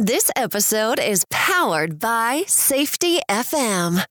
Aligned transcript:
This 0.00 0.30
episode 0.36 1.00
is 1.00 1.24
powered 1.28 1.98
by 1.98 2.44
Safety 2.46 3.18
FM. 3.28 4.04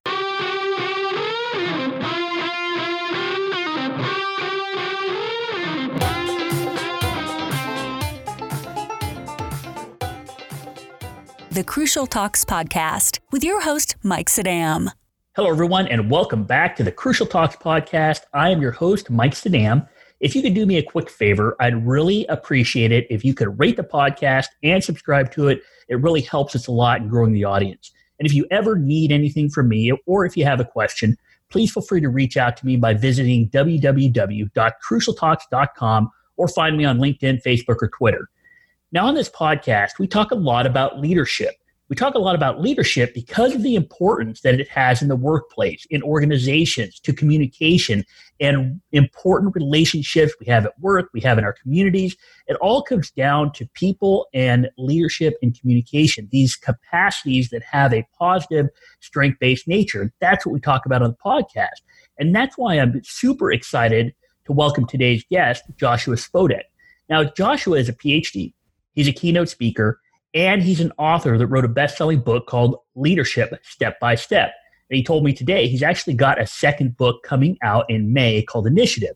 The 11.51 11.63
Crucial 11.63 12.05
Talks 12.05 12.43
podcast 12.43 13.19
with 13.31 13.45
your 13.45 13.61
host, 13.61 13.95
Mike 14.03 14.27
Sadam. 14.27 14.89
Hello, 15.37 15.49
everyone, 15.49 15.87
and 15.87 16.11
welcome 16.11 16.43
back 16.43 16.75
to 16.75 16.83
the 16.83 16.91
Crucial 16.91 17.25
Talks 17.25 17.55
podcast. 17.55 18.23
I 18.33 18.49
am 18.49 18.61
your 18.61 18.71
host, 18.71 19.09
Mike 19.09 19.35
Sadam. 19.35 19.87
If 20.19 20.35
you 20.35 20.41
could 20.41 20.55
do 20.55 20.65
me 20.65 20.77
a 20.77 20.83
quick 20.83 21.09
favor, 21.09 21.55
I'd 21.59 21.87
really 21.87 22.25
appreciate 22.25 22.91
it 22.91 23.05
if 23.09 23.23
you 23.23 23.33
could 23.33 23.57
rate 23.59 23.77
the 23.77 23.83
podcast 23.83 24.47
and 24.63 24.83
subscribe 24.83 25.31
to 25.33 25.47
it. 25.47 25.61
It 25.89 26.01
really 26.01 26.21
helps 26.21 26.55
us 26.55 26.67
a 26.67 26.71
lot 26.71 27.01
in 27.01 27.07
growing 27.07 27.33
the 27.33 27.45
audience. 27.45 27.91
And 28.19 28.27
if 28.27 28.33
you 28.33 28.45
ever 28.51 28.77
need 28.77 29.11
anything 29.11 29.49
from 29.49 29.69
me 29.69 29.91
or 30.05 30.25
if 30.25 30.35
you 30.35 30.43
have 30.45 30.59
a 30.59 30.65
question, 30.65 31.15
please 31.49 31.71
feel 31.71 31.83
free 31.83 32.01
to 32.01 32.09
reach 32.09 32.35
out 32.37 32.57
to 32.57 32.65
me 32.65 32.77
by 32.77 32.93
visiting 32.93 33.49
www.crucialtalks.com 33.49 36.11
or 36.35 36.47
find 36.47 36.77
me 36.77 36.85
on 36.85 36.99
LinkedIn, 36.99 37.41
Facebook, 37.43 37.77
or 37.81 37.89
Twitter. 37.97 38.29
Now, 38.91 39.07
on 39.07 39.15
this 39.15 39.29
podcast, 39.29 39.99
we 39.99 40.07
talk 40.07 40.31
a 40.31 40.35
lot 40.35 40.65
about 40.65 40.99
leadership 40.99 41.55
we 41.89 41.95
talk 41.95 42.15
a 42.15 42.19
lot 42.19 42.35
about 42.35 42.61
leadership 42.61 43.13
because 43.13 43.55
of 43.55 43.63
the 43.63 43.75
importance 43.75 44.41
that 44.41 44.59
it 44.59 44.67
has 44.67 45.01
in 45.01 45.07
the 45.07 45.15
workplace, 45.15 45.85
in 45.89 46.03
organizations, 46.03 46.99
to 46.99 47.13
communication, 47.13 48.03
and 48.41 48.81
important 48.91 49.55
relationships 49.55 50.33
we 50.39 50.45
have 50.47 50.65
at 50.65 50.77
work, 50.79 51.09
we 51.13 51.21
have 51.21 51.37
in 51.37 51.45
our 51.45 51.53
communities. 51.53 52.15
It 52.47 52.57
all 52.57 52.83
comes 52.83 53.09
down 53.11 53.53
to 53.53 53.65
people 53.73 54.27
and 54.33 54.69
leadership 54.77 55.35
and 55.41 55.57
communication, 55.57 56.27
these 56.31 56.55
capacities 56.55 57.49
that 57.49 57.63
have 57.63 57.93
a 57.93 58.05
positive, 58.19 58.67
strength 58.99 59.39
based 59.39 59.67
nature. 59.67 60.11
That's 60.19 60.45
what 60.45 60.51
we 60.53 60.59
talk 60.59 60.85
about 60.85 61.01
on 61.01 61.11
the 61.11 61.17
podcast. 61.17 61.81
And 62.19 62.35
that's 62.35 62.57
why 62.57 62.75
I'm 62.75 63.01
super 63.03 63.51
excited 63.51 64.13
to 64.45 64.51
welcome 64.51 64.85
today's 64.85 65.23
guest, 65.31 65.63
Joshua 65.77 66.15
Spodek. 66.15 66.63
Now, 67.09 67.23
Joshua 67.23 67.77
is 67.77 67.87
a 67.87 67.93
PhD, 67.93 68.53
he's 68.93 69.07
a 69.07 69.13
keynote 69.13 69.47
speaker 69.47 70.01
and 70.33 70.61
he's 70.61 70.79
an 70.79 70.91
author 70.97 71.37
that 71.37 71.47
wrote 71.47 71.65
a 71.65 71.69
best 71.69 71.97
selling 71.97 72.19
book 72.19 72.47
called 72.47 72.77
Leadership 72.95 73.53
Step 73.63 73.99
by 73.99 74.15
Step. 74.15 74.53
And 74.89 74.97
he 74.97 75.03
told 75.03 75.23
me 75.23 75.33
today 75.33 75.67
he's 75.67 75.83
actually 75.83 76.13
got 76.13 76.41
a 76.41 76.47
second 76.47 76.97
book 76.97 77.23
coming 77.23 77.57
out 77.61 77.89
in 77.89 78.13
May 78.13 78.41
called 78.43 78.67
Initiative. 78.67 79.15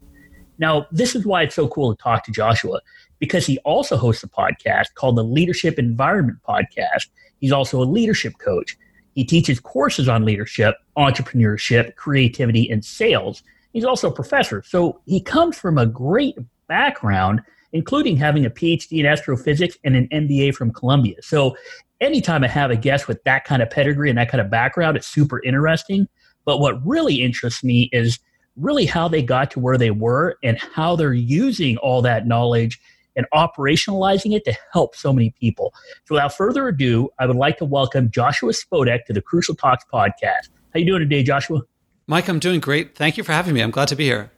Now, 0.58 0.86
this 0.92 1.16
is 1.16 1.26
why 1.26 1.44
it's 1.44 1.56
so 1.56 1.68
cool 1.68 1.96
to 1.96 2.02
talk 2.02 2.24
to 2.26 2.32
Joshua 2.32 2.82
because 3.20 3.46
he 3.46 3.58
also 3.60 3.98
hosts 3.98 4.24
a 4.24 4.30
podcast 4.30 4.94
called 4.96 5.18
the 5.18 5.24
Leadership 5.24 5.80
Environment 5.80 6.38
Podcast. 6.48 7.08
He's 7.40 7.52
also 7.52 7.82
a 7.82 7.86
leadership 7.86 8.34
coach. 8.38 8.78
He 9.14 9.24
teaches 9.24 9.60
courses 9.60 10.08
on 10.08 10.24
leadership, 10.24 10.76
entrepreneurship, 10.98 11.96
creativity, 11.96 12.70
and 12.70 12.84
sales. 12.84 13.44
He's 13.74 13.86
also 13.86 14.10
a 14.10 14.14
professor. 14.14 14.64
So 14.66 15.02
he 15.06 15.20
comes 15.20 15.58
from 15.58 15.78
a 15.78 15.86
great 15.86 16.36
background 16.68 17.42
including 17.74 18.18
having 18.18 18.46
a 18.46 18.50
PhD 18.50 19.00
in 19.00 19.06
astrophysics 19.06 19.78
and 19.84 19.96
an 19.96 20.08
MBA 20.10 20.56
from 20.56 20.72
Columbia. 20.72 21.16
So 21.22 21.56
anytime 22.00 22.44
I 22.44 22.48
have 22.48 22.72
a 22.72 22.76
guest 22.76 23.08
with 23.08 23.24
that 23.24 23.46
kind 23.46 23.62
of 23.62 23.70
pedigree 23.70 24.10
and 24.10 24.18
that 24.18 24.30
kind 24.30 24.42
of 24.42 24.50
background, 24.50 24.98
it's 24.98 25.08
super 25.08 25.42
interesting. 25.44 26.08
But 26.46 26.60
what 26.60 26.86
really 26.86 27.22
interests 27.22 27.64
me 27.64 27.90
is 27.92 28.20
really 28.58 28.86
how 28.86 29.08
they 29.08 29.22
got 29.22 29.52
to 29.52 29.60
where 29.60 29.78
they 29.78 29.92
were 29.92 30.36
and 30.44 30.58
how 30.60 30.96
they're 30.96 31.14
using 31.14 31.78
all 31.78 32.02
that 32.02 32.28
knowledge 32.28 32.80
and 33.16 33.26
operationalizing 33.34 34.36
it 34.36 34.46
to 34.46 34.58
help 34.72 34.96
so 34.96 35.14
many 35.14 35.34
people. 35.40 35.74
So 36.06 36.16
without 36.16 36.36
further 36.36 36.68
ado, 36.68 37.10
I 37.20 37.26
would 37.26 37.36
like 37.36 37.58
to 37.58 37.66
welcome 37.66 38.10
Joshua 38.10 38.52
Spodek 38.52 39.06
to 39.06 39.14
the 39.14 39.22
Crucial 39.22 39.56
Talks 39.56 39.86
podcast. 39.92 40.50
How 40.74 40.80
you 40.80 40.86
doing 40.86 41.02
today, 41.02 41.24
Joshua? 41.24 41.62
Mike, 42.08 42.28
I'm 42.28 42.40
doing 42.40 42.60
great. 42.60 42.96
Thank 42.96 43.18
you 43.18 43.24
for 43.24 43.34
having 43.34 43.54
me. 43.54 43.62
I'm 43.62 43.72
glad 43.72 43.90
to 43.90 43.96
be 43.96 44.06
here. 44.06 44.32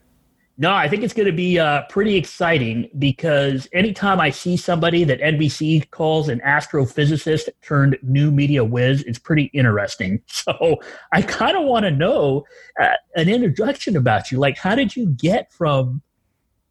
No, 0.56 0.72
I 0.72 0.88
think 0.88 1.02
it's 1.04 1.16
going 1.16 1.26
to 1.26 1.32
be 1.32 1.58
uh, 1.58 1.82
pretty 1.90 2.16
exciting 2.16 2.88
because 3.00 3.68
anytime 3.74 4.20
I 4.20 4.30
see 4.30 4.56
somebody 4.56 5.04
that 5.04 5.20
NBC 5.20 5.90
calls 5.90 6.30
an 6.30 6.42
astrophysicist 6.42 7.50
turned 7.64 7.98
new 8.04 8.30
media 8.30 8.64
whiz, 8.64 9.02
it's 9.04 9.20
pretty 9.20 9.46
interesting. 9.54 10.22
So 10.44 10.76
I 11.14 11.22
kind 11.22 11.56
of 11.56 11.64
want 11.64 11.86
to 11.86 11.92
know 11.92 12.44
uh, 12.80 12.90
an 13.16 13.30
introduction 13.30 13.96
about 13.96 14.30
you. 14.30 14.38
Like, 14.38 14.58
how 14.58 14.76
did 14.76 14.94
you 14.96 15.08
get 15.08 15.52
from 15.54 16.02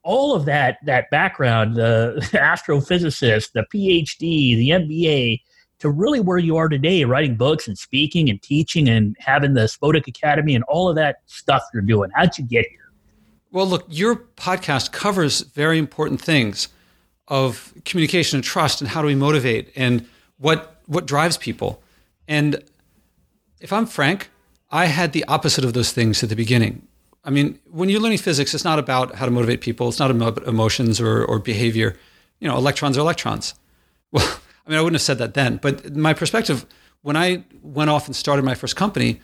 all 0.02 0.34
of 0.34 0.44
that 0.44 0.76
that 0.84 1.10
background, 1.10 1.76
the 1.76 2.16
astrophysicist, 2.32 3.52
the 3.52 3.64
PhD, 3.74 4.56
the 4.56 4.70
MBA, 4.70 5.40
to 5.78 5.90
really 5.90 6.20
where 6.20 6.38
you 6.38 6.56
are 6.56 6.68
today, 6.68 7.04
writing 7.04 7.34
books 7.34 7.66
and 7.66 7.78
speaking 7.78 8.28
and 8.28 8.42
teaching 8.42 8.88
and 8.88 9.16
having 9.18 9.54
the 9.54 9.62
Spodek 9.62 10.06
Academy 10.06 10.54
and 10.54 10.64
all 10.64 10.88
of 10.88 10.96
that 10.96 11.22
stuff 11.26 11.62
you're 11.72 11.82
doing? 11.82 12.10
How'd 12.14 12.36
you 12.36 12.44
get 12.44 12.66
here? 12.68 12.81
Well, 13.52 13.66
look, 13.66 13.84
your 13.88 14.16
podcast 14.16 14.92
covers 14.92 15.42
very 15.42 15.78
important 15.78 16.22
things 16.22 16.68
of 17.28 17.74
communication 17.84 18.38
and 18.38 18.44
trust 18.44 18.80
and 18.80 18.88
how 18.90 19.02
do 19.02 19.06
we 19.06 19.14
motivate 19.14 19.70
and 19.76 20.06
what 20.38 20.80
what 20.86 21.06
drives 21.06 21.36
people. 21.36 21.82
And 22.26 22.62
if 23.60 23.72
I'm 23.72 23.86
frank, 23.86 24.30
I 24.70 24.86
had 24.86 25.12
the 25.12 25.24
opposite 25.26 25.64
of 25.64 25.74
those 25.74 25.92
things 25.92 26.22
at 26.22 26.30
the 26.30 26.34
beginning. 26.34 26.86
I 27.24 27.30
mean, 27.30 27.58
when 27.70 27.88
you're 27.88 28.00
learning 28.00 28.18
physics, 28.18 28.52
it's 28.52 28.64
not 28.64 28.78
about 28.78 29.14
how 29.14 29.26
to 29.26 29.30
motivate 29.30 29.60
people. 29.60 29.88
It's 29.88 30.00
not 30.00 30.10
about 30.10 30.42
emotions 30.44 31.00
or, 31.00 31.24
or 31.24 31.38
behavior. 31.38 31.96
You 32.40 32.48
know, 32.48 32.56
electrons 32.56 32.96
are 32.96 33.00
electrons. 33.00 33.54
Well, 34.12 34.28
I 34.66 34.70
mean, 34.70 34.78
I 34.78 34.82
wouldn't 34.82 34.96
have 34.96 35.02
said 35.02 35.18
that 35.18 35.32
then, 35.32 35.56
but 35.56 35.96
my 35.96 36.12
perspective 36.12 36.66
when 37.00 37.16
I 37.16 37.44
went 37.62 37.88
off 37.88 38.06
and 38.06 38.14
started 38.14 38.44
my 38.44 38.54
first 38.54 38.76
company, 38.76 39.20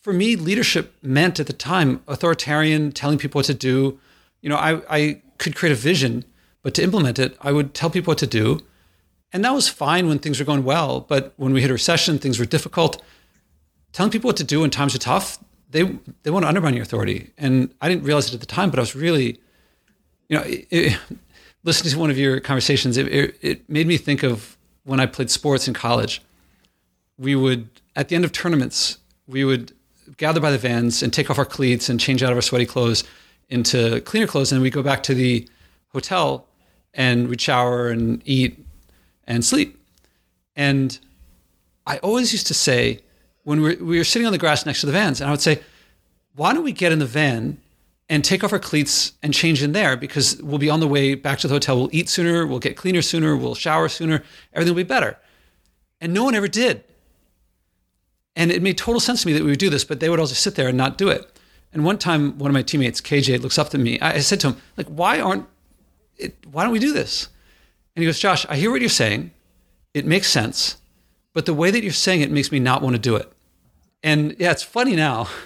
for 0.00 0.12
me, 0.12 0.36
leadership 0.36 0.94
meant 1.02 1.40
at 1.40 1.46
the 1.46 1.52
time 1.52 2.02
authoritarian, 2.06 2.92
telling 2.92 3.18
people 3.18 3.38
what 3.38 3.46
to 3.46 3.54
do. 3.54 3.98
You 4.40 4.48
know, 4.48 4.56
I, 4.56 4.80
I 4.88 5.22
could 5.38 5.56
create 5.56 5.72
a 5.72 5.76
vision, 5.76 6.24
but 6.62 6.74
to 6.74 6.82
implement 6.82 7.18
it, 7.18 7.36
I 7.40 7.52
would 7.52 7.74
tell 7.74 7.90
people 7.90 8.12
what 8.12 8.18
to 8.18 8.26
do. 8.26 8.60
And 9.32 9.44
that 9.44 9.52
was 9.52 9.68
fine 9.68 10.08
when 10.08 10.18
things 10.18 10.38
were 10.38 10.46
going 10.46 10.64
well. 10.64 11.00
But 11.00 11.34
when 11.36 11.52
we 11.52 11.60
hit 11.60 11.70
a 11.70 11.74
recession, 11.74 12.18
things 12.18 12.38
were 12.38 12.46
difficult. 12.46 13.02
Telling 13.92 14.10
people 14.10 14.28
what 14.28 14.36
to 14.38 14.44
do 14.44 14.60
when 14.60 14.70
times 14.70 14.94
are 14.94 14.98
tough, 14.98 15.38
they 15.70 15.98
they 16.22 16.30
want 16.30 16.44
to 16.44 16.48
undermine 16.48 16.74
your 16.74 16.82
authority. 16.82 17.30
And 17.36 17.74
I 17.80 17.88
didn't 17.88 18.04
realize 18.04 18.28
it 18.28 18.34
at 18.34 18.40
the 18.40 18.46
time, 18.46 18.70
but 18.70 18.78
I 18.78 18.82
was 18.82 18.94
really, 18.94 19.38
you 20.28 20.38
know, 20.38 20.42
it, 20.42 20.66
it, 20.70 20.98
listening 21.64 21.92
to 21.92 21.98
one 21.98 22.10
of 22.10 22.16
your 22.16 22.40
conversations, 22.40 22.96
it, 22.96 23.08
it, 23.08 23.38
it 23.42 23.68
made 23.68 23.86
me 23.86 23.96
think 23.96 24.22
of 24.22 24.56
when 24.84 25.00
I 25.00 25.06
played 25.06 25.30
sports 25.30 25.68
in 25.68 25.74
college. 25.74 26.22
We 27.18 27.34
would, 27.34 27.68
at 27.96 28.08
the 28.08 28.16
end 28.16 28.24
of 28.24 28.32
tournaments, 28.32 28.98
we 29.26 29.44
would 29.44 29.72
gather 30.16 30.40
by 30.40 30.50
the 30.50 30.58
vans 30.58 31.02
and 31.02 31.12
take 31.12 31.30
off 31.30 31.38
our 31.38 31.44
cleats 31.44 31.88
and 31.88 32.00
change 32.00 32.22
out 32.22 32.30
of 32.30 32.38
our 32.38 32.42
sweaty 32.42 32.66
clothes 32.66 33.04
into 33.48 34.00
cleaner 34.02 34.26
clothes. 34.26 34.52
And 34.52 34.60
we 34.62 34.70
go 34.70 34.82
back 34.82 35.02
to 35.04 35.14
the 35.14 35.48
hotel 35.88 36.46
and 36.94 37.28
we'd 37.28 37.40
shower 37.40 37.88
and 37.88 38.22
eat 38.24 38.64
and 39.26 39.44
sleep. 39.44 39.80
And 40.56 40.98
I 41.86 41.98
always 41.98 42.32
used 42.32 42.46
to 42.48 42.54
say, 42.54 43.00
when 43.44 43.60
we 43.62 43.76
were, 43.76 43.84
we 43.84 43.98
were 43.98 44.04
sitting 44.04 44.26
on 44.26 44.32
the 44.32 44.38
grass 44.38 44.66
next 44.66 44.80
to 44.80 44.86
the 44.86 44.92
vans, 44.92 45.20
and 45.20 45.28
I 45.28 45.30
would 45.30 45.40
say, 45.40 45.62
why 46.34 46.52
don't 46.52 46.64
we 46.64 46.72
get 46.72 46.92
in 46.92 46.98
the 46.98 47.06
van 47.06 47.58
and 48.08 48.24
take 48.24 48.42
off 48.42 48.52
our 48.52 48.58
cleats 48.58 49.12
and 49.22 49.32
change 49.32 49.62
in 49.62 49.72
there 49.72 49.96
because 49.96 50.40
we'll 50.42 50.58
be 50.58 50.70
on 50.70 50.80
the 50.80 50.88
way 50.88 51.14
back 51.14 51.38
to 51.40 51.48
the 51.48 51.54
hotel. 51.54 51.76
We'll 51.76 51.90
eat 51.92 52.08
sooner, 52.08 52.46
we'll 52.46 52.58
get 52.58 52.76
cleaner 52.76 53.02
sooner, 53.02 53.36
we'll 53.36 53.54
shower 53.54 53.88
sooner, 53.88 54.22
everything 54.52 54.74
will 54.74 54.82
be 54.82 54.88
better. 54.88 55.18
And 56.00 56.14
no 56.14 56.24
one 56.24 56.34
ever 56.34 56.48
did. 56.48 56.84
And 58.38 58.52
it 58.52 58.62
made 58.62 58.78
total 58.78 59.00
sense 59.00 59.22
to 59.22 59.26
me 59.26 59.32
that 59.32 59.42
we 59.42 59.50
would 59.50 59.58
do 59.58 59.68
this, 59.68 59.84
but 59.84 59.98
they 59.98 60.08
would 60.08 60.20
also 60.20 60.34
sit 60.34 60.54
there 60.54 60.68
and 60.68 60.78
not 60.78 60.96
do 60.96 61.08
it. 61.08 61.28
And 61.72 61.84
one 61.84 61.98
time, 61.98 62.38
one 62.38 62.48
of 62.48 62.54
my 62.54 62.62
teammates, 62.62 63.00
KJ, 63.00 63.42
looks 63.42 63.58
up 63.58 63.70
to 63.70 63.78
me. 63.78 63.98
I 64.00 64.20
said 64.20 64.38
to 64.40 64.50
him, 64.50 64.56
like, 64.76 64.86
why 64.86 65.20
aren't 65.20 65.46
it, 66.16 66.36
why 66.50 66.62
don't 66.62 66.72
we 66.72 66.78
do 66.78 66.92
this? 66.92 67.28
And 67.94 68.02
he 68.02 68.06
goes, 68.06 68.20
Josh, 68.20 68.46
I 68.48 68.54
hear 68.54 68.70
what 68.70 68.80
you're 68.80 68.90
saying. 68.90 69.32
It 69.92 70.06
makes 70.06 70.30
sense. 70.30 70.76
But 71.32 71.46
the 71.46 71.52
way 71.52 71.72
that 71.72 71.82
you're 71.82 71.92
saying 71.92 72.20
it 72.20 72.30
makes 72.30 72.52
me 72.52 72.60
not 72.60 72.80
want 72.80 72.94
to 72.94 73.02
do 73.02 73.16
it. 73.16 73.30
And 74.04 74.36
yeah, 74.38 74.52
it's 74.52 74.62
funny 74.62 74.96
now. 74.96 75.28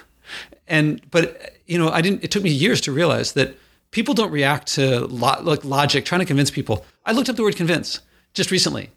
And, 0.65 1.01
but, 1.11 1.57
you 1.67 1.77
know, 1.77 1.89
I 1.89 1.99
didn't, 1.99 2.23
it 2.23 2.31
took 2.31 2.41
me 2.41 2.49
years 2.49 2.79
to 2.81 2.93
realize 2.93 3.33
that 3.33 3.57
people 3.91 4.13
don't 4.13 4.31
react 4.31 4.67
to 4.75 5.01
lo- 5.07 5.41
like 5.41 5.65
logic, 5.65 6.05
trying 6.05 6.19
to 6.19 6.25
convince 6.25 6.49
people. 6.49 6.85
I 7.05 7.11
looked 7.11 7.27
up 7.27 7.35
the 7.35 7.43
word 7.43 7.57
convince 7.57 7.99
just 8.33 8.49
recently 8.49 8.89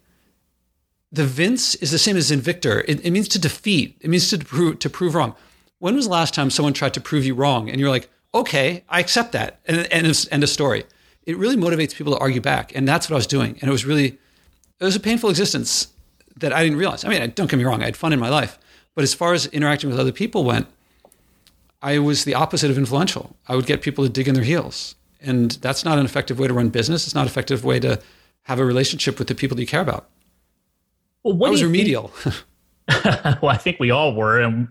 the 1.11 1.25
Vince 1.25 1.75
is 1.75 1.91
the 1.91 1.99
same 1.99 2.17
as 2.17 2.31
Invictor. 2.31 2.83
It, 2.87 3.05
it 3.05 3.11
means 3.11 3.27
to 3.29 3.39
defeat. 3.39 3.97
It 4.01 4.09
means 4.09 4.29
to 4.29 4.37
prove 4.39 4.79
to 4.79 4.89
prove 4.89 5.15
wrong. 5.15 5.35
When 5.79 5.95
was 5.95 6.05
the 6.05 6.11
last 6.11 6.33
time 6.33 6.49
someone 6.49 6.73
tried 6.73 6.93
to 6.95 7.01
prove 7.01 7.25
you 7.25 7.35
wrong 7.35 7.69
and 7.69 7.79
you're 7.79 7.89
like, 7.89 8.09
okay, 8.33 8.83
I 8.89 8.99
accept 8.99 9.31
that, 9.33 9.59
and 9.65 9.91
and 9.91 10.27
end 10.31 10.43
of 10.43 10.49
story. 10.49 10.85
It 11.23 11.37
really 11.37 11.57
motivates 11.57 11.93
people 11.93 12.13
to 12.13 12.19
argue 12.19 12.41
back, 12.41 12.73
and 12.75 12.87
that's 12.87 13.09
what 13.09 13.15
I 13.15 13.17
was 13.17 13.27
doing. 13.27 13.57
And 13.59 13.69
it 13.69 13.71
was 13.71 13.85
really, 13.85 14.17
it 14.79 14.85
was 14.85 14.95
a 14.95 14.99
painful 14.99 15.29
existence 15.29 15.89
that 16.37 16.53
I 16.53 16.63
didn't 16.63 16.77
realize. 16.77 17.03
I 17.03 17.09
mean, 17.09 17.33
don't 17.35 17.49
get 17.49 17.57
me 17.57 17.65
wrong, 17.65 17.81
I 17.81 17.85
had 17.85 17.97
fun 17.97 18.13
in 18.13 18.19
my 18.19 18.29
life, 18.29 18.57
but 18.95 19.03
as 19.03 19.13
far 19.13 19.33
as 19.33 19.45
interacting 19.47 19.89
with 19.89 19.99
other 19.99 20.13
people 20.13 20.45
went, 20.45 20.67
I 21.81 21.99
was 21.99 22.23
the 22.23 22.33
opposite 22.33 22.71
of 22.71 22.77
influential. 22.77 23.35
I 23.47 23.55
would 23.55 23.65
get 23.65 23.81
people 23.81 24.05
to 24.05 24.09
dig 24.09 24.27
in 24.27 24.35
their 24.35 24.43
heels, 24.43 24.95
and 25.19 25.51
that's 25.51 25.83
not 25.83 25.97
an 25.97 26.05
effective 26.05 26.39
way 26.39 26.47
to 26.47 26.53
run 26.53 26.69
business. 26.69 27.05
It's 27.05 27.15
not 27.15 27.21
an 27.21 27.27
effective 27.27 27.65
way 27.65 27.79
to 27.81 27.99
have 28.43 28.59
a 28.59 28.65
relationship 28.65 29.19
with 29.19 29.27
the 29.27 29.35
people 29.35 29.55
that 29.55 29.61
you 29.61 29.67
care 29.67 29.81
about. 29.81 30.09
Well, 31.27 31.35
what 31.35 31.47
I 31.49 31.51
was 31.51 31.63
remedial. 31.63 32.11
well, 33.41 33.49
I 33.49 33.57
think 33.57 33.81
we 33.81 33.91
all 33.91 34.15
were, 34.15 34.39
and 34.39 34.69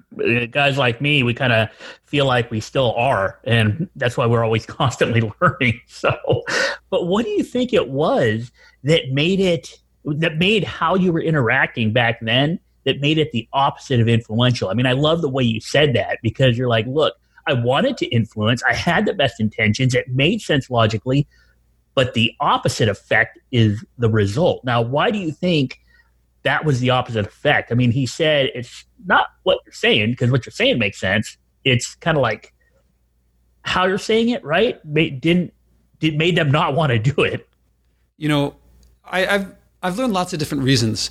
guys 0.51 0.79
like 0.79 1.03
me, 1.03 1.23
we 1.23 1.35
kind 1.35 1.53
of 1.53 1.69
feel 2.07 2.25
like 2.25 2.51
we 2.51 2.61
still 2.61 2.95
are, 2.95 3.39
and 3.45 3.91
that's 3.95 4.17
why 4.17 4.25
we're 4.25 4.43
always 4.43 4.65
constantly 4.67 5.31
learning. 5.41 5.81
So, 5.87 6.17
but 6.89 7.07
what 7.07 7.27
do 7.27 7.31
you 7.31 7.45
think 7.45 7.75
it 7.75 7.91
was 7.91 8.51
that 8.85 9.11
made 9.11 9.41
it 9.41 9.79
that 10.07 10.39
made 10.39 10.65
how 10.65 10.95
you 10.95 11.13
were 11.13 11.21
interacting 11.21 11.93
back 11.93 12.21
then 12.23 12.59
that 12.85 13.01
made 13.01 13.19
it 13.19 13.33
the 13.33 13.47
opposite 13.53 14.01
of 14.01 14.09
influential? 14.09 14.71
I 14.71 14.75
mean, 14.75 14.87
I 14.87 14.93
love 14.93 15.21
the 15.21 15.29
way 15.29 15.45
you 15.45 15.61
said 15.61 15.93
that 15.93 16.19
because 16.23 16.57
you're 16.57 16.69
like, 16.69 16.87
look, 16.87 17.17
I 17.47 17.53
wanted 17.53 17.99
to 17.99 18.07
influence, 18.07 18.63
I 18.63 18.73
had 18.73 19.05
the 19.05 19.13
best 19.13 19.41
intentions, 19.41 19.95
it 19.95 20.09
made 20.09 20.41
sense 20.41 20.71
logically, 20.71 21.27
but 21.95 22.15
the 22.15 22.33
opposite 22.41 22.89
effect 22.89 23.39
is 23.53 23.85
the 23.99 24.09
result. 24.09 24.65
Now, 24.65 24.81
why 24.81 25.11
do 25.11 25.19
you 25.19 25.33
think? 25.33 25.81
That 26.47 26.65
was 26.65 26.79
the 26.79 26.91
opposite 26.91 27.27
effect. 27.27 27.73
I 27.73 27.75
mean, 27.75 27.91
he 27.91 28.07
said 28.07 28.51
it's 28.55 28.85
not 29.05 29.27
what 29.43 29.59
you're 29.67 29.73
saying 29.73 30.13
because 30.13 30.31
what 30.31 30.47
you're 30.47 30.53
saying 30.53 30.79
makes 30.79 31.01
sense. 31.01 31.37
It's 31.65 31.97
kind 31.97 32.17
of 32.17 32.23
like 32.23 32.55
how 33.63 33.87
you're 33.87 33.99
saying 33.99 34.29
it, 34.29 34.45
right? 34.45 34.83
Made, 34.85 35.21
didn't 35.21 35.53
did 35.99 36.17
made 36.17 36.37
them 36.37 36.53
not 36.53 36.75
want 36.75 36.93
to 36.93 37.01
do 37.01 37.23
it. 37.23 37.49
You 38.17 38.29
know, 38.29 38.55
I, 39.05 39.27
I've 39.27 39.55
I've 39.83 39.99
learned 39.99 40.13
lots 40.13 40.33
of 40.33 40.39
different 40.39 40.63
reasons. 40.63 41.11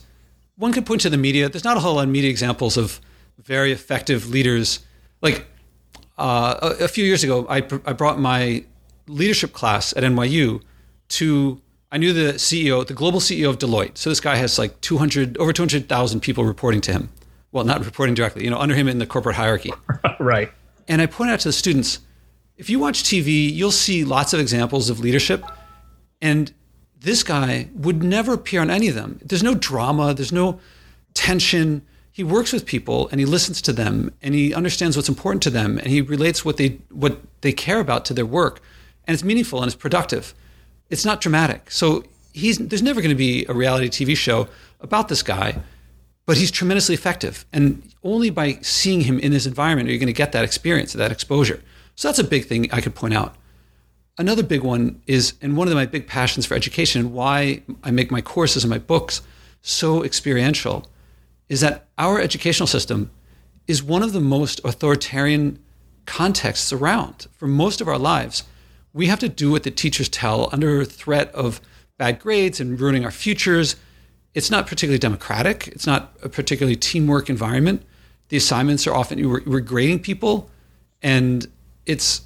One 0.56 0.72
could 0.72 0.86
point 0.86 1.02
to 1.02 1.10
the 1.10 1.18
media. 1.18 1.50
There's 1.50 1.66
not 1.66 1.76
a 1.76 1.82
whole 1.82 1.96
lot 1.96 2.06
of 2.06 2.10
media 2.10 2.30
examples 2.30 2.78
of 2.78 3.02
very 3.38 3.74
effective 3.74 4.30
leaders. 4.30 4.80
Like 5.22 5.46
uh, 6.18 6.76
a, 6.80 6.86
a 6.86 6.88
few 6.88 7.04
years 7.04 7.26
ago, 7.26 7.46
I, 7.50 7.58
I 7.58 7.92
brought 7.92 8.20
my 8.20 8.64
leadership 9.08 9.52
class 9.52 9.92
at 9.98 10.04
NYU 10.04 10.62
to 11.10 11.62
I 11.96 11.98
knew 11.98 12.12
the 12.12 12.34
CEO, 12.34 12.86
the 12.86 12.94
global 12.94 13.22
CEO 13.22 13.50
of 13.50 13.58
Deloitte. 13.58 13.98
So 13.98 14.10
this 14.10 14.20
guy 14.20 14.36
has 14.36 14.60
like 14.60 14.82
200, 14.82 15.38
over 15.38 15.54
200,000 15.54 16.20
people 16.20 16.44
reporting 16.44 16.82
to 16.82 16.92
him. 16.92 17.08
Well, 17.54 17.64
not 17.64 17.86
reporting 17.86 18.16
directly, 18.16 18.44
you 18.44 18.50
know, 18.50 18.60
under 18.60 18.76
him 18.76 18.90
in 18.90 19.00
the 19.00 19.06
corporate 19.06 19.38
hierarchy. 19.38 19.72
right. 20.20 20.52
And 20.90 21.02
I 21.02 21.06
pointed 21.06 21.32
out 21.32 21.40
to 21.40 21.48
the 21.48 21.54
students, 21.54 22.00
if 22.58 22.70
you 22.70 22.80
watch 22.80 23.04
TV, 23.04 23.50
you'll 23.50 23.72
see 23.72 24.04
lots 24.04 24.34
of 24.34 24.42
examples 24.42 24.90
of 24.90 25.00
leadership. 25.00 25.46
And 26.22 26.52
this 27.00 27.24
guy 27.24 27.70
would 27.74 28.04
never 28.04 28.34
appear 28.34 28.60
on 28.60 28.70
any 28.70 28.90
of 28.90 28.96
them. 28.96 29.22
There's 29.24 29.42
no 29.42 29.56
drama, 29.56 30.14
there's 30.14 30.34
no 30.34 30.60
tension. 31.14 31.82
He 32.12 32.26
works 32.26 32.52
with 32.52 32.66
people 32.66 33.08
and 33.08 33.22
he 33.22 33.26
listens 33.26 33.62
to 33.62 33.72
them 33.72 34.14
and 34.22 34.36
he 34.36 34.54
understands 34.54 34.98
what's 34.98 35.08
important 35.08 35.44
to 35.44 35.50
them 35.50 35.78
and 35.78 35.88
he 35.88 36.02
relates 36.02 36.44
what 36.44 36.58
they 36.58 36.80
what 36.90 37.22
they 37.40 37.54
care 37.54 37.80
about 37.80 38.04
to 38.04 38.14
their 38.14 38.26
work. 38.26 38.60
And 39.08 39.14
it's 39.14 39.24
meaningful 39.24 39.62
and 39.62 39.68
it's 39.68 39.78
productive 39.78 40.34
it's 40.90 41.06
not 41.06 41.22
dramatic. 41.22 41.72
So 41.72 42.04
he's 42.34 42.58
there's 42.58 42.84
never 42.84 43.02
going 43.02 43.10
to 43.10 43.16
be 43.16 43.46
a 43.48 43.54
reality 43.54 43.90
TV 43.90 44.16
show 44.16 44.48
about 44.82 45.08
this 45.08 45.24
guy, 45.24 45.62
but 46.26 46.38
he's 46.38 46.52
tremendously 46.52 46.96
effective. 46.96 47.46
And 47.54 47.94
only 48.04 48.30
by 48.30 48.60
seeing 48.62 49.02
him 49.02 49.20
in 49.20 49.32
his 49.32 49.48
environment 49.48 49.90
are 49.90 49.92
you 49.92 50.00
going 50.00 50.08
to 50.08 50.14
get 50.14 50.32
that 50.34 50.44
experience, 50.44 50.94
that 50.94 51.12
exposure. 51.12 51.62
So 51.96 52.08
that's 52.08 52.20
a 52.20 52.24
big 52.24 52.46
thing 52.46 52.72
I 52.72 52.82
could 52.82 52.96
point 52.96 53.14
out. 53.14 53.36
Another 54.18 54.44
big 54.44 54.62
one 54.62 55.02
is, 55.08 55.34
and 55.42 55.58
one 55.58 55.68
of 55.68 55.74
my 55.74 55.86
big 55.86 56.08
passions 56.08 56.46
for 56.46 56.56
education 56.56 57.02
and 57.02 57.14
why 57.14 57.64
I 57.84 57.92
make 57.92 58.12
my 58.12 58.22
courses 58.22 58.64
and 58.64 58.72
my 58.72 58.78
books 58.78 59.22
so 59.62 60.04
experiential, 60.04 60.88
is 61.50 61.62
that 61.62 61.88
our 61.98 62.20
educational 62.22 62.68
system 62.68 63.12
is 63.68 63.84
one 63.84 64.04
of 64.04 64.14
the 64.14 64.22
most 64.22 64.62
authoritarian 64.64 65.60
contexts 66.06 66.72
around 66.72 67.28
for 67.34 67.48
most 67.48 67.82
of 67.82 67.88
our 67.88 67.98
lives 67.98 68.44
we 68.96 69.08
have 69.08 69.20
to 69.20 69.28
do 69.28 69.52
what 69.52 69.64
the 69.64 69.72
teachers 69.72 70.08
tell 70.08 70.50
under 70.54 70.86
threat 70.86 71.30
of 71.36 71.60
bad 71.98 72.18
grades 72.18 72.62
and 72.62 72.80
ruining 72.80 73.04
our 73.04 73.12
futures. 73.12 73.76
It's 74.34 74.50
not 74.50 74.68
particularly 74.68 75.00
democratic. 75.00 75.68
It's 75.68 75.86
not 75.86 76.14
a 76.24 76.30
particularly 76.30 76.78
teamwork 76.78 77.30
environment. 77.30 77.84
The 78.30 78.38
assignments 78.38 78.88
are 78.88 78.94
often 78.94 79.22
we're 79.46 79.60
grading 79.60 80.00
people, 80.00 80.50
and 81.04 81.46
it's 81.86 82.22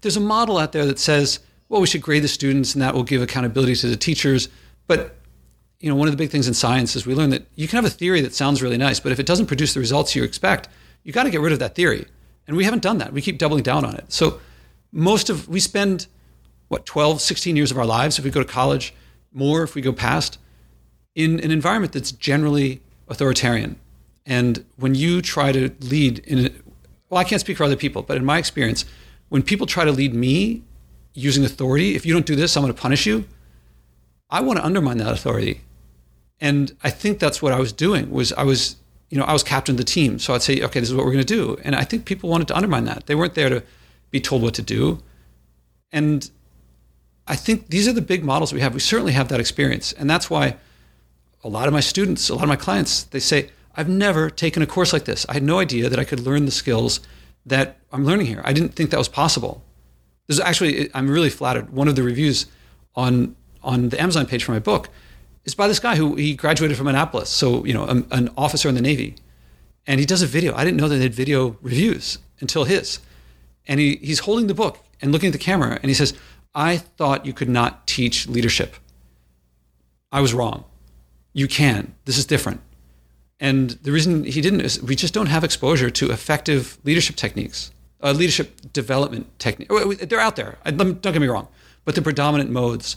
there's 0.00 0.16
a 0.16 0.20
model 0.20 0.56
out 0.56 0.72
there 0.72 0.86
that 0.86 0.98
says, 0.98 1.40
well, 1.68 1.82
we 1.82 1.86
should 1.86 2.02
grade 2.02 2.24
the 2.24 2.28
students, 2.28 2.74
and 2.74 2.80
that 2.80 2.94
will 2.94 3.04
give 3.04 3.20
accountability 3.20 3.74
to 3.76 3.88
the 3.88 3.96
teachers. 3.96 4.48
But 4.86 5.16
you 5.80 5.90
know, 5.90 5.96
one 5.96 6.08
of 6.08 6.12
the 6.12 6.18
big 6.18 6.30
things 6.30 6.48
in 6.48 6.54
science 6.54 6.96
is 6.96 7.06
we 7.06 7.14
learn 7.14 7.28
that 7.30 7.46
you 7.56 7.68
can 7.68 7.76
have 7.76 7.84
a 7.84 7.90
theory 7.90 8.22
that 8.22 8.34
sounds 8.34 8.62
really 8.62 8.78
nice, 8.78 9.00
but 9.00 9.12
if 9.12 9.20
it 9.20 9.26
doesn't 9.26 9.46
produce 9.46 9.74
the 9.74 9.80
results 9.80 10.16
you 10.16 10.24
expect, 10.24 10.70
you 11.04 11.12
got 11.12 11.24
to 11.24 11.30
get 11.30 11.42
rid 11.42 11.52
of 11.52 11.58
that 11.58 11.74
theory. 11.74 12.06
And 12.48 12.56
we 12.56 12.64
haven't 12.64 12.82
done 12.82 12.96
that. 12.98 13.12
We 13.12 13.20
keep 13.20 13.36
doubling 13.36 13.62
down 13.62 13.84
on 13.84 13.94
it. 13.96 14.10
So 14.10 14.40
most 14.96 15.28
of 15.28 15.46
we 15.46 15.60
spend 15.60 16.06
what 16.68 16.86
12 16.86 17.20
16 17.20 17.54
years 17.54 17.70
of 17.70 17.78
our 17.78 17.86
lives 17.86 18.18
if 18.18 18.24
we 18.24 18.30
go 18.30 18.42
to 18.42 18.48
college 18.48 18.94
more 19.32 19.62
if 19.62 19.74
we 19.74 19.82
go 19.82 19.92
past 19.92 20.38
in 21.14 21.38
an 21.40 21.50
environment 21.50 21.92
that's 21.92 22.12
generally 22.12 22.80
authoritarian. 23.08 23.78
And 24.24 24.64
when 24.76 24.94
you 24.94 25.22
try 25.22 25.52
to 25.52 25.70
lead 25.80 26.20
in 26.20 26.46
a, 26.46 26.50
well 27.10 27.20
i 27.20 27.24
can't 27.24 27.40
speak 27.40 27.58
for 27.58 27.64
other 27.64 27.76
people 27.76 28.02
but 28.02 28.16
in 28.16 28.24
my 28.24 28.38
experience 28.38 28.84
when 29.28 29.42
people 29.42 29.66
try 29.66 29.84
to 29.84 29.92
lead 29.92 30.14
me 30.14 30.62
using 31.12 31.44
authority 31.44 31.94
if 31.94 32.06
you 32.06 32.12
don't 32.12 32.26
do 32.26 32.34
this 32.34 32.56
i'm 32.56 32.62
going 32.62 32.74
to 32.74 32.80
punish 32.80 33.06
you 33.06 33.24
i 34.30 34.40
want 34.40 34.58
to 34.58 34.64
undermine 34.64 34.98
that 34.98 35.12
authority. 35.12 35.60
And 36.40 36.74
i 36.82 36.90
think 36.90 37.18
that's 37.18 37.42
what 37.42 37.52
i 37.52 37.60
was 37.60 37.72
doing 37.72 38.10
was 38.10 38.32
i 38.32 38.42
was 38.42 38.76
you 39.10 39.18
know 39.18 39.24
i 39.24 39.32
was 39.34 39.42
captain 39.42 39.74
of 39.74 39.76
the 39.76 39.84
team. 39.84 40.18
So 40.18 40.34
i'd 40.34 40.42
say 40.42 40.62
okay 40.62 40.80
this 40.80 40.88
is 40.88 40.94
what 40.94 41.04
we're 41.04 41.12
going 41.12 41.26
to 41.26 41.34
do. 41.34 41.58
And 41.62 41.76
i 41.76 41.84
think 41.84 42.06
people 42.06 42.30
wanted 42.30 42.48
to 42.48 42.56
undermine 42.56 42.86
that. 42.86 43.06
They 43.06 43.14
weren't 43.14 43.34
there 43.34 43.50
to 43.50 43.62
be 44.10 44.20
told 44.20 44.42
what 44.42 44.54
to 44.54 44.62
do. 44.62 45.02
And 45.92 46.30
I 47.26 47.36
think 47.36 47.68
these 47.68 47.88
are 47.88 47.92
the 47.92 48.02
big 48.02 48.24
models 48.24 48.52
we 48.52 48.60
have. 48.60 48.74
We 48.74 48.80
certainly 48.80 49.12
have 49.12 49.28
that 49.28 49.40
experience. 49.40 49.92
And 49.92 50.08
that's 50.08 50.30
why 50.30 50.56
a 51.42 51.48
lot 51.48 51.66
of 51.66 51.72
my 51.72 51.80
students, 51.80 52.28
a 52.28 52.34
lot 52.34 52.44
of 52.44 52.48
my 52.48 52.56
clients, 52.56 53.04
they 53.04 53.20
say, 53.20 53.50
I've 53.74 53.88
never 53.88 54.30
taken 54.30 54.62
a 54.62 54.66
course 54.66 54.92
like 54.92 55.04
this. 55.04 55.26
I 55.28 55.34
had 55.34 55.42
no 55.42 55.58
idea 55.58 55.88
that 55.88 55.98
I 55.98 56.04
could 56.04 56.20
learn 56.20 56.44
the 56.44 56.50
skills 56.50 57.00
that 57.44 57.78
I'm 57.92 58.04
learning 58.04 58.26
here. 58.26 58.40
I 58.44 58.52
didn't 58.52 58.74
think 58.74 58.90
that 58.90 58.98
was 58.98 59.08
possible. 59.08 59.62
There's 60.26 60.40
actually, 60.40 60.90
I'm 60.94 61.08
really 61.08 61.30
flattered. 61.30 61.70
One 61.70 61.88
of 61.88 61.96
the 61.96 62.02
reviews 62.02 62.46
on 62.94 63.36
on 63.66 63.88
the 63.88 64.00
Amazon 64.00 64.26
page 64.26 64.44
for 64.44 64.52
my 64.52 64.58
book 64.60 64.88
is 65.44 65.54
by 65.54 65.68
this 65.68 65.80
guy 65.80 65.96
who 65.96 66.14
he 66.14 66.34
graduated 66.34 66.76
from 66.76 66.86
Annapolis, 66.86 67.28
so 67.28 67.64
you 67.66 67.74
know, 67.74 67.84
an, 67.84 68.06
an 68.10 68.30
officer 68.36 68.68
in 68.68 68.74
the 68.74 68.80
Navy, 68.80 69.16
and 69.86 70.00
he 70.00 70.06
does 70.06 70.22
a 70.22 70.26
video. 70.26 70.54
I 70.54 70.64
didn't 70.64 70.78
know 70.78 70.88
that 70.88 70.96
they 70.96 71.02
had 71.02 71.14
video 71.14 71.56
reviews 71.60 72.18
until 72.40 72.64
his, 72.64 73.00
and 73.66 73.80
he, 73.80 73.96
he's 73.96 74.20
holding 74.20 74.46
the 74.46 74.54
book 74.54 74.78
and 75.00 75.12
looking 75.12 75.28
at 75.28 75.32
the 75.32 75.38
camera 75.38 75.78
and 75.82 75.86
he 75.90 75.94
says, 75.94 76.14
I 76.54 76.78
thought 76.78 77.26
you 77.26 77.32
could 77.32 77.48
not 77.48 77.86
teach 77.86 78.28
leadership. 78.28 78.76
I 80.10 80.20
was 80.20 80.32
wrong. 80.32 80.64
You 81.32 81.48
can. 81.48 81.94
This 82.06 82.16
is 82.16 82.24
different. 82.24 82.60
And 83.38 83.70
the 83.70 83.92
reason 83.92 84.24
he 84.24 84.40
didn't 84.40 84.62
is 84.62 84.82
we 84.82 84.96
just 84.96 85.12
don't 85.12 85.26
have 85.26 85.44
exposure 85.44 85.90
to 85.90 86.10
effective 86.10 86.78
leadership 86.84 87.16
techniques, 87.16 87.70
uh, 88.02 88.12
leadership 88.12 88.72
development 88.72 89.38
techniques. 89.38 89.70
They're 90.06 90.20
out 90.20 90.36
there. 90.36 90.56
Don't 90.64 91.02
get 91.02 91.20
me 91.20 91.26
wrong, 91.26 91.48
but 91.84 91.94
the 91.94 92.02
predominant 92.02 92.50
modes 92.50 92.96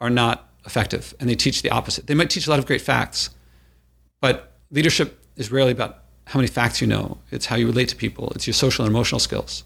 are 0.00 0.10
not 0.10 0.48
effective, 0.64 1.14
and 1.20 1.30
they 1.30 1.36
teach 1.36 1.62
the 1.62 1.70
opposite. 1.70 2.08
They 2.08 2.14
might 2.14 2.30
teach 2.30 2.48
a 2.48 2.50
lot 2.50 2.58
of 2.58 2.66
great 2.66 2.80
facts, 2.80 3.30
but 4.20 4.54
leadership 4.72 5.24
is 5.36 5.52
rarely 5.52 5.70
about 5.70 6.02
how 6.26 6.40
many 6.40 6.48
facts 6.48 6.80
you 6.80 6.88
know. 6.88 7.18
It's 7.30 7.46
how 7.46 7.54
you 7.54 7.66
relate 7.66 7.88
to 7.90 7.96
people. 7.96 8.32
It's 8.34 8.48
your 8.48 8.54
social 8.54 8.84
and 8.84 8.92
emotional 8.92 9.20
skills. 9.20 9.62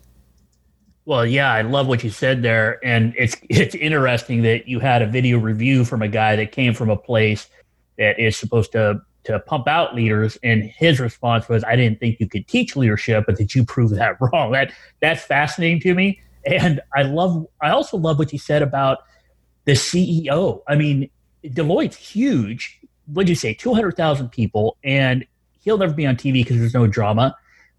Well, 1.06 1.26
yeah, 1.26 1.52
I 1.52 1.62
love 1.62 1.88
what 1.88 2.04
you 2.04 2.10
said 2.10 2.42
there, 2.42 2.78
and 2.84 3.14
it's 3.16 3.36
it's 3.50 3.74
interesting 3.74 4.42
that 4.42 4.68
you 4.68 4.80
had 4.80 5.02
a 5.02 5.06
video 5.06 5.38
review 5.38 5.84
from 5.84 6.02
a 6.02 6.08
guy 6.08 6.36
that 6.36 6.52
came 6.52 6.74
from 6.74 6.90
a 6.90 6.96
place 6.96 7.48
that 7.98 8.18
is 8.18 8.36
supposed 8.36 8.72
to 8.72 9.00
to 9.24 9.38
pump 9.40 9.68
out 9.68 9.94
leaders, 9.94 10.38
and 10.42 10.64
his 10.64 11.00
response 11.00 11.48
was, 11.48 11.64
"I 11.64 11.76
didn't 11.76 12.00
think 12.00 12.20
you 12.20 12.28
could 12.28 12.46
teach 12.46 12.76
leadership, 12.76 13.24
but 13.26 13.38
that 13.38 13.54
you 13.54 13.64
proved 13.64 13.94
that 13.96 14.16
wrong." 14.20 14.52
That 14.52 14.72
that's 15.00 15.22
fascinating 15.22 15.80
to 15.80 15.94
me, 15.94 16.20
and 16.44 16.80
I 16.94 17.02
love. 17.02 17.46
I 17.62 17.70
also 17.70 17.96
love 17.96 18.18
what 18.18 18.32
you 18.32 18.38
said 18.38 18.62
about 18.62 18.98
the 19.64 19.72
CEO. 19.72 20.62
I 20.68 20.76
mean, 20.76 21.10
Deloitte's 21.44 21.96
huge. 21.96 22.78
What'd 23.06 23.28
you 23.28 23.34
say? 23.34 23.54
Two 23.54 23.72
hundred 23.74 23.96
thousand 23.96 24.30
people, 24.30 24.76
and 24.84 25.26
he'll 25.62 25.78
never 25.78 25.94
be 25.94 26.06
on 26.06 26.16
TV 26.16 26.34
because 26.34 26.58
there's 26.58 26.74
no 26.74 26.86
drama. 26.86 27.34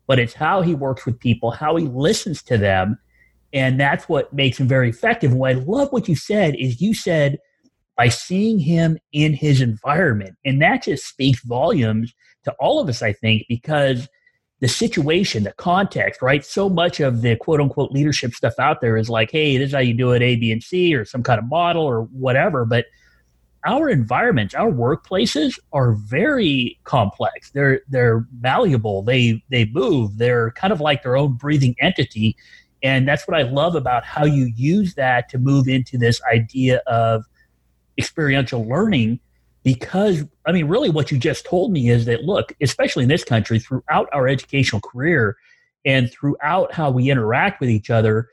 But 0.07 0.19
it's 0.19 0.33
how 0.33 0.61
he 0.61 0.75
works 0.75 1.05
with 1.05 1.19
people, 1.19 1.51
how 1.51 1.75
he 1.75 1.85
listens 1.85 2.41
to 2.43 2.57
them 2.57 2.97
and 3.53 3.79
that's 3.79 4.07
what 4.07 4.31
makes 4.33 4.59
him 4.59 4.67
very 4.67 4.89
effective. 4.89 5.33
what 5.33 5.51
I 5.51 5.53
love 5.53 5.91
what 5.91 6.07
you 6.07 6.15
said 6.15 6.55
is 6.55 6.81
you 6.81 6.93
said 6.93 7.37
by 7.97 8.09
seeing 8.09 8.59
him 8.59 8.97
in 9.11 9.33
his 9.33 9.61
environment. 9.61 10.35
And 10.45 10.61
that 10.61 10.83
just 10.83 11.05
speaks 11.05 11.43
volumes 11.43 12.13
to 12.45 12.53
all 12.59 12.79
of 12.79 12.89
us, 12.89 13.01
I 13.01 13.13
think, 13.13 13.45
because 13.47 14.07
the 14.61 14.67
situation, 14.67 15.43
the 15.43 15.53
context, 15.53 16.21
right? 16.21 16.45
So 16.45 16.69
much 16.69 16.99
of 16.99 17.21
the 17.21 17.35
quote 17.35 17.59
unquote 17.59 17.91
leadership 17.91 18.33
stuff 18.33 18.53
out 18.59 18.79
there 18.79 18.95
is 18.95 19.09
like, 19.09 19.31
hey, 19.31 19.57
this 19.57 19.67
is 19.67 19.73
how 19.73 19.79
you 19.79 19.93
do 19.93 20.11
it 20.11 20.21
A, 20.21 20.35
B, 20.35 20.51
and 20.51 20.63
C, 20.63 20.95
or 20.95 21.03
some 21.03 21.23
kind 21.23 21.39
of 21.39 21.49
model 21.49 21.83
or 21.83 22.03
whatever. 22.03 22.65
But 22.65 22.85
our 23.65 23.89
environments, 23.89 24.55
our 24.55 24.71
workplaces 24.71 25.59
are 25.73 25.93
very 25.93 26.79
complex. 26.83 27.51
They're 27.51 27.81
they're 27.89 28.25
malleable. 28.39 29.03
They 29.03 29.43
they 29.49 29.65
move. 29.65 30.17
They're 30.17 30.51
kind 30.51 30.73
of 30.73 30.81
like 30.81 31.03
their 31.03 31.17
own 31.17 31.33
breathing 31.33 31.75
entity. 31.79 32.35
And 32.83 33.07
that's 33.07 33.27
what 33.27 33.37
I 33.37 33.43
love 33.43 33.75
about 33.75 34.03
how 34.03 34.25
you 34.25 34.51
use 34.55 34.95
that 34.95 35.29
to 35.29 35.37
move 35.37 35.67
into 35.67 35.97
this 35.97 36.21
idea 36.23 36.81
of 36.87 37.23
experiential 37.97 38.65
learning 38.65 39.19
because 39.63 40.23
I 40.45 40.51
mean, 40.51 40.67
really, 40.67 40.89
what 40.89 41.11
you 41.11 41.17
just 41.17 41.45
told 41.45 41.71
me 41.71 41.89
is 41.89 42.05
that 42.05 42.23
look, 42.23 42.53
especially 42.61 43.03
in 43.03 43.09
this 43.09 43.23
country, 43.23 43.59
throughout 43.59 44.09
our 44.11 44.27
educational 44.27 44.81
career 44.81 45.37
and 45.85 46.11
throughout 46.11 46.73
how 46.73 46.89
we 46.89 47.11
interact 47.11 47.59
with 47.59 47.69
each 47.69 47.89
other, 47.89 48.29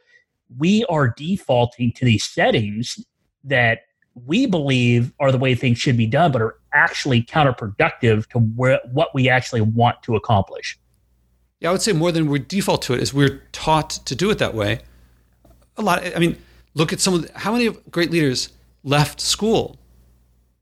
we 0.56 0.84
are 0.86 1.08
defaulting 1.08 1.92
to 1.92 2.04
these 2.04 2.24
settings 2.24 3.04
that 3.44 3.80
we 4.26 4.46
believe 4.46 5.12
are 5.20 5.30
the 5.30 5.38
way 5.38 5.54
things 5.54 5.78
should 5.78 5.96
be 5.96 6.06
done, 6.06 6.32
but 6.32 6.42
are 6.42 6.56
actually 6.72 7.22
counterproductive 7.22 8.26
to 8.30 8.38
where, 8.38 8.80
what 8.92 9.14
we 9.14 9.28
actually 9.28 9.60
want 9.60 10.02
to 10.02 10.16
accomplish. 10.16 10.78
Yeah, 11.60 11.70
I 11.70 11.72
would 11.72 11.82
say 11.82 11.92
more 11.92 12.12
than 12.12 12.28
we 12.28 12.38
default 12.38 12.82
to 12.82 12.94
it 12.94 13.00
is 13.00 13.12
we're 13.12 13.42
taught 13.52 13.90
to 13.90 14.14
do 14.14 14.30
it 14.30 14.38
that 14.38 14.54
way. 14.54 14.80
A 15.76 15.82
lot. 15.82 16.04
I 16.14 16.18
mean, 16.18 16.36
look 16.74 16.92
at 16.92 17.00
some 17.00 17.14
of 17.14 17.22
the, 17.22 17.38
how 17.38 17.52
many 17.52 17.70
great 17.90 18.10
leaders 18.10 18.50
left 18.84 19.20
school. 19.20 19.78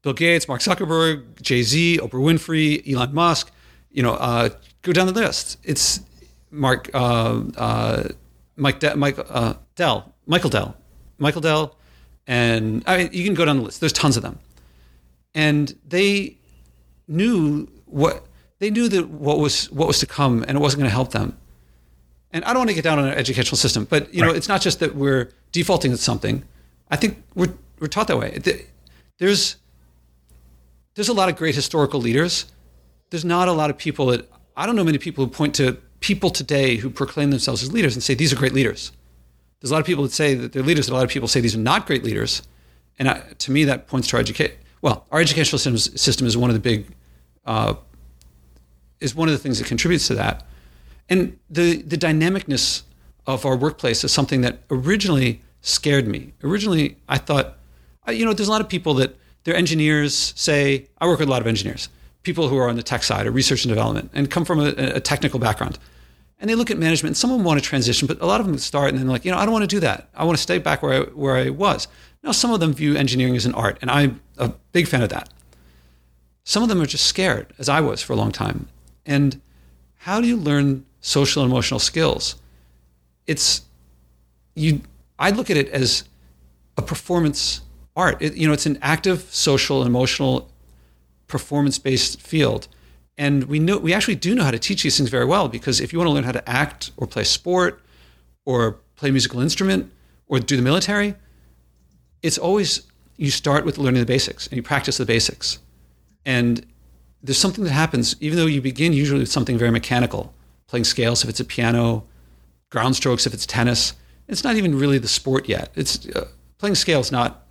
Bill 0.03 0.15
Gates, 0.15 0.49
Mark 0.49 0.61
Zuckerberg, 0.61 1.43
Jay 1.43 1.63
Z, 1.63 1.99
Oprah 2.03 2.13
Winfrey, 2.13 2.91
Elon 2.91 3.13
Musk. 3.13 3.51
You 3.91 4.03
know, 4.03 4.15
uh, 4.15 4.51
go 4.83 4.93
down 4.93 5.07
the 5.07 5.13
list. 5.13 5.59
It's 5.65 6.01
Mark, 6.51 6.91
uh, 6.95 7.43
uh, 7.57 8.09
Mike, 8.57 8.81
De- 8.81 8.97
Mike 8.97 9.19
uh, 9.19 9.55
Dell, 9.75 10.15
Michael 10.27 10.51
Dell, 10.51 10.77
Michael 11.19 11.41
Dell, 11.41 11.77
and 12.27 12.83
I 12.87 12.97
mean, 12.99 13.11
you 13.13 13.25
can 13.25 13.35
go 13.35 13.45
down 13.45 13.59
the 13.59 13.65
list. 13.65 13.81
There's 13.81 13.93
tons 13.93 14.17
of 14.17 14.23
them, 14.23 14.39
and 15.35 15.77
they 15.87 16.37
knew 17.09 17.69
what 17.87 18.27
they 18.59 18.71
knew 18.71 18.89
that 18.89 19.09
what 19.09 19.39
was 19.39 19.71
what 19.71 19.87
was 19.87 19.99
to 20.01 20.07
come, 20.07 20.45
and 20.47 20.57
it 20.57 20.61
wasn't 20.61 20.81
going 20.81 20.91
to 20.91 20.95
help 20.95 21.13
them. 21.13 21.37
And 22.33 22.45
I 22.45 22.49
don't 22.49 22.61
want 22.61 22.71
to 22.71 22.75
get 22.75 22.85
down 22.85 22.99
on 22.99 23.07
our 23.07 23.15
educational 23.15 23.57
system, 23.57 23.85
but 23.85 24.13
you 24.13 24.21
know, 24.23 24.31
it's 24.31 24.49
not 24.49 24.61
just 24.61 24.81
that 24.81 24.95
we're 24.95 25.31
defaulting 25.53 25.91
to 25.91 25.97
something. 25.97 26.45
I 26.91 26.97
think 26.97 27.23
we're 27.35 27.55
we're 27.81 27.87
taught 27.89 28.09
that 28.09 28.19
way. 28.19 28.39
There's 29.19 29.57
there's 30.95 31.09
a 31.09 31.15
lot 31.15 31.29
of 31.29 31.37
great 31.37 31.55
historical 31.55 32.01
leaders. 32.01 32.47
There's 33.11 33.25
not 33.25 33.49
a 33.49 33.53
lot 33.53 33.71
of 33.71 33.79
people 33.79 34.07
that 34.07 34.29
I 34.57 34.67
don't 34.67 34.77
know 34.77 34.85
many 34.85 34.99
people 34.99 35.25
who 35.25 35.31
point 35.31 35.55
to 35.57 35.79
people 36.01 36.31
today 36.31 36.77
who 36.77 36.91
proclaim 36.91 37.31
themselves 37.31 37.63
as 37.63 37.73
leaders 37.73 37.95
and 37.95 38.03
say 38.03 38.15
these 38.15 38.33
are 38.33 38.37
great 38.37 38.53
leaders. 38.53 38.93
There's 39.61 39.71
a 39.71 39.75
lot 39.75 39.81
of 39.81 39.87
people 39.87 40.05
that 40.05 40.13
say 40.13 40.35
that 40.35 40.53
they're 40.53 40.63
leaders, 40.63 40.89
and 40.89 40.93
a 40.93 40.97
lot 40.97 41.05
of 41.05 41.11
people 41.11 41.29
say 41.29 41.41
these 41.41 41.55
are 41.55 41.59
not 41.59 41.87
great 41.87 42.05
leaders. 42.05 42.43
And 42.99 43.09
I, 43.09 43.21
to 43.39 43.51
me, 43.51 43.65
that 43.65 43.87
points 43.87 44.09
to 44.09 44.17
our 44.17 44.21
education. 44.21 44.57
Well, 44.83 45.07
our 45.11 45.21
educational 45.21 45.59
system, 45.59 45.97
system 45.97 46.27
is 46.27 46.37
one 46.37 46.51
of 46.51 46.55
the 46.55 46.61
big, 46.61 46.87
uh, 47.45 47.75
is 49.01 49.15
one 49.15 49.29
of 49.29 49.33
the 49.33 49.39
things 49.39 49.59
that 49.59 49.69
contributes 49.69 50.07
to 50.09 50.15
that. 50.15 50.47
And 51.09 51.39
the 51.49 51.83
the 51.83 51.97
dynamicness 51.97 52.83
of 53.27 53.45
our 53.45 53.57
workplace 53.57 54.05
is 54.05 54.13
something 54.13 54.41
that 54.43 54.61
originally 54.71 55.43
scared 55.61 56.07
me. 56.07 56.33
Originally, 56.43 56.97
I 57.09 57.19
thought, 57.19 57.59
you 58.09 58.25
know, 58.25 58.33
there's 58.33 58.49
a 58.49 58.53
lot 58.53 58.61
of 58.61 58.69
people 58.69 58.95
that 58.95 59.17
they're 59.45 59.57
engineers. 59.57 60.33
Say, 60.37 60.89
I 60.99 61.07
work 61.07 61.19
with 61.19 61.29
a 61.29 61.31
lot 61.31 61.41
of 61.41 61.47
engineers, 61.47 61.89
people 62.23 62.49
who 62.49 62.57
are 62.57 62.69
on 62.69 62.77
the 62.77 62.83
tech 62.83 63.03
side 63.03 63.27
or 63.27 63.31
research 63.31 63.65
and 63.65 63.71
development, 63.71 64.11
and 64.15 64.31
come 64.31 64.45
from 64.45 64.61
a, 64.61 64.69
a 64.77 65.01
technical 65.01 65.39
background 65.39 65.79
and 66.39 66.51
they 66.51 66.55
look 66.55 66.71
at 66.71 66.79
management 66.79 67.11
and 67.11 67.17
some 67.17 67.31
of 67.31 67.39
them 67.39 67.45
want 67.45 67.63
to 67.63 67.67
transition 67.67 68.07
but 68.07 68.21
a 68.21 68.27
lot 68.27 68.41
of 68.41 68.47
them 68.47 68.59
start 68.59 68.91
and 68.91 68.99
then 68.99 69.07
like 69.07 69.25
you 69.25 69.31
know 69.31 69.39
i 69.39 69.45
don't 69.45 69.53
want 69.53 69.63
to 69.63 69.75
do 69.75 69.81
that 69.81 70.09
i 70.15 70.25
want 70.25 70.37
to 70.37 70.43
stay 70.43 70.59
back 70.59 70.83
where 70.83 70.93
I, 70.93 71.01
where 71.11 71.37
I 71.37 71.51
was 71.51 71.89
now 72.23 72.33
some 72.33 72.53
of 72.53 72.61
them 72.61 72.73
view 72.73 72.97
engineering 72.97 73.37
as 73.37 73.47
an 73.47 73.55
art 73.55 73.79
and 73.81 73.91
i'm 73.91 74.21
a 74.39 74.49
big 74.73 74.87
fan 74.87 75.03
of 75.03 75.09
that 75.11 75.29
some 76.45 76.63
of 76.63 76.69
them 76.69 76.81
are 76.81 76.87
just 76.87 77.07
scared 77.07 77.53
as 77.59 77.69
i 77.69 77.81
was 77.81 78.03
for 78.03 78.13
a 78.13 78.17
long 78.17 78.33
time 78.33 78.69
and 79.07 79.41
how 79.97 80.21
do 80.21 80.27
you 80.27 80.37
learn 80.37 80.85
social 81.01 81.43
and 81.43 81.51
emotional 81.51 81.81
skills? 81.81 82.37
It's 83.27 83.63
you 84.55 84.83
i 85.19 85.31
look 85.31 85.51
at 85.51 85.57
it 85.57 85.69
as 85.69 86.05
a 86.77 86.83
performance 86.83 87.63
art. 87.95 88.21
It, 88.21 88.37
you 88.37 88.47
know 88.47 88.53
it's 88.53 88.67
an 88.67 88.79
active 88.83 89.23
social 89.31 89.81
and 89.81 89.89
emotional 89.89 90.51
performance 91.29 91.79
based 91.79 92.21
field. 92.21 92.69
And 93.19 93.45
we 93.45 93.59
know 93.59 93.79
we 93.79 93.95
actually 93.95 94.17
do 94.17 94.35
know 94.35 94.45
how 94.45 94.51
to 94.51 94.59
teach 94.59 94.83
these 94.83 94.97
things 94.97 95.09
very 95.09 95.25
well 95.25 95.49
because 95.49 95.81
if 95.81 95.93
you 95.93 95.99
want 95.99 96.09
to 96.09 96.13
learn 96.13 96.25
how 96.25 96.33
to 96.33 96.49
act 96.49 96.91
or 96.97 97.07
play 97.07 97.25
sport 97.25 97.81
or 98.45 98.79
play 98.97 99.09
a 99.09 99.13
musical 99.13 99.41
instrument 99.41 99.91
or 100.29 100.39
do 100.39 100.57
the 100.57 100.63
military, 100.63 101.15
it's 102.23 102.37
always 102.37 102.83
you 103.17 103.31
start 103.31 103.65
with 103.65 103.79
learning 103.79 104.01
the 104.01 104.07
basics 104.07 104.47
and 104.47 104.57
you 104.57 104.63
practice 104.63 104.99
the 104.99 105.07
basics. 105.07 105.59
And 106.27 106.67
there's 107.27 107.39
something 107.39 107.65
that 107.65 107.73
happens, 107.73 108.17
even 108.21 108.39
though 108.39 108.47
you 108.47 108.63
begin 108.63 108.93
usually 108.93 109.21
with 109.21 109.31
something 109.31 109.59
very 109.59 109.71
mechanical, 109.71 110.33
playing 110.69 110.85
scales 110.85 111.25
if 111.25 111.31
it's 111.31 111.41
a 111.41 111.45
piano, 111.45 112.05
ground 112.71 112.97
strokes 112.97 113.27
if 113.27 113.35
it's 113.35 113.47
tennis. 113.47 113.95
It's 114.29 114.45
not 114.45 114.57
even 114.57 114.79
really 114.79 114.99
the 114.99 115.09
sport 115.09 115.49
yet. 115.49 115.71
It's 115.75 116.07
uh, 116.09 116.29
playing 116.59 116.77
scales 116.77 117.13
not 117.13 117.47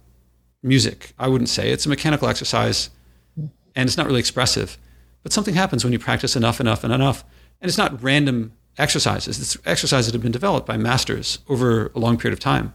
music. 0.63 1.13
I 1.19 1.27
wouldn't 1.27 1.49
say 1.49 1.71
it's 1.71 1.85
a 1.85 1.89
mechanical 1.89 2.27
exercise, 2.27 2.89
and 3.37 3.87
it's 3.87 3.97
not 3.97 4.07
really 4.07 4.19
expressive. 4.19 4.77
But 5.23 5.33
something 5.33 5.55
happens 5.55 5.83
when 5.83 5.93
you 5.93 5.99
practice 5.99 6.35
enough, 6.35 6.59
enough, 6.59 6.83
and 6.83 6.93
enough. 6.93 7.23
And 7.61 7.69
it's 7.69 7.77
not 7.77 8.01
random 8.01 8.53
exercises, 8.77 9.39
it's 9.39 9.57
exercises 9.65 10.07
that 10.07 10.13
have 10.13 10.21
been 10.21 10.31
developed 10.31 10.67
by 10.67 10.77
masters 10.77 11.39
over 11.47 11.91
a 11.95 11.99
long 11.99 12.17
period 12.17 12.33
of 12.33 12.39
time. 12.39 12.73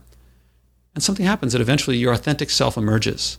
And 0.94 1.04
something 1.04 1.26
happens 1.26 1.52
that 1.52 1.60
eventually 1.60 1.96
your 1.96 2.12
authentic 2.12 2.50
self 2.50 2.76
emerges. 2.76 3.38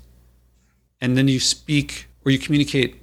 And 0.99 1.17
then 1.17 1.27
you 1.27 1.39
speak 1.39 2.07
or 2.23 2.31
you 2.31 2.37
communicate 2.37 3.00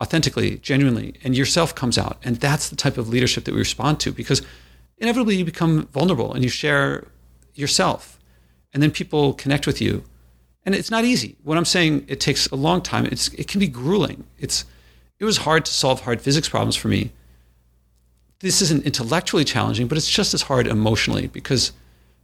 authentically, 0.00 0.58
genuinely, 0.58 1.14
and 1.22 1.36
yourself 1.36 1.74
comes 1.74 1.96
out. 1.98 2.18
And 2.24 2.36
that's 2.36 2.68
the 2.68 2.76
type 2.76 2.98
of 2.98 3.08
leadership 3.08 3.44
that 3.44 3.52
we 3.52 3.58
respond 3.58 4.00
to 4.00 4.12
because 4.12 4.42
inevitably 4.98 5.36
you 5.36 5.44
become 5.44 5.86
vulnerable 5.88 6.32
and 6.32 6.42
you 6.42 6.50
share 6.50 7.06
yourself. 7.54 8.18
And 8.72 8.82
then 8.82 8.90
people 8.90 9.34
connect 9.34 9.66
with 9.66 9.80
you. 9.80 10.04
And 10.66 10.74
it's 10.74 10.90
not 10.90 11.04
easy. 11.04 11.36
What 11.44 11.56
I'm 11.56 11.64
saying, 11.64 12.06
it 12.08 12.20
takes 12.20 12.46
a 12.48 12.56
long 12.56 12.80
time. 12.80 13.06
It's, 13.06 13.28
it 13.34 13.48
can 13.48 13.60
be 13.60 13.68
grueling. 13.68 14.24
It's, 14.38 14.64
it 15.18 15.24
was 15.24 15.38
hard 15.38 15.64
to 15.66 15.72
solve 15.72 16.00
hard 16.00 16.20
physics 16.20 16.48
problems 16.48 16.74
for 16.74 16.88
me. 16.88 17.12
This 18.40 18.60
isn't 18.62 18.84
intellectually 18.84 19.44
challenging, 19.44 19.86
but 19.86 19.96
it's 19.96 20.10
just 20.10 20.34
as 20.34 20.42
hard 20.42 20.66
emotionally 20.66 21.28
because 21.28 21.72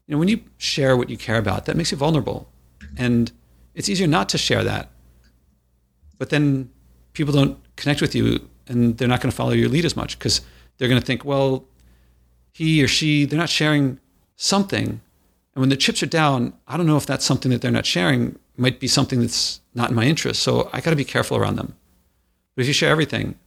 you 0.06 0.12
know 0.12 0.18
when 0.18 0.28
you 0.28 0.40
share 0.58 0.96
what 0.96 1.08
you 1.08 1.16
care 1.16 1.38
about, 1.38 1.66
that 1.66 1.76
makes 1.76 1.92
you 1.92 1.96
vulnerable. 1.96 2.48
And 2.96 3.30
it's 3.74 3.88
easier 3.88 4.08
not 4.08 4.28
to 4.30 4.38
share 4.38 4.64
that. 4.64 4.90
But 6.18 6.30
then 6.30 6.70
people 7.12 7.32
don't 7.32 7.58
connect 7.76 8.00
with 8.00 8.14
you 8.14 8.48
and 8.66 8.98
they're 8.98 9.08
not 9.08 9.20
going 9.20 9.30
to 9.30 9.36
follow 9.36 9.52
your 9.52 9.68
lead 9.68 9.84
as 9.84 9.96
much 9.96 10.18
because 10.18 10.40
they're 10.78 10.88
going 10.88 11.00
to 11.00 11.06
think, 11.06 11.24
well, 11.24 11.64
he 12.52 12.82
or 12.82 12.88
she, 12.88 13.24
they're 13.24 13.38
not 13.38 13.48
sharing 13.48 13.98
something. 14.36 15.00
And 15.54 15.60
when 15.60 15.68
the 15.68 15.76
chips 15.76 16.02
are 16.02 16.06
down, 16.06 16.54
I 16.68 16.76
don't 16.76 16.86
know 16.86 16.96
if 16.96 17.06
that's 17.06 17.24
something 17.24 17.50
that 17.50 17.60
they're 17.60 17.70
not 17.70 17.86
sharing 17.86 18.38
might 18.56 18.78
be 18.78 18.88
something 18.88 19.20
that's 19.20 19.60
not 19.74 19.90
in 19.90 19.96
my 19.96 20.04
interest. 20.04 20.42
So 20.42 20.68
I 20.72 20.80
got 20.80 20.90
to 20.90 20.96
be 20.96 21.04
careful 21.04 21.36
around 21.36 21.56
them. 21.56 21.74
But 22.54 22.62
if 22.62 22.68
you 22.68 22.74
share 22.74 22.90
everything, 22.90 23.38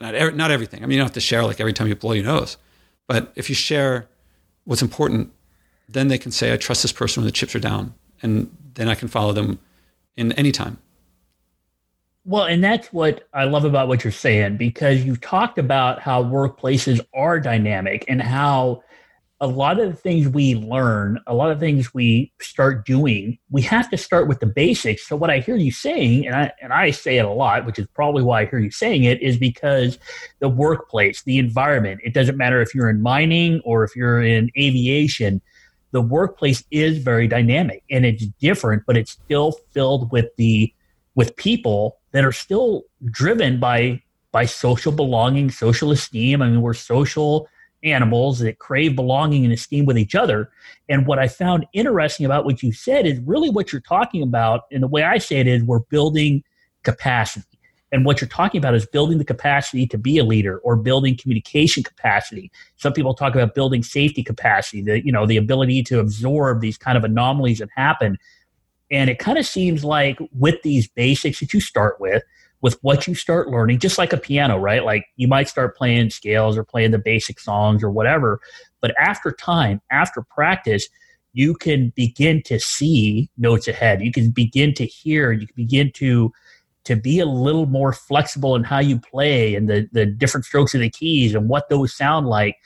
not, 0.00 0.14
not 0.34 0.50
everything, 0.50 0.82
I 0.82 0.86
mean, 0.86 0.92
you 0.92 0.98
don't 0.98 1.06
have 1.06 1.14
to 1.14 1.20
share 1.20 1.44
like 1.44 1.60
every 1.60 1.72
time 1.72 1.88
you 1.88 1.94
blow 1.94 2.12
your 2.12 2.24
nose, 2.24 2.56
but 3.06 3.32
if 3.36 3.48
you 3.48 3.54
share 3.54 4.08
what's 4.64 4.82
important, 4.82 5.32
then 5.88 6.08
they 6.08 6.18
can 6.18 6.32
say, 6.32 6.52
I 6.52 6.56
trust 6.56 6.82
this 6.82 6.92
person 6.92 7.22
when 7.22 7.26
the 7.26 7.32
chips 7.32 7.54
are 7.54 7.60
down. 7.60 7.94
And 8.22 8.56
then 8.74 8.88
I 8.88 8.94
can 8.94 9.08
follow 9.08 9.32
them 9.32 9.58
in 10.16 10.32
any 10.32 10.52
time. 10.52 10.78
Well, 12.24 12.44
and 12.44 12.62
that's 12.62 12.92
what 12.92 13.28
I 13.34 13.44
love 13.44 13.64
about 13.64 13.88
what 13.88 14.04
you're 14.04 14.12
saying 14.12 14.56
because 14.56 15.04
you've 15.04 15.20
talked 15.20 15.58
about 15.58 16.00
how 16.00 16.22
workplaces 16.22 17.00
are 17.12 17.40
dynamic 17.40 18.04
and 18.06 18.22
how 18.22 18.82
a 19.40 19.48
lot 19.48 19.80
of 19.80 19.90
the 19.90 19.96
things 19.96 20.28
we 20.28 20.54
learn, 20.54 21.18
a 21.26 21.34
lot 21.34 21.50
of 21.50 21.58
things 21.58 21.92
we 21.92 22.32
start 22.40 22.86
doing, 22.86 23.38
we 23.50 23.60
have 23.62 23.90
to 23.90 23.96
start 23.96 24.28
with 24.28 24.38
the 24.38 24.46
basics. 24.46 25.04
So 25.08 25.16
what 25.16 25.30
I 25.30 25.40
hear 25.40 25.56
you 25.56 25.72
saying, 25.72 26.24
and 26.24 26.36
I 26.36 26.52
and 26.62 26.72
I 26.72 26.92
say 26.92 27.18
it 27.18 27.24
a 27.24 27.30
lot, 27.30 27.66
which 27.66 27.80
is 27.80 27.88
probably 27.88 28.22
why 28.22 28.42
I 28.42 28.46
hear 28.46 28.60
you 28.60 28.70
saying 28.70 29.02
it, 29.02 29.20
is 29.20 29.36
because 29.36 29.98
the 30.38 30.48
workplace, 30.48 31.24
the 31.24 31.38
environment, 31.38 32.02
it 32.04 32.14
doesn't 32.14 32.36
matter 32.36 32.62
if 32.62 32.72
you're 32.72 32.88
in 32.88 33.02
mining 33.02 33.60
or 33.64 33.82
if 33.82 33.96
you're 33.96 34.22
in 34.22 34.48
aviation, 34.56 35.42
the 35.90 36.00
workplace 36.00 36.62
is 36.70 36.98
very 36.98 37.26
dynamic 37.26 37.82
and 37.90 38.06
it's 38.06 38.26
different, 38.40 38.84
but 38.86 38.96
it's 38.96 39.10
still 39.10 39.52
filled 39.72 40.12
with 40.12 40.26
the 40.36 40.72
with 41.14 41.36
people 41.36 41.98
that 42.12 42.24
are 42.24 42.32
still 42.32 42.84
driven 43.10 43.60
by 43.60 44.02
by 44.32 44.46
social 44.46 44.92
belonging, 44.92 45.50
social 45.50 45.90
esteem. 45.90 46.40
I 46.40 46.48
mean, 46.48 46.62
we're 46.62 46.72
social 46.72 47.48
animals 47.84 48.38
that 48.38 48.58
crave 48.58 48.96
belonging 48.96 49.44
and 49.44 49.52
esteem 49.52 49.84
with 49.84 49.98
each 49.98 50.14
other. 50.14 50.50
And 50.88 51.06
what 51.06 51.18
I 51.18 51.28
found 51.28 51.66
interesting 51.74 52.24
about 52.24 52.44
what 52.44 52.62
you 52.62 52.72
said 52.72 53.06
is 53.06 53.18
really 53.20 53.50
what 53.50 53.72
you're 53.72 53.82
talking 53.82 54.22
about. 54.22 54.62
And 54.70 54.82
the 54.82 54.88
way 54.88 55.02
I 55.02 55.18
say 55.18 55.40
it 55.40 55.46
is 55.46 55.62
we're 55.62 55.80
building 55.80 56.42
capacity. 56.82 57.46
And 57.90 58.06
what 58.06 58.22
you're 58.22 58.28
talking 58.28 58.58
about 58.58 58.74
is 58.74 58.86
building 58.86 59.18
the 59.18 59.24
capacity 59.24 59.86
to 59.88 59.98
be 59.98 60.16
a 60.16 60.24
leader 60.24 60.58
or 60.60 60.76
building 60.76 61.14
communication 61.14 61.82
capacity. 61.82 62.50
Some 62.76 62.94
people 62.94 63.12
talk 63.12 63.34
about 63.34 63.54
building 63.54 63.82
safety 63.82 64.24
capacity, 64.24 64.80
the, 64.80 65.04
you 65.04 65.12
know, 65.12 65.26
the 65.26 65.36
ability 65.36 65.82
to 65.84 66.00
absorb 66.00 66.62
these 66.62 66.78
kind 66.78 66.96
of 66.96 67.04
anomalies 67.04 67.58
that 67.58 67.68
happen. 67.76 68.16
And 68.92 69.08
it 69.08 69.18
kind 69.18 69.38
of 69.38 69.46
seems 69.46 69.84
like 69.84 70.18
with 70.32 70.62
these 70.62 70.86
basics 70.86 71.40
that 71.40 71.52
you 71.54 71.60
start 71.60 71.98
with, 71.98 72.22
with 72.60 72.78
what 72.82 73.08
you 73.08 73.14
start 73.14 73.48
learning, 73.48 73.78
just 73.78 73.98
like 73.98 74.12
a 74.12 74.18
piano, 74.18 74.58
right? 74.58 74.84
Like 74.84 75.06
you 75.16 75.26
might 75.26 75.48
start 75.48 75.76
playing 75.76 76.10
scales 76.10 76.56
or 76.56 76.62
playing 76.62 76.92
the 76.92 76.98
basic 76.98 77.40
songs 77.40 77.82
or 77.82 77.90
whatever. 77.90 78.40
But 78.80 78.94
after 79.00 79.32
time, 79.32 79.80
after 79.90 80.22
practice, 80.22 80.88
you 81.32 81.54
can 81.54 81.92
begin 81.96 82.42
to 82.44 82.60
see 82.60 83.30
notes 83.38 83.66
ahead. 83.66 84.02
You 84.02 84.12
can 84.12 84.30
begin 84.30 84.74
to 84.74 84.84
hear, 84.84 85.32
you 85.32 85.46
can 85.46 85.56
begin 85.56 85.90
to 85.96 86.30
to 86.84 86.96
be 86.96 87.20
a 87.20 87.26
little 87.26 87.66
more 87.66 87.92
flexible 87.92 88.56
in 88.56 88.64
how 88.64 88.80
you 88.80 88.98
play 88.98 89.54
and 89.54 89.68
the, 89.68 89.88
the 89.92 90.04
different 90.04 90.44
strokes 90.44 90.74
of 90.74 90.80
the 90.80 90.90
keys 90.90 91.32
and 91.32 91.48
what 91.48 91.68
those 91.68 91.94
sound 91.94 92.26
like. 92.26 92.56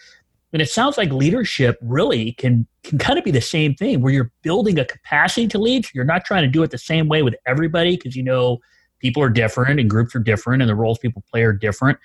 And 0.56 0.62
it 0.62 0.70
sounds 0.70 0.96
like 0.96 1.10
leadership 1.10 1.76
really 1.82 2.32
can 2.32 2.66
can 2.82 2.96
kind 2.96 3.18
of 3.18 3.26
be 3.26 3.30
the 3.30 3.42
same 3.42 3.74
thing 3.74 4.00
where 4.00 4.10
you're 4.10 4.32
building 4.40 4.78
a 4.78 4.86
capacity 4.86 5.46
to 5.48 5.58
lead. 5.58 5.86
You're 5.92 6.06
not 6.06 6.24
trying 6.24 6.44
to 6.44 6.48
do 6.48 6.62
it 6.62 6.70
the 6.70 6.78
same 6.78 7.08
way 7.08 7.22
with 7.22 7.34
everybody 7.44 7.94
because 7.94 8.16
you 8.16 8.22
know 8.22 8.60
people 8.98 9.22
are 9.22 9.28
different 9.28 9.80
and 9.80 9.90
groups 9.90 10.16
are 10.16 10.18
different 10.18 10.62
and 10.62 10.70
the 10.70 10.74
roles 10.74 10.98
people 10.98 11.22
play 11.30 11.42
are 11.42 11.52
different. 11.52 11.98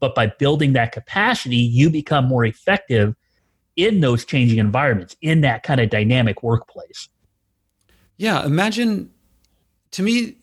But 0.00 0.14
by 0.14 0.26
building 0.26 0.74
that 0.74 0.92
capacity, 0.92 1.56
you 1.56 1.88
become 1.88 2.26
more 2.26 2.44
effective 2.44 3.14
in 3.74 4.00
those 4.00 4.26
changing 4.26 4.58
environments, 4.58 5.16
in 5.22 5.40
that 5.40 5.62
kind 5.62 5.80
of 5.80 5.88
dynamic 5.88 6.42
workplace. 6.42 7.08
Yeah, 8.18 8.44
imagine 8.44 9.10
to 9.92 10.02
me 10.02 10.36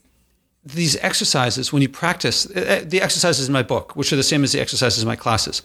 these 0.65 0.98
exercises 0.98 1.72
when 1.72 1.84
you 1.84 1.89
practice 1.89 2.50
uh, 2.56 2.82
uh, 2.82 2.86
the 2.89 3.03
exercises 3.03 3.46
in 3.46 3.53
my 3.53 3.62
book, 3.62 3.96
which 3.96 4.12
are 4.12 4.15
the 4.15 4.24
same 4.24 4.44
as 4.44 4.51
the 4.51 4.60
exercises 4.60 5.03
in 5.03 5.08
my 5.08 5.15
classes. 5.15 5.62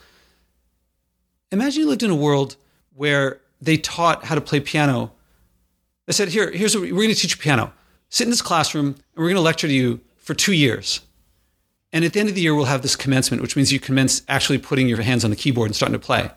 Imagine 1.53 1.83
you 1.83 1.89
lived 1.89 2.03
in 2.03 2.11
a 2.11 2.17
world 2.17 2.57
where 2.95 3.41
they 3.61 3.77
taught 3.77 4.25
how 4.25 4.35
to 4.35 4.41
play 4.41 4.61
piano. 4.61 5.13
They 6.07 6.13
said, 6.13 6.29
"Here, 6.29 6.51
here's 6.51 6.75
what 6.75 6.83
we're 6.83 6.95
going 6.95 7.09
to 7.09 7.15
teach 7.15 7.37
you 7.37 7.43
piano. 7.43 7.73
Sit 8.09 8.25
in 8.25 8.31
this 8.31 8.43
classroom, 8.43 8.87
and 8.87 8.97
we're 9.17 9.29
going 9.29 9.37
to 9.37 9.41
lecture 9.41 9.67
to 9.67 9.73
you 9.73 10.01
for 10.17 10.35
two 10.35 10.53
years. 10.53 11.01
And 11.93 12.05
at 12.05 12.13
the 12.13 12.21
end 12.21 12.29
of 12.29 12.35
the 12.35 12.41
year, 12.41 12.55
we'll 12.55 12.67
have 12.67 12.83
this 12.83 12.97
commencement, 12.97 13.43
which 13.43 13.57
means 13.57 13.73
you 13.73 13.81
commence 13.81 14.23
actually 14.29 14.59
putting 14.59 14.89
your 14.89 15.01
hands 15.03 15.25
on 15.25 15.31
the 15.31 15.37
keyboard 15.37 15.69
and 15.69 15.77
starting 15.77 15.99
to 15.99 16.05
play." 16.05 16.31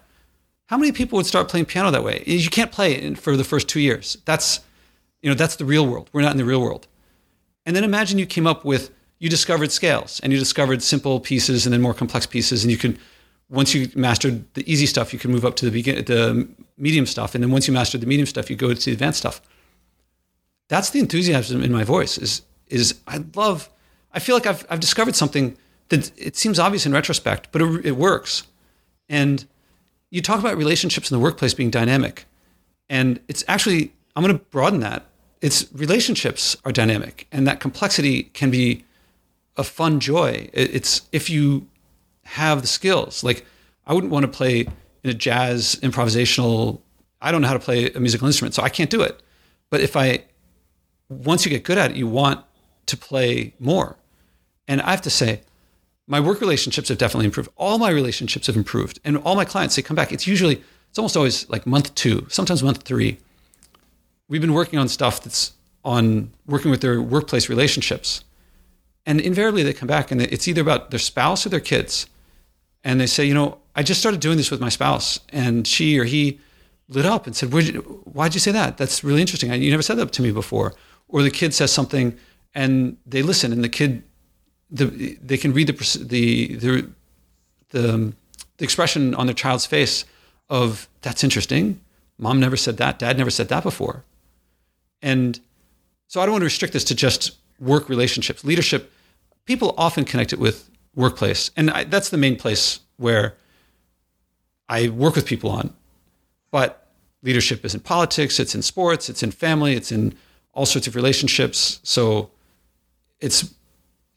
How 0.68 0.78
many 0.78 0.92
people 0.92 1.18
would 1.18 1.25
start 1.25 1.50
playing 1.50 1.66
piano 1.66 1.89
that 1.89 2.04
way? 2.04 2.24
You 2.28 2.48
can't 2.50 2.72
play 2.72 3.16
for 3.16 3.36
the 3.36 3.44
first 3.44 3.68
two 3.68 3.80
years. 3.80 4.18
That's, 4.25 4.60
you 5.24 5.30
know, 5.30 5.36
that's 5.36 5.56
the 5.56 5.66
real 5.66 5.88
world. 5.88 6.12
We're 6.13 6.22
not 6.22 6.34
in 6.34 6.38
the 6.38 6.46
real 6.46 6.62
world. 6.62 6.88
And 7.66 7.75
then 7.75 7.84
imagine 7.84 8.20
you 8.20 8.28
came 8.28 8.46
up 8.46 8.63
with, 8.63 8.92
you 9.18 9.30
discovered 9.30 9.72
scales 9.72 10.20
and 10.22 10.32
you 10.32 10.38
discovered 10.38 10.84
simple 10.84 11.20
pieces 11.20 11.66
and 11.66 11.74
then 11.74 11.82
more 11.82 11.96
complex 11.96 12.28
pieces. 12.28 12.63
And 12.63 12.70
you 12.70 12.78
could, 12.78 13.00
once 13.50 13.74
you 13.74 13.89
mastered 13.96 14.44
the 14.53 14.72
easy 14.72 14.86
stuff, 14.86 15.12
you 15.13 15.20
can 15.20 15.32
move 15.32 15.46
up 15.46 15.56
to 15.58 15.65
the, 15.65 15.72
begin, 15.72 16.06
the 16.06 16.48
medium 16.77 17.06
stuff. 17.06 17.36
And 17.36 17.44
then 17.44 17.51
once 17.51 17.68
you 17.68 17.74
mastered 17.74 18.01
the 18.01 18.08
medium 18.08 18.27
stuff, 18.27 18.50
you 18.50 18.56
go 18.56 18.74
to 18.74 18.86
the 18.86 18.91
advanced 18.91 19.20
stuff. 19.20 19.41
That's 20.68 20.91
the 20.91 21.00
enthusiasm 21.00 21.63
in 21.63 21.72
my 21.72 21.84
voice 21.84 22.18
is, 22.18 22.44
is 22.68 23.00
I 23.08 23.24
love, 23.36 23.70
I 24.13 24.20
feel 24.20 24.36
like 24.36 24.46
I've, 24.46 24.65
I've 24.70 24.79
discovered 24.79 25.15
something 25.15 25.58
that 25.89 26.12
it 26.18 26.36
seems 26.36 26.60
obvious 26.60 26.86
in 26.86 26.91
retrospect, 26.91 27.50
but 27.51 27.62
it, 27.62 27.86
it 27.88 27.96
works. 27.98 28.44
And 29.08 29.46
you 30.12 30.22
talk 30.22 30.39
about 30.39 30.56
relationships 30.58 31.10
in 31.10 31.18
the 31.18 31.24
workplace 31.24 31.56
being 31.56 31.72
dynamic. 31.72 32.25
And 32.88 33.20
it's 33.27 33.44
actually, 33.48 33.94
I'm 34.15 34.24
going 34.24 34.38
to 34.38 34.44
broaden 34.46 34.82
that 34.82 35.06
it's 35.41 35.68
relationships 35.74 36.58
are 36.65 36.72
dynamic 36.72 37.27
and 37.32 37.48
that 37.48 37.60
complexity 37.60 38.24
can 38.24 38.51
be 38.51 38.84
a 39.58 39.63
fun 39.63 40.00
joy. 40.00 40.50
It's 40.53 41.03
if 41.12 41.29
you 41.29 41.68
have 42.30 42.62
the 42.62 42.68
skills. 42.68 43.24
Like 43.24 43.46
I 43.86 43.94
wouldn't 43.94 44.12
want 44.12 44.24
to 44.24 44.32
play 44.32 44.62
in 45.04 45.10
a 45.10 45.14
jazz 45.14 45.80
improvisational. 45.82 46.82
I 47.22 47.32
don't 47.32 47.42
know 47.42 47.48
how 47.48 47.54
to 47.54 47.60
play 47.60 47.92
a 47.92 48.00
musical 48.00 48.28
instrument, 48.28 48.56
so 48.56 48.64
I 48.64 48.70
can't 48.70 48.90
do 48.90 49.02
it. 49.02 49.22
But 49.70 49.82
if 49.82 49.96
I 49.96 50.26
once 51.10 51.46
you 51.46 51.50
get 51.50 51.64
good 51.64 51.78
at 51.78 51.92
it, 51.92 51.98
you 51.98 52.08
want 52.08 52.44
to 52.86 52.98
play 52.98 53.54
more. 53.60 53.98
And 54.68 54.82
I 54.82 54.92
have 54.92 55.02
to 55.02 55.10
say, 55.10 55.42
my 56.06 56.20
work 56.20 56.42
relationships 56.42 56.90
have 56.90 56.98
definitely 56.98 57.26
improved. 57.26 57.50
All 57.56 57.80
my 57.80 57.90
relationships 57.90 58.48
have 58.48 58.56
improved, 58.56 59.00
and 59.04 59.18
all 59.18 59.36
my 59.36 59.46
clients 59.46 59.76
they 59.76 59.82
come 59.82 59.96
back. 59.96 60.12
It's 60.12 60.28
usually 60.28 60.62
it's 60.90 60.98
almost 60.98 61.18
always 61.18 61.48
like 61.50 61.68
month 61.68 61.94
two, 61.96 62.26
sometimes 62.30 62.64
month 62.64 62.84
three 62.84 63.20
we've 64.30 64.40
been 64.40 64.54
working 64.54 64.80
on 64.80 64.88
stuff 64.88 65.22
that's 65.22 65.54
on 65.84 66.32
working 66.46 66.72
with 66.72 66.82
their 66.82 67.02
workplace 67.02 67.50
relationships. 67.50 68.24
And 69.06 69.20
invariably 69.20 69.64
they 69.64 69.74
come 69.74 69.88
back 69.88 70.12
and 70.12 70.22
it's 70.22 70.48
either 70.48 70.62
about 70.62 70.92
their 70.92 71.00
spouse 71.00 71.46
or 71.46 71.50
their 71.50 71.60
kids. 71.60 72.06
And 72.84 73.00
they 73.00 73.08
say, 73.08 73.26
you 73.26 73.34
know, 73.34 73.58
I 73.76 73.84
just 73.84 74.00
started 74.00 74.20
doing 74.20 74.38
this 74.38 74.52
with 74.52 74.62
my 74.62 74.70
spouse 74.70 75.20
and 75.30 75.68
she 75.68 75.98
or 76.00 76.06
he 76.06 76.39
lit 76.88 77.06
up 77.06 77.28
and 77.28 77.36
said, 77.36 77.54
you, 77.54 77.82
why'd 78.06 78.34
you 78.34 78.39
say 78.39 78.52
that? 78.52 78.78
That's 78.78 79.04
really 79.04 79.22
interesting. 79.22 79.52
You 79.54 79.72
never 79.72 79.84
said 79.84 79.98
that 79.98 80.12
to 80.13 80.22
me 80.22 80.32
before. 80.32 80.74
Or 81.08 81.24
the 81.24 81.32
kid 81.32 81.54
says 81.54 81.72
something 81.72 82.18
and 82.54 82.98
they 83.06 83.22
listen 83.22 83.52
and 83.52 83.63
the 83.63 83.70
kid, 83.70 84.04
the, 84.72 85.18
they 85.22 85.38
can 85.38 85.54
read 85.54 85.68
the, 85.68 85.98
the, 86.04 86.56
the, 86.56 86.89
the, 87.70 87.94
um, 87.94 88.15
the 88.58 88.63
expression 88.63 89.15
on 89.15 89.28
their 89.28 89.36
child's 89.36 89.65
face 89.65 90.06
of, 90.50 90.88
that's 91.02 91.24
interesting. 91.24 91.80
Mom 92.18 92.39
never 92.39 92.58
said 92.58 92.78
that. 92.78 93.00
Dad 93.00 93.18
never 93.18 93.30
said 93.30 93.48
that 93.50 93.63
before. 93.63 94.04
And 95.02 95.39
so 96.08 96.22
I 96.22 96.26
don't 96.26 96.34
want 96.34 96.42
to 96.42 96.46
restrict 96.46 96.74
this 96.74 96.84
to 96.86 96.96
just 96.96 97.38
work 97.60 97.88
relationships. 97.88 98.44
Leadership, 98.44 98.92
people 99.46 99.74
often 99.78 100.06
connect 100.06 100.34
it 100.34 100.39
with 100.39 100.70
workplace. 100.95 101.52
And 101.56 101.69
I, 101.69 101.84
that's 101.84 102.10
the 102.10 102.17
main 102.17 102.36
place 102.36 102.80
where 102.97 103.36
I 104.67 104.89
work 104.89 105.15
with 105.15 105.25
people 105.25 105.49
on. 105.49 105.73
But 106.52 106.88
leadership 107.21 107.63
is 107.65 107.73
in 107.73 107.82
politics, 107.82 108.39
it's 108.39 108.56
in 108.56 108.62
sports, 108.62 109.10
it's 109.10 109.23
in 109.23 109.32
family, 109.32 109.75
it's 109.75 109.91
in 109.91 110.15
all 110.54 110.65
sorts 110.65 110.88
of 110.88 110.95
relationships. 110.95 111.80
So 111.84 112.32
it's 113.19 113.54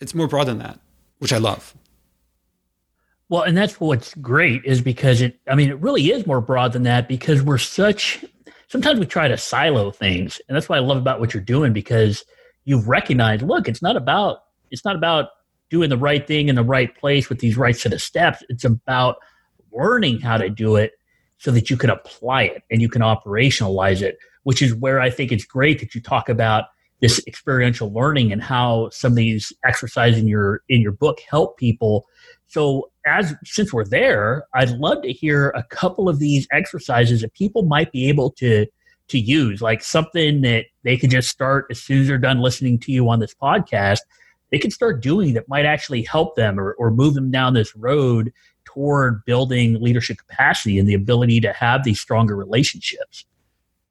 it's 0.00 0.14
more 0.14 0.26
broad 0.26 0.48
than 0.48 0.58
that, 0.58 0.80
which 1.18 1.32
I 1.32 1.38
love. 1.38 1.74
Well, 3.28 3.42
and 3.42 3.56
that's 3.56 3.80
what's 3.80 4.14
great 4.14 4.64
is 4.64 4.80
because 4.80 5.20
it 5.20 5.38
I 5.48 5.54
mean 5.54 5.70
it 5.70 5.78
really 5.80 6.11
is 6.11 6.26
more 6.26 6.40
broad 6.40 6.72
than 6.72 6.82
that 6.85 7.08
because 7.08 7.42
we're 7.42 7.58
such 7.58 8.24
sometimes 8.72 8.98
we 8.98 9.04
try 9.04 9.28
to 9.28 9.37
silo 9.37 9.90
things 9.90 10.40
and 10.48 10.56
that's 10.56 10.66
what 10.68 10.78
i 10.78 10.80
love 10.80 10.96
about 10.96 11.20
what 11.20 11.35
you're 11.35 11.42
doing 11.42 11.74
because 11.74 12.24
you've 12.64 12.88
recognized 12.88 13.42
look 13.42 13.68
it's 13.68 13.82
not 13.82 13.96
about 13.96 14.44
it's 14.70 14.85
not 14.85 14.96
about 14.96 15.28
doing 15.72 15.90
the 15.90 15.96
right 15.96 16.26
thing 16.26 16.48
in 16.48 16.54
the 16.54 16.62
right 16.62 16.96
place 16.96 17.28
with 17.28 17.40
these 17.40 17.56
right 17.56 17.76
set 17.76 17.92
of 17.92 18.00
steps 18.00 18.44
it's 18.48 18.64
about 18.64 19.16
learning 19.72 20.20
how 20.20 20.37
to 20.37 20.48
do 20.48 20.76
it 20.76 20.92
so 21.38 21.50
that 21.50 21.68
you 21.70 21.76
can 21.76 21.90
apply 21.90 22.42
it 22.42 22.62
and 22.70 22.80
you 22.80 22.88
can 22.88 23.02
operationalize 23.02 24.02
it 24.02 24.18
which 24.44 24.62
is 24.62 24.74
where 24.74 25.00
i 25.00 25.11
think 25.11 25.32
it's 25.32 25.44
great 25.44 25.80
that 25.80 25.94
you 25.94 26.00
talk 26.00 26.28
about 26.28 26.66
this 27.00 27.20
experiential 27.26 27.92
learning 27.92 28.30
and 28.30 28.42
how 28.42 28.88
some 28.90 29.12
of 29.12 29.16
these 29.16 29.52
exercises 29.64 30.20
in 30.20 30.28
your 30.28 30.62
in 30.68 30.80
your 30.80 30.92
book 30.92 31.18
help 31.28 31.56
people 31.56 32.06
so 32.52 32.90
as 33.06 33.35
since 33.44 33.72
we're 33.72 33.87
there, 33.87 34.44
I'd 34.54 34.70
love 34.72 35.02
to 35.02 35.12
hear 35.12 35.48
a 35.50 35.62
couple 35.64 36.08
of 36.08 36.18
these 36.18 36.46
exercises 36.52 37.22
that 37.22 37.32
people 37.32 37.62
might 37.62 37.90
be 37.92 38.08
able 38.11 38.30
to 38.32 38.66
to 39.08 39.18
use, 39.18 39.61
like 39.61 39.82
something 39.82 40.42
that 40.42 40.66
they 40.85 40.96
can 40.96 41.11
just 41.11 41.28
start 41.28 41.66
as 41.70 41.80
soon 41.80 42.02
as 42.02 42.08
they're 42.08 42.18
done 42.18 42.40
listening 42.40 42.78
to 42.80 42.92
you 42.92 43.08
on 43.08 43.20
this 43.20 43.35
podcast. 43.35 44.00
They 44.52 44.58
can 44.58 44.70
start 44.70 45.02
doing 45.02 45.32
that 45.34 45.48
might 45.48 45.64
actually 45.64 46.02
help 46.02 46.36
them 46.36 46.60
or, 46.60 46.74
or 46.74 46.90
move 46.90 47.14
them 47.14 47.30
down 47.30 47.54
this 47.54 47.74
road 47.74 48.32
toward 48.64 49.24
building 49.24 49.80
leadership 49.80 50.18
capacity 50.18 50.78
and 50.78 50.88
the 50.88 50.94
ability 50.94 51.40
to 51.40 51.52
have 51.52 51.82
these 51.82 51.98
stronger 51.98 52.36
relationships. 52.36 53.24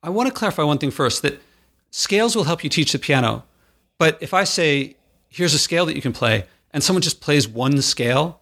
I 0.04 0.10
want 0.10 0.28
to 0.28 0.34
clarify 0.34 0.63
one 0.63 0.78
thing 0.78 0.91
first 0.91 1.24
that 1.24 1.41
scales 1.89 2.36
will 2.36 2.45
help 2.45 2.63
you 2.63 2.69
teach 2.69 2.91
the 2.91 3.00
piano. 3.00 3.43
But 3.97 4.17
if 4.21 4.34
I 4.34 4.43
say, 4.43 4.95
here's 5.30 5.54
a 5.54 5.60
scale 5.60 5.86
that 5.88 5.95
you 5.95 6.02
can 6.02 6.13
play, 6.13 6.45
and 6.71 6.84
someone 6.84 7.02
just 7.02 7.21
plays 7.21 7.47
one 7.47 7.82
scale, 7.82 8.39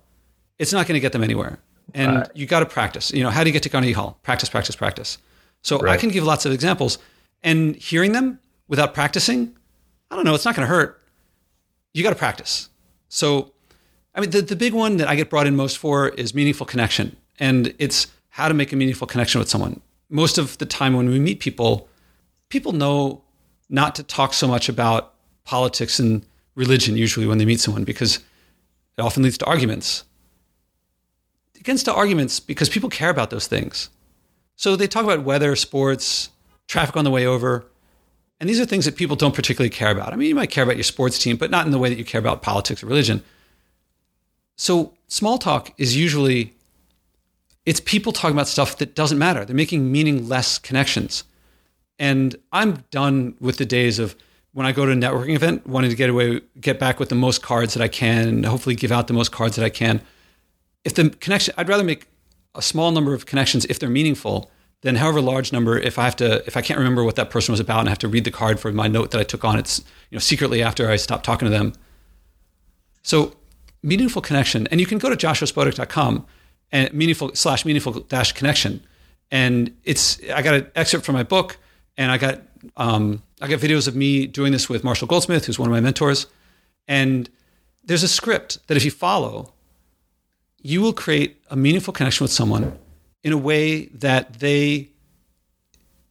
it's 0.57 0.71
not 0.71 0.87
going 0.87 0.93
to 0.93 1.01
get 1.01 1.13
them 1.13 1.23
anywhere. 1.23 1.59
And 1.93 2.17
right. 2.17 2.29
you 2.35 2.45
got 2.45 2.59
to 2.59 2.65
practice. 2.65 3.11
You 3.11 3.23
know, 3.23 3.29
how 3.29 3.43
do 3.43 3.49
you 3.49 3.53
get 3.53 3.63
to 3.63 3.69
Carnegie 3.69 3.93
Hall? 3.93 4.19
Practice, 4.23 4.49
practice, 4.49 4.75
practice. 4.75 5.17
So 5.63 5.79
right. 5.79 5.93
I 5.93 5.97
can 5.97 6.09
give 6.09 6.23
lots 6.23 6.45
of 6.45 6.51
examples. 6.51 6.99
And 7.41 7.75
hearing 7.75 8.11
them 8.11 8.39
without 8.67 8.93
practicing, 8.93 9.55
I 10.11 10.15
don't 10.15 10.25
know, 10.25 10.35
it's 10.35 10.45
not 10.45 10.55
going 10.55 10.67
to 10.67 10.73
hurt. 10.73 10.98
You 11.93 12.03
got 12.03 12.11
to 12.11 12.15
practice. 12.15 12.69
So, 13.07 13.51
I 14.13 14.21
mean, 14.21 14.29
the, 14.29 14.41
the 14.41 14.55
big 14.55 14.73
one 14.73 14.97
that 14.97 15.07
I 15.07 15.15
get 15.15 15.29
brought 15.29 15.47
in 15.47 15.55
most 15.55 15.77
for 15.77 16.09
is 16.09 16.33
meaningful 16.33 16.65
connection. 16.65 17.15
And 17.39 17.73
it's 17.79 18.07
how 18.29 18.47
to 18.47 18.53
make 18.53 18.71
a 18.71 18.75
meaningful 18.75 19.07
connection 19.07 19.39
with 19.39 19.49
someone. 19.49 19.81
Most 20.09 20.37
of 20.37 20.57
the 20.57 20.65
time 20.65 20.95
when 20.95 21.09
we 21.09 21.19
meet 21.19 21.39
people, 21.39 21.87
people 22.49 22.71
know 22.71 23.23
not 23.69 23.95
to 23.95 24.03
talk 24.03 24.33
so 24.33 24.47
much 24.47 24.69
about 24.69 25.13
politics 25.43 25.99
and 25.99 26.25
religion 26.55 26.97
usually 26.97 27.25
when 27.25 27.37
they 27.37 27.45
meet 27.45 27.59
someone 27.59 27.83
because 27.83 28.17
it 28.97 29.01
often 29.01 29.23
leads 29.23 29.37
to 29.37 29.45
arguments 29.45 30.03
It 31.55 31.63
gets 31.63 31.83
to 31.83 31.93
arguments 31.93 32.39
because 32.39 32.69
people 32.69 32.89
care 32.89 33.09
about 33.09 33.29
those 33.29 33.47
things. 33.47 33.89
So 34.55 34.75
they 34.75 34.87
talk 34.87 35.03
about 35.03 35.23
weather, 35.23 35.55
sports, 35.55 36.29
traffic 36.67 36.97
on 36.97 37.05
the 37.05 37.11
way 37.11 37.25
over. 37.25 37.65
And 38.39 38.49
these 38.49 38.59
are 38.59 38.65
things 38.65 38.85
that 38.85 38.95
people 38.95 39.15
don't 39.15 39.35
particularly 39.35 39.69
care 39.69 39.91
about. 39.91 40.13
I 40.13 40.15
mean, 40.15 40.29
you 40.29 40.35
might 40.35 40.49
care 40.49 40.63
about 40.63 40.77
your 40.77 40.83
sports 40.83 41.19
team, 41.19 41.35
but 41.35 41.51
not 41.51 41.65
in 41.65 41.71
the 41.71 41.79
way 41.79 41.89
that 41.89 41.97
you 41.97 42.05
care 42.05 42.19
about 42.19 42.41
politics 42.41 42.81
or 42.81 42.87
religion. 42.87 43.23
So 44.55 44.93
small 45.07 45.37
talk 45.37 45.73
is 45.77 45.95
usually 45.95 46.53
it's 47.65 47.79
people 47.79 48.13
talking 48.13 48.35
about 48.35 48.47
stuff 48.47 48.77
that 48.77 48.95
doesn't 48.95 49.17
matter. 49.17 49.45
They're 49.45 49.55
making 49.55 49.91
meaningless 49.91 50.57
connections. 50.57 51.23
And 51.99 52.35
I'm 52.53 52.85
done 52.91 53.35
with 53.41 53.57
the 53.57 53.65
days 53.65 53.99
of 53.99 54.15
when 54.53 54.65
I 54.65 54.71
go 54.71 54.85
to 54.85 54.91
a 54.93 54.95
networking 54.95 55.35
event, 55.35 55.67
wanting 55.67 55.89
to 55.89 55.95
get 55.95 56.09
away, 56.09 56.41
get 56.59 56.79
back 56.79 56.99
with 56.99 57.09
the 57.09 57.15
most 57.15 57.41
cards 57.41 57.73
that 57.73 57.83
I 57.83 57.87
can, 57.89 58.27
and 58.27 58.45
hopefully 58.45 58.75
give 58.75 58.91
out 58.91 59.07
the 59.07 59.13
most 59.13 59.31
cards 59.31 59.57
that 59.57 59.65
I 59.65 59.69
can 59.69 60.01
if 60.83 60.95
the 60.95 61.09
connection, 61.09 61.53
I'd 61.57 61.69
rather 61.69 61.83
make 61.83 62.07
a 62.55 62.61
small 62.61 62.91
number 62.91 63.13
of 63.13 63.25
connections 63.25 63.65
if 63.65 63.79
they're 63.79 63.89
meaningful 63.89 64.49
than 64.81 64.95
however 64.95 65.21
large 65.21 65.51
number 65.51 65.77
if 65.77 65.99
I 65.99 66.05
have 66.05 66.15
to 66.17 66.45
if 66.47 66.55
I 66.55 66.61
can't 66.61 66.77
remember 66.77 67.03
what 67.03 67.15
that 67.15 67.29
person 67.29 67.51
was 67.51 67.59
about 67.59 67.81
and 67.81 67.89
I 67.89 67.91
have 67.91 67.99
to 67.99 68.07
read 68.07 68.23
the 68.23 68.31
card 68.31 68.59
for 68.59 68.71
my 68.71 68.87
note 68.87 69.11
that 69.11 69.19
I 69.19 69.23
took 69.23 69.43
on 69.43 69.59
it's 69.59 69.79
you 70.09 70.15
know 70.15 70.19
secretly 70.19 70.63
after 70.63 70.89
I 70.89 70.95
stopped 70.95 71.25
talking 71.25 71.45
to 71.45 71.49
them. 71.49 71.73
So 73.01 73.35
meaningful 73.81 74.21
connection, 74.21 74.67
and 74.67 74.79
you 74.79 74.85
can 74.85 74.97
go 74.97 75.09
to 75.09 75.15
joshuaspodek.com 75.15 76.25
and 76.71 76.93
meaningful 76.93 77.31
slash 77.33 77.65
meaningful 77.65 77.93
dash 78.01 78.31
connection. 78.33 78.81
And 79.31 79.75
it's, 79.83 80.19
I 80.33 80.41
got 80.41 80.55
an 80.55 80.67
excerpt 80.75 81.05
from 81.05 81.15
my 81.15 81.23
book 81.23 81.57
and 81.97 82.11
I 82.11 82.17
got, 82.17 82.41
um, 82.77 83.21
I 83.41 83.47
got 83.47 83.59
videos 83.59 83.87
of 83.87 83.95
me 83.95 84.27
doing 84.27 84.51
this 84.51 84.69
with 84.69 84.83
Marshall 84.83 85.07
Goldsmith, 85.07 85.45
who's 85.45 85.59
one 85.59 85.67
of 85.67 85.71
my 85.71 85.79
mentors. 85.79 86.27
And 86.87 87.29
there's 87.83 88.03
a 88.03 88.07
script 88.07 88.65
that 88.67 88.77
if 88.77 88.85
you 88.85 88.91
follow, 88.91 89.53
you 90.61 90.81
will 90.81 90.93
create 90.93 91.41
a 91.49 91.55
meaningful 91.55 91.93
connection 91.93 92.23
with 92.23 92.31
someone 92.31 92.77
in 93.23 93.33
a 93.33 93.37
way 93.37 93.85
that 93.87 94.39
they 94.39 94.89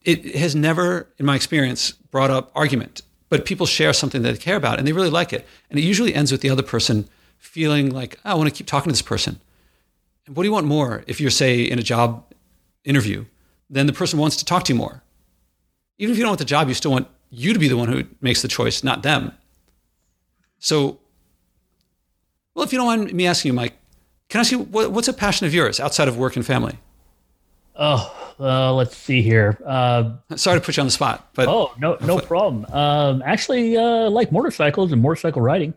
it 0.02 0.36
has 0.36 0.54
never 0.54 1.08
in 1.18 1.26
my 1.26 1.36
experience 1.36 1.92
brought 1.92 2.30
up 2.30 2.50
argument. 2.54 3.02
But 3.28 3.44
people 3.44 3.66
share 3.66 3.92
something 3.92 4.22
that 4.22 4.32
they 4.32 4.38
care 4.38 4.56
about 4.56 4.78
and 4.78 4.88
they 4.88 4.92
really 4.92 5.10
like 5.10 5.32
it. 5.32 5.46
And 5.68 5.78
it 5.78 5.82
usually 5.82 6.14
ends 6.14 6.32
with 6.32 6.40
the 6.40 6.48
other 6.48 6.62
person 6.62 7.08
feeling 7.36 7.90
like 7.90 8.18
oh, 8.24 8.30
i 8.30 8.34
want 8.34 8.48
to 8.48 8.54
keep 8.54 8.66
talking 8.66 8.88
to 8.88 8.92
this 8.92 9.02
person. 9.02 9.40
And 10.26 10.36
what 10.36 10.42
do 10.42 10.48
you 10.48 10.52
want 10.52 10.66
more 10.66 11.04
if 11.06 11.20
you're 11.20 11.30
say 11.30 11.62
in 11.62 11.78
a 11.78 11.82
job 11.82 12.24
interview? 12.84 13.24
Then 13.68 13.86
the 13.86 13.92
person 13.92 14.18
wants 14.18 14.36
to 14.36 14.44
talk 14.44 14.64
to 14.64 14.72
you 14.72 14.78
more. 14.78 15.02
Even 15.98 16.12
if 16.12 16.18
you 16.18 16.22
don't 16.22 16.30
want 16.30 16.38
the 16.38 16.44
job 16.44 16.68
you 16.68 16.74
still 16.74 16.92
want 16.92 17.08
you 17.30 17.52
to 17.52 17.58
be 17.58 17.68
the 17.68 17.76
one 17.76 17.88
who 17.88 18.04
makes 18.20 18.40
the 18.40 18.48
choice 18.48 18.82
not 18.82 19.02
them. 19.02 19.32
So 20.58 21.00
well 22.54 22.64
if 22.64 22.72
you 22.72 22.78
don't 22.78 22.86
mind 22.86 23.12
me 23.12 23.26
asking 23.26 23.50
you 23.50 23.54
mike 23.54 23.74
can 24.28 24.38
I 24.38 24.42
ask 24.42 24.52
you 24.52 24.60
what, 24.60 24.92
what's 24.92 25.08
a 25.08 25.12
passion 25.12 25.46
of 25.46 25.54
yours 25.54 25.80
outside 25.80 26.08
of 26.08 26.18
work 26.18 26.36
and 26.36 26.44
family? 26.44 26.78
Oh, 27.80 28.34
uh, 28.40 28.74
let's 28.74 28.96
see 28.96 29.22
here. 29.22 29.56
Uh, 29.64 30.16
Sorry 30.34 30.58
to 30.58 30.64
put 30.64 30.76
you 30.76 30.80
on 30.80 30.88
the 30.88 30.92
spot, 30.92 31.28
but 31.34 31.48
oh 31.48 31.72
no, 31.78 31.96
no 32.00 32.18
problem. 32.18 32.66
Um, 32.72 33.22
actually, 33.24 33.76
uh, 33.76 34.10
like 34.10 34.32
motorcycles 34.32 34.90
and 34.90 35.00
motorcycle 35.00 35.40
riding. 35.40 35.74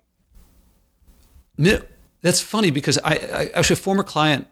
No, 1.58 1.80
That's 2.22 2.42
funny 2.42 2.72
because 2.72 2.98
I, 3.04 3.14
I 3.14 3.52
actually 3.54 3.76
a 3.76 3.78
former 3.78 4.04
client 4.04 4.48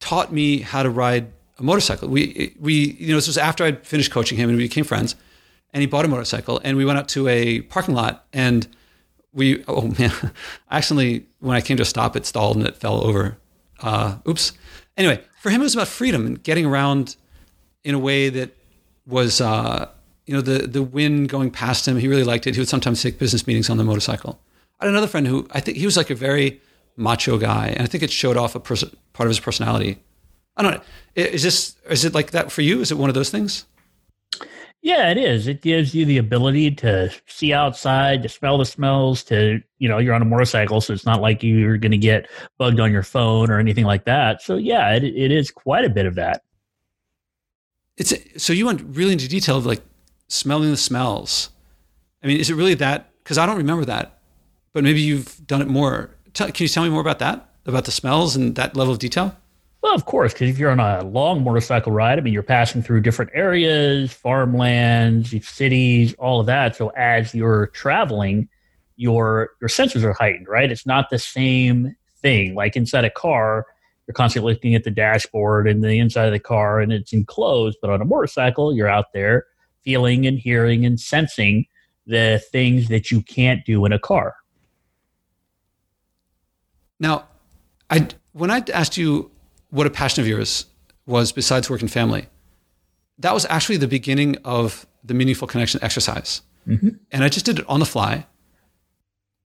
taught 0.00 0.32
me 0.32 0.60
how 0.60 0.82
to 0.82 0.88
ride 0.88 1.30
a 1.58 1.62
motorcycle. 1.62 2.08
We 2.08 2.54
we 2.58 2.96
you 2.98 3.08
know 3.08 3.16
this 3.16 3.26
was 3.26 3.36
after 3.36 3.64
I'd 3.64 3.86
finished 3.86 4.10
coaching 4.10 4.38
him 4.38 4.48
and 4.48 4.56
we 4.56 4.64
became 4.64 4.84
friends, 4.84 5.16
and 5.74 5.82
he 5.82 5.86
bought 5.86 6.06
a 6.06 6.08
motorcycle 6.08 6.62
and 6.64 6.78
we 6.78 6.86
went 6.86 6.98
out 6.98 7.08
to 7.10 7.28
a 7.28 7.60
parking 7.62 7.94
lot 7.94 8.26
and 8.32 8.66
we 9.34 9.64
oh 9.68 9.82
man, 9.98 10.12
I 10.70 10.78
accidentally 10.78 11.26
when 11.40 11.56
I 11.56 11.60
came 11.60 11.76
to 11.76 11.82
a 11.82 11.86
stop, 11.86 12.16
it 12.16 12.24
stalled 12.24 12.56
and 12.56 12.66
it 12.66 12.76
fell 12.76 13.04
over. 13.04 13.36
Uh, 13.80 14.16
oops. 14.26 14.52
Anyway, 14.98 15.22
for 15.40 15.48
him, 15.50 15.60
it 15.62 15.64
was 15.64 15.74
about 15.74 15.88
freedom 15.88 16.26
and 16.26 16.42
getting 16.42 16.66
around 16.66 17.16
in 17.84 17.94
a 17.94 17.98
way 17.98 18.28
that 18.28 18.54
was, 19.06 19.40
uh, 19.40 19.88
you 20.26 20.34
know, 20.34 20.42
the 20.42 20.66
the 20.66 20.82
wind 20.82 21.28
going 21.28 21.50
past 21.50 21.88
him. 21.88 21.96
He 21.96 22.08
really 22.08 22.24
liked 22.24 22.46
it. 22.46 22.54
He 22.54 22.60
would 22.60 22.68
sometimes 22.68 23.00
take 23.00 23.18
business 23.18 23.46
meetings 23.46 23.70
on 23.70 23.78
the 23.78 23.84
motorcycle. 23.84 24.40
I 24.80 24.84
had 24.84 24.90
another 24.90 25.06
friend 25.06 25.26
who 25.26 25.46
I 25.52 25.60
think 25.60 25.78
he 25.78 25.86
was 25.86 25.96
like 25.96 26.10
a 26.10 26.14
very 26.14 26.60
macho 26.96 27.38
guy, 27.38 27.68
and 27.68 27.82
I 27.82 27.86
think 27.86 28.02
it 28.02 28.10
showed 28.10 28.36
off 28.36 28.54
a 28.54 28.60
pers- 28.60 28.84
part 29.12 29.26
of 29.26 29.30
his 29.30 29.40
personality. 29.40 30.02
I 30.56 30.62
don't 30.62 30.74
know. 30.74 30.82
Is 31.14 31.44
this 31.44 31.76
is 31.88 32.04
it 32.04 32.12
like 32.12 32.32
that 32.32 32.50
for 32.50 32.62
you? 32.62 32.80
Is 32.80 32.90
it 32.90 32.98
one 32.98 33.08
of 33.08 33.14
those 33.14 33.30
things? 33.30 33.64
Yeah, 34.80 35.10
it 35.10 35.18
is. 35.18 35.48
It 35.48 35.60
gives 35.60 35.94
you 35.94 36.04
the 36.04 36.18
ability 36.18 36.70
to 36.76 37.12
see 37.26 37.52
outside, 37.52 38.22
to 38.22 38.28
smell 38.28 38.58
the 38.58 38.64
smells, 38.64 39.24
to, 39.24 39.60
you 39.78 39.88
know, 39.88 39.98
you're 39.98 40.14
on 40.14 40.22
a 40.22 40.24
motorcycle, 40.24 40.80
so 40.80 40.92
it's 40.92 41.04
not 41.04 41.20
like 41.20 41.42
you're 41.42 41.78
going 41.78 41.92
to 41.92 41.98
get 41.98 42.28
bugged 42.58 42.78
on 42.78 42.92
your 42.92 43.02
phone 43.02 43.50
or 43.50 43.58
anything 43.58 43.84
like 43.84 44.04
that. 44.04 44.40
So, 44.40 44.56
yeah, 44.56 44.94
it, 44.94 45.02
it 45.02 45.32
is 45.32 45.50
quite 45.50 45.84
a 45.84 45.90
bit 45.90 46.06
of 46.06 46.14
that. 46.14 46.42
It's 47.96 48.14
so 48.36 48.52
you 48.52 48.66
went 48.66 48.82
really 48.96 49.12
into 49.12 49.28
detail 49.28 49.56
of 49.56 49.66
like 49.66 49.82
smelling 50.28 50.70
the 50.70 50.76
smells. 50.76 51.50
I 52.22 52.28
mean, 52.28 52.38
is 52.38 52.48
it 52.48 52.54
really 52.54 52.74
that? 52.74 53.10
Because 53.24 53.38
I 53.38 53.46
don't 53.46 53.56
remember 53.56 53.84
that, 53.86 54.20
but 54.72 54.84
maybe 54.84 55.00
you've 55.00 55.44
done 55.46 55.60
it 55.60 55.66
more. 55.66 56.10
Can 56.34 56.52
you 56.56 56.68
tell 56.68 56.84
me 56.84 56.90
more 56.90 57.00
about 57.00 57.18
that? 57.18 57.50
About 57.66 57.84
the 57.84 57.90
smells 57.90 58.36
and 58.36 58.54
that 58.54 58.76
level 58.76 58.92
of 58.92 59.00
detail? 59.00 59.36
Well, 59.82 59.94
of 59.94 60.06
course, 60.06 60.32
because 60.32 60.50
if 60.50 60.58
you're 60.58 60.70
on 60.70 60.80
a 60.80 61.04
long 61.04 61.44
motorcycle 61.44 61.92
ride, 61.92 62.18
I 62.18 62.22
mean, 62.22 62.32
you're 62.32 62.42
passing 62.42 62.82
through 62.82 63.00
different 63.02 63.30
areas, 63.32 64.12
farmlands, 64.12 65.34
cities, 65.48 66.14
all 66.14 66.40
of 66.40 66.46
that. 66.46 66.74
So 66.74 66.88
as 66.90 67.32
you're 67.32 67.68
traveling, 67.68 68.48
your 68.96 69.50
your 69.60 69.68
senses 69.68 70.02
are 70.04 70.12
heightened, 70.12 70.48
right? 70.48 70.70
It's 70.70 70.84
not 70.84 71.10
the 71.10 71.18
same 71.18 71.94
thing. 72.20 72.56
Like 72.56 72.74
inside 72.74 73.04
a 73.04 73.10
car, 73.10 73.66
you're 74.06 74.14
constantly 74.14 74.52
looking 74.52 74.74
at 74.74 74.82
the 74.82 74.90
dashboard 74.90 75.68
and 75.68 75.84
the 75.84 75.98
inside 75.98 76.26
of 76.26 76.32
the 76.32 76.40
car, 76.40 76.80
and 76.80 76.92
it's 76.92 77.12
enclosed. 77.12 77.78
But 77.80 77.90
on 77.90 78.02
a 78.02 78.04
motorcycle, 78.04 78.74
you're 78.74 78.88
out 78.88 79.12
there 79.14 79.46
feeling 79.82 80.26
and 80.26 80.38
hearing 80.38 80.84
and 80.84 80.98
sensing 80.98 81.66
the 82.06 82.42
things 82.50 82.88
that 82.88 83.12
you 83.12 83.22
can't 83.22 83.64
do 83.64 83.84
in 83.84 83.92
a 83.92 83.98
car. 83.98 84.34
Now, 86.98 87.28
I 87.88 88.08
when 88.32 88.50
I 88.50 88.64
asked 88.72 88.96
you 88.96 89.30
what 89.70 89.86
a 89.86 89.90
passion 89.90 90.22
of 90.22 90.28
yours 90.28 90.66
was 91.06 91.32
besides 91.32 91.68
work 91.70 91.80
and 91.80 91.90
family. 91.90 92.26
That 93.18 93.34
was 93.34 93.46
actually 93.46 93.78
the 93.78 93.88
beginning 93.88 94.36
of 94.44 94.86
the 95.02 95.14
meaningful 95.14 95.48
connection 95.48 95.82
exercise. 95.82 96.42
Mm-hmm. 96.66 96.88
And 97.10 97.24
I 97.24 97.28
just 97.28 97.46
did 97.46 97.58
it 97.58 97.68
on 97.68 97.80
the 97.80 97.86
fly. 97.86 98.26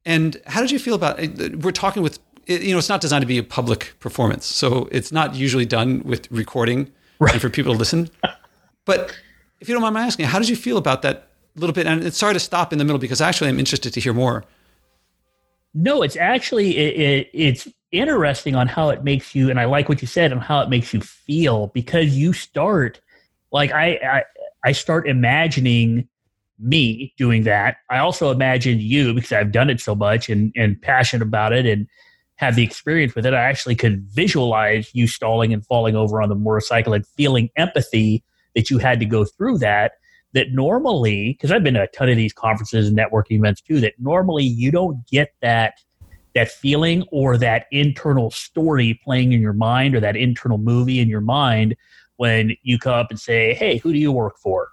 And 0.06 0.40
how 0.46 0.62
did 0.62 0.72
you 0.72 0.80
feel 0.80 0.96
about 0.96 1.20
it? 1.20 1.64
We're 1.64 1.72
talking 1.72 2.04
with, 2.04 2.20
you 2.46 2.72
know, 2.72 2.78
it's 2.78 2.90
not 2.90 3.02
designed 3.02 3.22
to 3.22 3.28
be 3.28 3.38
a 3.38 3.44
public 3.44 3.96
performance. 4.00 4.46
So 4.46 4.90
it's 4.92 5.12
not 5.12 5.34
usually 5.36 5.66
done 5.66 6.04
with 6.04 6.30
recording 6.30 6.92
right. 7.20 7.34
and 7.34 7.42
for 7.42 7.50
people 7.50 7.74
to 7.74 7.80
listen. 7.80 8.10
but 8.86 9.18
if 9.62 9.70
you 9.70 9.74
don't 9.74 9.82
mind 9.82 9.94
my 9.94 10.06
asking, 10.06 10.26
how 10.26 10.40
did 10.40 10.50
you 10.50 10.58
feel 10.58 10.78
about 10.78 11.02
that 11.04 11.30
little 11.56 11.74
bit? 11.74 11.88
And 11.88 12.04
it's 12.04 12.18
sorry 12.18 12.34
to 12.34 12.40
stop 12.40 12.74
in 12.74 12.80
the 12.80 12.86
middle 12.86 13.00
because 13.00 13.22
actually 13.22 13.50
I'm 13.50 13.60
interested 13.60 13.94
to 13.94 14.00
hear 14.02 14.14
more. 14.14 14.44
No, 15.74 16.04
it's 16.04 16.18
actually, 16.18 16.78
it, 16.78 17.00
it, 17.00 17.30
it's 17.34 17.68
interesting 17.94 18.56
on 18.56 18.68
how 18.68 18.90
it 18.90 19.04
makes 19.04 19.34
you, 19.34 19.50
and 19.50 19.60
I 19.60 19.66
like 19.66 19.88
what 19.88 20.02
you 20.02 20.08
said 20.08 20.34
on 20.34 20.40
how 20.40 20.60
it 20.62 20.70
makes 20.70 20.94
you 20.94 21.00
feel 21.00 21.68
because 21.68 22.18
you 22.18 22.34
start 22.34 23.00
like 23.52 23.72
I, 23.72 24.00
I, 24.04 24.24
I 24.66 24.72
start 24.74 25.08
imagining 25.08 26.10
me 26.60 27.14
doing 27.18 27.44
that. 27.44 27.78
I 27.90 28.00
also 28.00 28.32
imagine 28.32 28.80
you 28.80 29.14
because 29.14 29.32
I've 29.32 29.52
done 29.52 29.70
it 29.70 29.80
so 29.80 29.96
much 29.96 30.28
and 30.30 30.52
and 30.56 30.82
passionate 30.82 31.24
about 31.24 31.54
it 31.54 31.66
and 31.66 31.88
have 32.36 32.56
the 32.56 32.64
experience 32.64 33.16
with 33.16 33.26
it. 33.26 33.34
I 33.34 33.44
actually 33.44 33.76
could 33.76 34.04
visualize 34.10 34.90
you 34.94 35.08
stalling 35.08 35.54
and 35.54 35.66
falling 35.66 35.96
over 35.96 36.22
on 36.22 36.30
the 36.30 36.36
motorcycle 36.36 36.94
and 36.94 37.06
feeling 37.06 37.50
empathy 37.56 38.24
that 38.56 38.70
you 38.70 38.80
had 38.80 39.00
to 39.00 39.06
go 39.06 39.24
through 39.24 39.60
that. 39.60 39.94
That 40.34 40.48
normally, 40.52 41.34
because 41.34 41.52
I've 41.52 41.64
been 41.64 41.76
to 41.76 41.84
a 41.84 41.88
ton 41.88 42.10
of 42.10 42.18
these 42.18 42.34
conferences 42.34 42.88
and 42.88 42.98
networking 42.98 43.38
events 43.38 43.62
too, 43.62 43.80
that 43.82 43.94
normally 44.00 44.44
you 44.44 44.72
don't 44.72 45.06
get 45.08 45.32
that 45.44 45.76
that 46.36 46.50
feeling 46.50 47.04
or 47.12 47.38
that 47.38 47.68
internal 47.72 48.32
story 48.32 49.00
playing 49.04 49.34
in 49.34 49.42
your 49.42 49.54
mind 49.54 49.96
or 49.96 50.00
that 50.00 50.16
internal 50.16 50.58
movie 50.58 51.00
in 51.00 51.08
your 51.08 51.22
mind 51.22 51.76
when 52.18 52.56
you 52.64 52.78
come 52.78 52.94
up 52.94 53.08
and 53.10 53.20
say, 53.20 53.54
"Hey, 53.54 53.78
who 53.78 53.94
do 53.94 54.00
you 54.00 54.12
work 54.12 54.38
for?" 54.38 54.70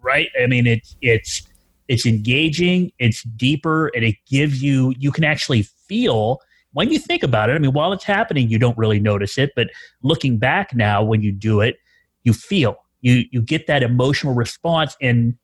Right? 0.00 0.28
I 0.40 0.46
mean, 0.46 0.66
it's 0.66 0.96
it's 1.00 1.42
it's 1.88 2.06
engaging, 2.06 2.92
it's 2.98 3.22
deeper, 3.22 3.88
and 3.88 4.04
it 4.04 4.16
gives 4.30 4.62
you 4.62 4.94
you 4.98 5.12
can 5.12 5.24
actually 5.24 5.62
feel 5.62 6.40
when 6.72 6.90
you 6.90 6.98
think 6.98 7.22
about 7.22 7.50
it. 7.50 7.54
I 7.54 7.58
mean, 7.58 7.72
while 7.72 7.92
it's 7.92 8.04
happening, 8.04 8.48
you 8.48 8.58
don't 8.58 8.76
really 8.78 9.00
notice 9.00 9.38
it, 9.38 9.52
but 9.56 9.70
looking 10.02 10.38
back 10.38 10.74
now, 10.74 11.02
when 11.02 11.22
you 11.22 11.32
do 11.32 11.60
it, 11.60 11.76
you 12.24 12.32
feel 12.32 12.76
you 13.04 13.24
you 13.30 13.42
get 13.42 13.66
that 13.66 13.82
emotional 13.82 14.34
response 14.34 14.96
and 15.00 15.36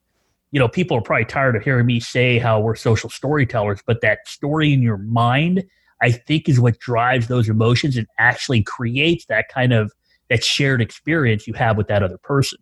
you 0.50 0.58
know, 0.58 0.68
people 0.68 0.96
are 0.96 1.02
probably 1.02 1.24
tired 1.24 1.56
of 1.56 1.62
hearing 1.62 1.86
me 1.86 2.00
say 2.00 2.38
how 2.38 2.60
we're 2.60 2.74
social 2.74 3.08
storytellers, 3.08 3.80
but 3.86 4.00
that 4.00 4.26
story 4.26 4.72
in 4.72 4.82
your 4.82 4.98
mind, 4.98 5.64
I 6.02 6.10
think, 6.10 6.48
is 6.48 6.58
what 6.58 6.78
drives 6.78 7.28
those 7.28 7.48
emotions 7.48 7.96
and 7.96 8.06
actually 8.18 8.62
creates 8.62 9.26
that 9.26 9.48
kind 9.48 9.72
of 9.72 9.92
that 10.28 10.44
shared 10.44 10.80
experience 10.80 11.46
you 11.46 11.54
have 11.54 11.76
with 11.76 11.88
that 11.88 12.02
other 12.02 12.18
person. 12.18 12.58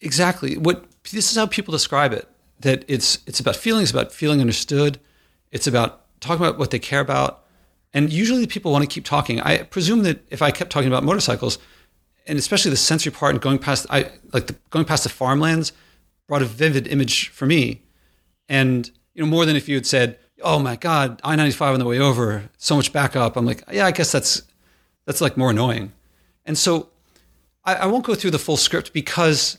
Exactly. 0.00 0.56
What 0.56 0.86
this 1.12 1.30
is 1.30 1.36
how 1.36 1.46
people 1.46 1.72
describe 1.72 2.12
it. 2.12 2.28
That 2.60 2.84
it's 2.88 3.18
it's 3.26 3.40
about 3.40 3.56
feelings, 3.56 3.90
about 3.90 4.12
feeling 4.12 4.40
understood. 4.40 4.98
It's 5.52 5.66
about 5.66 6.02
talking 6.20 6.44
about 6.44 6.58
what 6.58 6.70
they 6.70 6.78
care 6.78 7.00
about. 7.00 7.44
And 7.94 8.12
usually 8.12 8.46
people 8.46 8.72
want 8.72 8.82
to 8.82 8.88
keep 8.88 9.04
talking. 9.04 9.40
I 9.40 9.62
presume 9.62 10.02
that 10.02 10.20
if 10.30 10.42
I 10.42 10.50
kept 10.50 10.70
talking 10.70 10.88
about 10.88 11.04
motorcycles, 11.04 11.58
and 12.26 12.38
especially 12.38 12.70
the 12.70 12.76
sensory 12.76 13.12
part 13.12 13.34
and 13.34 13.40
going 13.40 13.58
past 13.58 13.86
I 13.88 14.10
like 14.32 14.48
the, 14.48 14.56
going 14.70 14.84
past 14.84 15.04
the 15.04 15.08
farmlands, 15.08 15.72
brought 16.26 16.42
a 16.42 16.46
vivid 16.46 16.86
image 16.86 17.28
for 17.28 17.46
me. 17.46 17.82
And, 18.48 18.90
you 19.14 19.22
know, 19.22 19.28
more 19.28 19.44
than 19.44 19.56
if 19.56 19.68
you 19.68 19.74
had 19.76 19.86
said, 19.86 20.18
oh 20.42 20.58
my 20.58 20.76
God, 20.76 21.20
I 21.24 21.36
95 21.36 21.74
on 21.74 21.78
the 21.80 21.86
way 21.86 21.98
over, 21.98 22.50
so 22.58 22.76
much 22.76 22.92
backup. 22.92 23.36
I'm 23.36 23.46
like, 23.46 23.62
yeah, 23.70 23.86
I 23.86 23.90
guess 23.90 24.12
that's, 24.12 24.42
that's 25.06 25.20
like 25.20 25.36
more 25.36 25.50
annoying. 25.50 25.92
And 26.44 26.58
so 26.58 26.90
I, 27.64 27.74
I 27.74 27.86
won't 27.86 28.04
go 28.04 28.14
through 28.14 28.30
the 28.30 28.38
full 28.38 28.56
script 28.56 28.92
because, 28.92 29.58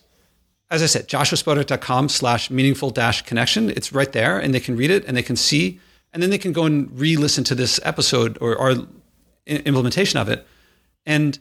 as 0.69 0.83
I 0.83 0.85
said, 0.85 1.07
joshuaspodek.com 1.07 2.09
slash 2.09 2.49
meaningful 2.49 2.91
dash 2.91 3.23
connection. 3.23 3.69
It's 3.69 3.91
right 3.91 4.11
there 4.11 4.39
and 4.39 4.53
they 4.53 4.59
can 4.59 4.77
read 4.77 4.91
it 4.91 5.05
and 5.05 5.17
they 5.17 5.23
can 5.23 5.35
see, 5.35 5.79
and 6.13 6.23
then 6.23 6.29
they 6.29 6.37
can 6.37 6.53
go 6.53 6.65
and 6.65 6.97
re 6.97 7.17
listen 7.17 7.43
to 7.45 7.55
this 7.55 7.79
episode 7.83 8.37
or 8.39 8.57
our 8.57 8.75
implementation 9.45 10.19
of 10.19 10.29
it. 10.29 10.45
And 11.05 11.39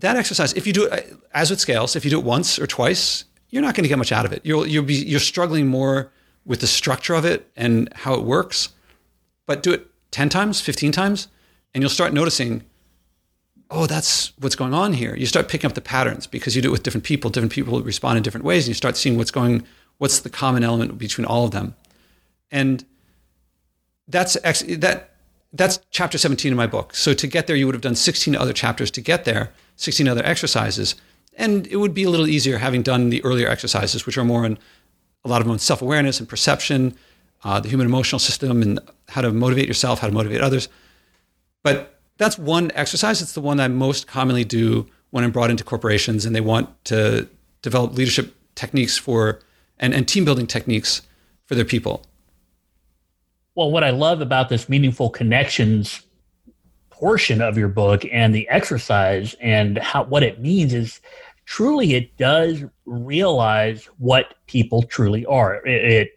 that 0.00 0.16
exercise, 0.16 0.52
if 0.54 0.66
you 0.66 0.72
do 0.72 0.84
it 0.86 1.12
uh, 1.12 1.16
as 1.32 1.50
with 1.50 1.60
scales, 1.60 1.96
if 1.96 2.04
you 2.04 2.10
do 2.10 2.18
it 2.18 2.24
once 2.24 2.58
or 2.58 2.66
twice, 2.66 3.24
you're 3.54 3.62
not 3.62 3.76
going 3.76 3.84
to 3.84 3.88
get 3.88 3.98
much 3.98 4.10
out 4.10 4.26
of 4.26 4.32
it. 4.32 4.44
You'll 4.44 4.66
you'll 4.66 4.84
be 4.84 4.96
you're 4.96 5.20
struggling 5.20 5.68
more 5.68 6.10
with 6.44 6.58
the 6.60 6.66
structure 6.66 7.14
of 7.14 7.24
it 7.24 7.48
and 7.56 7.88
how 7.94 8.14
it 8.14 8.24
works. 8.24 8.70
but 9.46 9.62
do 9.62 9.72
it 9.72 9.86
10 10.10 10.28
times, 10.28 10.60
15 10.60 10.90
times, 10.90 11.28
and 11.72 11.82
you'll 11.82 11.90
start 11.90 12.12
noticing, 12.12 12.62
oh, 13.70 13.86
that's 13.86 14.32
what's 14.38 14.56
going 14.56 14.74
on 14.74 14.92
here. 14.92 15.14
You 15.16 15.26
start 15.26 15.48
picking 15.48 15.68
up 15.68 15.74
the 15.74 15.80
patterns 15.80 16.26
because 16.26 16.56
you 16.56 16.62
do 16.62 16.68
it 16.68 16.72
with 16.72 16.82
different 16.82 17.04
people. 17.04 17.30
Different 17.30 17.52
people 17.52 17.80
respond 17.80 18.16
in 18.16 18.22
different 18.24 18.44
ways, 18.44 18.64
and 18.64 18.68
you 18.68 18.74
start 18.74 18.96
seeing 18.96 19.16
what's 19.16 19.30
going, 19.30 19.64
what's 19.98 20.18
the 20.18 20.30
common 20.30 20.64
element 20.64 20.98
between 20.98 21.24
all 21.24 21.44
of 21.44 21.52
them. 21.52 21.76
And 22.50 22.84
that's 24.08 24.36
actually 24.42 24.74
that 24.76 25.14
that's 25.52 25.78
chapter 25.90 26.18
17 26.18 26.50
in 26.50 26.56
my 26.56 26.66
book. 26.66 26.96
So 26.96 27.14
to 27.14 27.26
get 27.28 27.46
there, 27.46 27.54
you 27.54 27.66
would 27.66 27.76
have 27.76 27.82
done 27.82 27.94
16 27.94 28.34
other 28.34 28.52
chapters 28.52 28.90
to 28.90 29.00
get 29.00 29.24
there, 29.24 29.52
16 29.76 30.08
other 30.08 30.24
exercises. 30.24 30.96
And 31.36 31.66
it 31.66 31.76
would 31.76 31.94
be 31.94 32.04
a 32.04 32.10
little 32.10 32.28
easier 32.28 32.58
having 32.58 32.82
done 32.82 33.10
the 33.10 33.24
earlier 33.24 33.48
exercises, 33.48 34.06
which 34.06 34.16
are 34.16 34.24
more 34.24 34.44
on 34.44 34.58
a 35.24 35.28
lot 35.28 35.40
of 35.40 35.48
them 35.48 35.58
self 35.58 35.82
awareness 35.82 36.20
and 36.20 36.28
perception, 36.28 36.96
uh, 37.42 37.60
the 37.60 37.68
human 37.68 37.86
emotional 37.86 38.18
system, 38.18 38.62
and 38.62 38.78
how 39.08 39.20
to 39.20 39.32
motivate 39.32 39.66
yourself, 39.66 40.00
how 40.00 40.06
to 40.06 40.12
motivate 40.12 40.40
others. 40.40 40.68
But 41.62 41.98
that's 42.18 42.38
one 42.38 42.70
exercise. 42.74 43.20
It's 43.20 43.32
the 43.32 43.40
one 43.40 43.58
I 43.58 43.68
most 43.68 44.06
commonly 44.06 44.44
do 44.44 44.86
when 45.10 45.24
I'm 45.24 45.30
brought 45.30 45.50
into 45.50 45.64
corporations 45.64 46.24
and 46.24 46.34
they 46.34 46.40
want 46.40 46.84
to 46.86 47.28
develop 47.62 47.94
leadership 47.94 48.34
techniques 48.54 48.98
for 48.98 49.40
and, 49.78 49.94
and 49.94 50.06
team 50.06 50.24
building 50.24 50.46
techniques 50.46 51.02
for 51.46 51.54
their 51.54 51.64
people. 51.64 52.04
Well, 53.54 53.70
what 53.70 53.84
I 53.84 53.90
love 53.90 54.20
about 54.20 54.48
this 54.48 54.68
meaningful 54.68 55.10
connections 55.10 56.02
portion 56.90 57.40
of 57.40 57.58
your 57.58 57.68
book 57.68 58.04
and 58.12 58.34
the 58.34 58.48
exercise 58.48 59.34
and 59.40 59.78
how 59.78 60.04
what 60.04 60.22
it 60.22 60.40
means 60.40 60.72
is 60.72 61.00
truly 61.44 61.94
it 61.94 62.16
does 62.16 62.64
realize 62.86 63.86
what 63.98 64.34
people 64.46 64.82
truly 64.82 65.24
are. 65.26 65.64
It, 65.66 65.92
it 65.92 66.10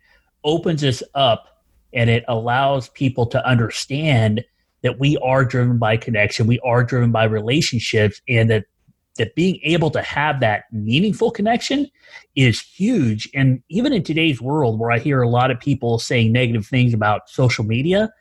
opens 0.43 0.83
us 0.83 1.03
up 1.15 1.63
and 1.93 2.09
it 2.09 2.23
allows 2.27 2.89
people 2.89 3.25
to 3.27 3.45
understand 3.45 4.43
that 4.83 4.99
we 4.99 5.17
are 5.17 5.43
driven 5.43 5.77
by 5.77 5.97
connection, 5.97 6.47
we 6.47 6.59
are 6.59 6.83
driven 6.83 7.11
by 7.11 7.23
relationships, 7.23 8.21
and 8.29 8.49
that 8.49 8.65
that 9.17 9.33
being 9.35 9.59
able 9.63 9.89
to 9.89 10.01
have 10.01 10.39
that 10.39 10.65
meaningful 10.71 11.31
connection 11.31 11.89
is 12.35 12.61
huge. 12.61 13.27
And 13.33 13.63
even 13.69 13.91
in 13.91 14.03
today's 14.03 14.39
world, 14.39 14.79
where 14.79 14.91
I 14.91 14.99
hear 14.99 15.23
a 15.23 15.27
lot 15.27 15.49
of 15.49 15.59
people 15.59 15.99
saying 15.99 16.31
negative 16.31 16.67
things 16.67 16.93
about 16.93 17.27
social 17.27 17.63
media, 17.63 18.11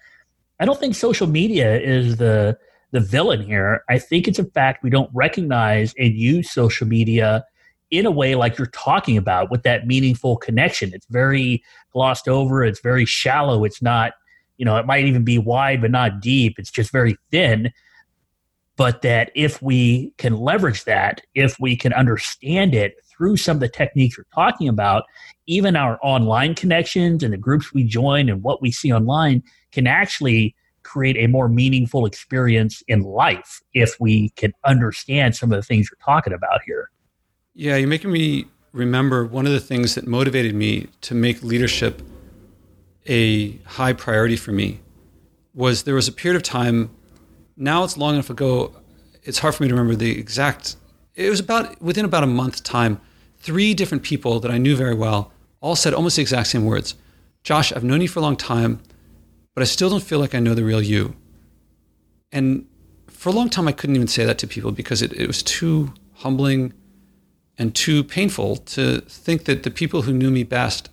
I 0.59 0.65
don't 0.65 0.81
think 0.81 0.95
social 0.95 1.27
media 1.27 1.79
is 1.79 2.17
the 2.17 2.59
the 2.93 3.01
villain 3.01 3.43
here. 3.43 3.83
I 3.89 3.99
think 3.99 4.29
it's 4.29 4.39
a 4.39 4.45
fact 4.45 4.83
we 4.83 4.91
don't 4.91 5.11
recognize 5.13 5.95
and 5.99 6.15
use 6.15 6.51
social 6.51 6.87
media 6.87 7.45
in 7.91 8.07
a 8.07 8.11
way 8.11 8.35
like 8.35 8.59
you're 8.59 8.67
talking 8.69 9.17
about 9.17 9.51
with 9.51 9.63
that 9.63 9.87
meaningful 9.87 10.37
connection. 10.37 10.93
It's 10.93 11.07
very 11.07 11.63
glossed 11.93 12.29
over, 12.29 12.65
it's 12.65 12.81
very 12.81 13.05
shallow, 13.05 13.65
it's 13.65 13.81
not, 13.81 14.13
you 14.57 14.65
know, 14.65 14.77
it 14.77 14.87
might 14.87 15.05
even 15.05 15.25
be 15.25 15.39
wide 15.39 15.81
but 15.81 15.91
not 15.91 16.21
deep. 16.21 16.59
It's 16.59 16.71
just 16.71 16.91
very 16.91 17.17
thin. 17.31 17.73
But 18.77 19.03
that 19.03 19.31
if 19.35 19.63
we 19.63 20.13
can 20.19 20.37
leverage 20.37 20.85
that, 20.85 21.23
if 21.35 21.59
we 21.59 21.77
can 21.77 21.95
understand 21.95 22.75
it 22.75 22.97
through 23.09 23.39
some 23.39 23.57
of 23.57 23.61
the 23.61 23.69
techniques 23.69 24.19
you're 24.19 24.27
talking 24.35 24.69
about, 24.69 25.05
even 25.47 25.77
our 25.77 25.99
online 26.03 26.55
connections 26.55 27.23
and 27.23 27.33
the 27.33 27.39
groups 27.39 27.73
we 27.73 27.85
join 27.85 28.29
and 28.29 28.43
what 28.43 28.61
we 28.61 28.71
see 28.71 28.93
online 28.93 29.43
can 29.73 29.87
actually 29.87 30.55
create 30.87 31.17
a 31.17 31.27
more 31.27 31.49
meaningful 31.49 32.07
experience 32.07 32.83
in 32.89 33.03
life 33.03 33.61
if 33.75 33.97
we 34.01 34.31
can 34.31 34.53
understand 34.65 35.35
some 35.35 35.53
of 35.53 35.57
the 35.57 35.63
things 35.63 35.89
you're 35.91 36.05
talking 36.05 36.33
about 36.33 36.61
here. 36.65 36.91
Yeah, 37.55 37.77
you're 37.77 37.89
making 37.89 38.13
me 38.13 38.47
remember 38.73 39.25
one 39.25 39.47
of 39.47 39.53
the 39.53 39.61
things 39.61 39.95
that 39.95 40.07
motivated 40.07 40.55
me 40.55 40.87
to 41.01 41.15
make 41.15 41.43
leadership 41.43 42.03
a 43.07 43.57
high 43.65 43.93
priority 43.93 44.37
for 44.37 44.53
me 44.53 44.81
was 45.55 45.85
there 45.85 45.95
was 45.95 46.09
a 46.09 46.13
period 46.13 46.37
of 46.37 46.43
time 46.43 46.91
now 47.57 47.85
it's 47.85 47.97
long 47.97 48.15
enough 48.15 48.29
ago 48.29 48.75
it's 49.23 49.39
hard 49.39 49.55
for 49.55 49.63
me 49.63 49.69
to 49.69 49.75
remember 49.75 49.95
the 49.95 50.19
exact 50.19 50.77
it 51.15 51.31
was 51.31 51.41
about 51.41 51.81
within 51.81 52.05
about 52.05 52.23
a 52.23 52.27
month 52.27 52.63
time 52.63 53.01
three 53.39 53.73
different 53.73 54.03
people 54.03 54.41
that 54.41 54.51
i 54.51 54.59
knew 54.59 54.77
very 54.77 54.95
well 54.95 55.33
all 55.61 55.77
said 55.77 55.95
almost 55.95 56.17
the 56.17 56.23
exact 56.23 56.49
same 56.49 56.67
words 56.67 56.97
josh 57.43 57.73
i've 57.73 57.85
known 57.85 58.01
you 58.03 58.09
for 58.09 58.19
a 58.19 58.23
long 58.23 58.37
time 58.37 58.81
but 59.57 59.63
I 59.63 59.65
still 59.65 59.89
don't 59.89 60.03
feel 60.03 60.19
like 60.19 60.35
I 60.35 60.39
know 60.39 60.53
the 60.53 60.63
real 60.63 60.83
you. 60.83 61.17
And 62.31 62.69
for 63.07 63.31
a 63.31 63.33
long 63.33 63.49
time, 63.49 63.67
I 63.67 63.73
couldn't 63.73 63.97
even 63.97 64.07
say 64.07 64.27
that 64.27 64.37
to 64.41 64.47
people 64.47 64.71
because 64.71 65.01
it, 65.01 65.15
it 65.15 65.27
was 65.27 65.43
too 65.43 65.95
humbling 66.17 66.75
and 67.57 67.75
too 67.75 68.05
painful 68.05 68.57
to 68.59 69.01
think 69.01 69.47
that 69.47 69.63
the 69.63 69.71
people 69.71 70.03
who 70.03 70.13
knew 70.13 70.31
me 70.31 70.43
best 70.43 70.91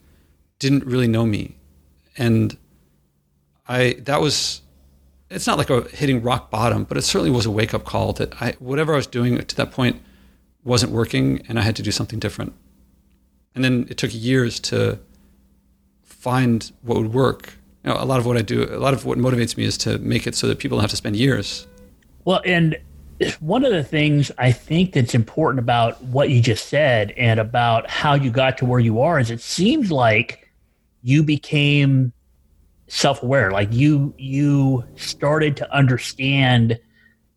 didn't 0.59 0.85
really 0.85 1.09
know 1.09 1.25
me. 1.25 1.57
And 2.17 2.55
I, 3.67 3.97
that 3.99 4.21
was, 4.21 4.61
it's 5.29 5.45
not 5.45 5.57
like 5.57 5.69
a 5.69 5.81
hitting 5.89 6.23
rock 6.23 6.49
bottom, 6.49 6.85
but 6.85 6.95
it 6.95 7.01
certainly 7.01 7.31
was 7.31 7.45
a 7.45 7.51
wake 7.51 7.73
up 7.73 7.83
call 7.83 8.13
that 8.13 8.41
I, 8.41 8.53
whatever 8.59 8.93
I 8.93 8.95
was 8.95 9.07
doing 9.07 9.37
to 9.37 9.55
that 9.57 9.73
point 9.73 10.01
wasn't 10.63 10.93
working 10.93 11.43
and 11.49 11.59
I 11.59 11.63
had 11.63 11.75
to 11.75 11.83
do 11.83 11.91
something 11.91 12.17
different. 12.17 12.53
And 13.55 13.61
then 13.61 13.87
it 13.89 13.97
took 13.97 14.11
years 14.13 14.61
to 14.61 14.99
find 16.01 16.71
what 16.81 16.97
would 16.97 17.13
work 17.13 17.55
you 17.83 17.91
know, 17.91 17.97
a 17.99 18.05
lot 18.05 18.19
of 18.19 18.25
what 18.25 18.37
I 18.37 18.41
do, 18.41 18.63
a 18.63 18.79
lot 18.79 18.93
of 18.93 19.05
what 19.05 19.17
motivates 19.17 19.57
me 19.57 19.65
is 19.65 19.77
to 19.79 19.97
make 19.99 20.25
it 20.25 20.35
so 20.35 20.47
that 20.47 20.59
people 20.59 20.77
don't 20.77 20.83
have 20.83 20.91
to 20.91 20.95
spend 20.95 21.15
years. 21.15 21.67
Well, 22.25 22.41
and 22.45 22.77
one 23.39 23.65
of 23.65 23.71
the 23.71 23.83
things 23.83 24.31
I 24.37 24.51
think 24.51 24.93
that's 24.93 25.13
important 25.13 25.59
about 25.59 26.01
what 26.03 26.29
you 26.29 26.41
just 26.41 26.67
said 26.67 27.11
and 27.11 27.39
about 27.39 27.89
how 27.89 28.13
you 28.13 28.31
got 28.31 28.57
to 28.59 28.65
where 28.65 28.79
you 28.79 29.01
are 29.01 29.19
is 29.19 29.29
it 29.29 29.41
seems 29.41 29.91
like 29.91 30.49
you 31.01 31.23
became 31.23 32.13
self-aware. 32.87 33.51
Like 33.51 33.73
you 33.73 34.13
you 34.17 34.83
started 34.95 35.57
to 35.57 35.75
understand 35.75 36.79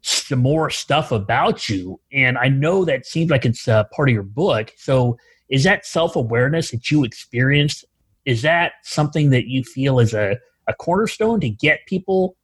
some 0.02 0.38
more 0.38 0.70
stuff 0.70 1.10
about 1.10 1.68
you. 1.68 2.00
And 2.12 2.38
i 2.38 2.48
know 2.48 2.84
that 2.84 3.06
seems 3.06 3.28
like 3.28 3.44
it's 3.44 3.66
a 3.66 3.88
part 3.92 4.08
of 4.08 4.12
your 4.12 4.22
book. 4.22 4.72
So 4.76 5.16
is 5.48 5.64
that 5.64 5.84
self-awareness 5.84 6.70
that 6.70 6.90
you 6.90 7.02
experienced 7.04 7.84
is 8.26 8.42
that 8.42 8.72
something 8.82 9.30
that 9.30 9.46
you 9.46 9.62
feel 9.62 10.00
is 10.00 10.12
a, 10.12 10.36
a 10.66 10.74
cornerstone 10.74 11.40
to 11.40 11.48
get 11.48 11.86
people, 11.86 12.36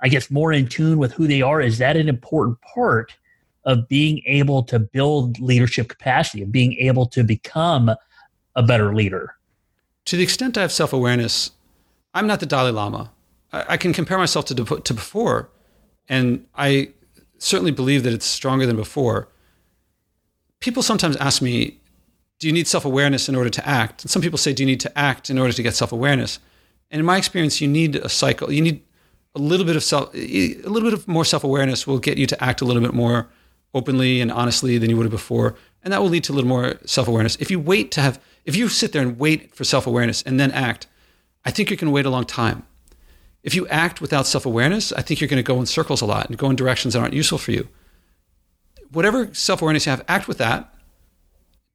I 0.00 0.08
guess, 0.08 0.30
more 0.30 0.52
in 0.52 0.66
tune 0.66 0.98
with 0.98 1.12
who 1.12 1.28
they 1.28 1.42
are? 1.42 1.60
Is 1.60 1.78
that 1.78 1.96
an 1.96 2.08
important 2.08 2.60
part 2.62 3.14
of 3.64 3.86
being 3.86 4.22
able 4.26 4.62
to 4.64 4.78
build 4.78 5.38
leadership 5.38 5.88
capacity 5.88 6.42
of 6.42 6.50
being 6.50 6.72
able 6.74 7.04
to 7.06 7.22
become 7.22 7.90
a 8.56 8.62
better 8.62 8.94
leader? 8.94 9.34
To 10.06 10.16
the 10.16 10.22
extent 10.22 10.56
I 10.56 10.62
have 10.62 10.72
self 10.72 10.94
awareness, 10.94 11.50
I'm 12.14 12.26
not 12.26 12.40
the 12.40 12.46
Dalai 12.46 12.70
Lama. 12.70 13.12
I, 13.52 13.64
I 13.68 13.76
can 13.76 13.92
compare 13.92 14.16
myself 14.16 14.46
to, 14.46 14.54
to 14.54 14.94
before, 14.94 15.50
and 16.08 16.46
I 16.56 16.92
certainly 17.36 17.70
believe 17.70 18.02
that 18.04 18.14
it's 18.14 18.26
stronger 18.26 18.64
than 18.64 18.76
before. 18.76 19.28
People 20.60 20.82
sometimes 20.82 21.16
ask 21.16 21.42
me, 21.42 21.78
do 22.38 22.46
you 22.46 22.52
need 22.52 22.66
self 22.66 22.84
awareness 22.84 23.28
in 23.28 23.34
order 23.34 23.50
to 23.50 23.68
act? 23.68 24.02
And 24.04 24.10
some 24.10 24.22
people 24.22 24.38
say, 24.38 24.52
do 24.52 24.62
you 24.62 24.66
need 24.66 24.80
to 24.80 24.98
act 24.98 25.30
in 25.30 25.38
order 25.38 25.52
to 25.52 25.62
get 25.62 25.74
self 25.74 25.92
awareness? 25.92 26.38
And 26.90 27.00
in 27.00 27.06
my 27.06 27.16
experience, 27.16 27.60
you 27.60 27.68
need 27.68 27.96
a 27.96 28.08
cycle. 28.08 28.52
You 28.52 28.62
need 28.62 28.82
a 29.34 29.38
little 29.38 29.66
bit 29.66 29.76
of 29.76 29.82
self, 29.82 30.14
a 30.14 30.54
little 30.64 30.88
bit 30.88 30.94
of 30.94 31.06
more 31.08 31.24
self 31.24 31.44
awareness 31.44 31.86
will 31.86 31.98
get 31.98 32.18
you 32.18 32.26
to 32.26 32.44
act 32.44 32.60
a 32.60 32.64
little 32.64 32.82
bit 32.82 32.94
more 32.94 33.28
openly 33.74 34.20
and 34.20 34.32
honestly 34.32 34.78
than 34.78 34.88
you 34.88 34.96
would 34.96 35.04
have 35.04 35.10
before, 35.10 35.54
and 35.82 35.92
that 35.92 36.00
will 36.00 36.08
lead 36.08 36.24
to 36.24 36.32
a 36.32 36.34
little 36.34 36.48
more 36.48 36.78
self 36.84 37.08
awareness. 37.08 37.36
If 37.36 37.50
you 37.50 37.60
wait 37.60 37.90
to 37.92 38.00
have, 38.00 38.20
if 38.44 38.56
you 38.56 38.68
sit 38.68 38.92
there 38.92 39.02
and 39.02 39.18
wait 39.18 39.54
for 39.54 39.64
self 39.64 39.86
awareness 39.86 40.22
and 40.22 40.38
then 40.38 40.50
act, 40.52 40.86
I 41.44 41.50
think 41.50 41.70
you 41.70 41.76
can 41.76 41.90
wait 41.90 42.06
a 42.06 42.10
long 42.10 42.24
time. 42.24 42.64
If 43.42 43.54
you 43.54 43.66
act 43.68 44.00
without 44.00 44.26
self 44.26 44.46
awareness, 44.46 44.92
I 44.92 45.02
think 45.02 45.20
you're 45.20 45.28
going 45.28 45.38
to 45.38 45.42
go 45.42 45.58
in 45.60 45.66
circles 45.66 46.00
a 46.00 46.06
lot 46.06 46.28
and 46.28 46.38
go 46.38 46.50
in 46.50 46.56
directions 46.56 46.94
that 46.94 47.00
aren't 47.00 47.14
useful 47.14 47.38
for 47.38 47.52
you. 47.52 47.68
Whatever 48.90 49.32
self 49.34 49.60
awareness 49.60 49.86
you 49.86 49.90
have, 49.90 50.04
act 50.08 50.28
with 50.28 50.38
that 50.38 50.72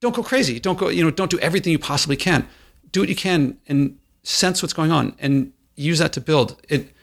don't 0.03 0.13
go 0.13 0.21
crazy. 0.21 0.59
Don't 0.59 0.77
go, 0.77 0.89
you 0.89 1.01
know, 1.01 1.11
don't 1.11 1.31
do 1.31 1.39
everything 1.39 1.71
you 1.71 1.79
possibly 1.79 2.17
can. 2.17 2.45
Do 2.91 2.99
what 2.99 3.07
you 3.07 3.15
can 3.15 3.57
and 3.67 3.97
sense 4.23 4.61
what's 4.61 4.73
going 4.73 4.91
on 4.91 5.15
and 5.17 5.53
use 5.77 5.99
that 5.99 6.11
to 6.13 6.21
build. 6.21 6.61
It 6.67 6.93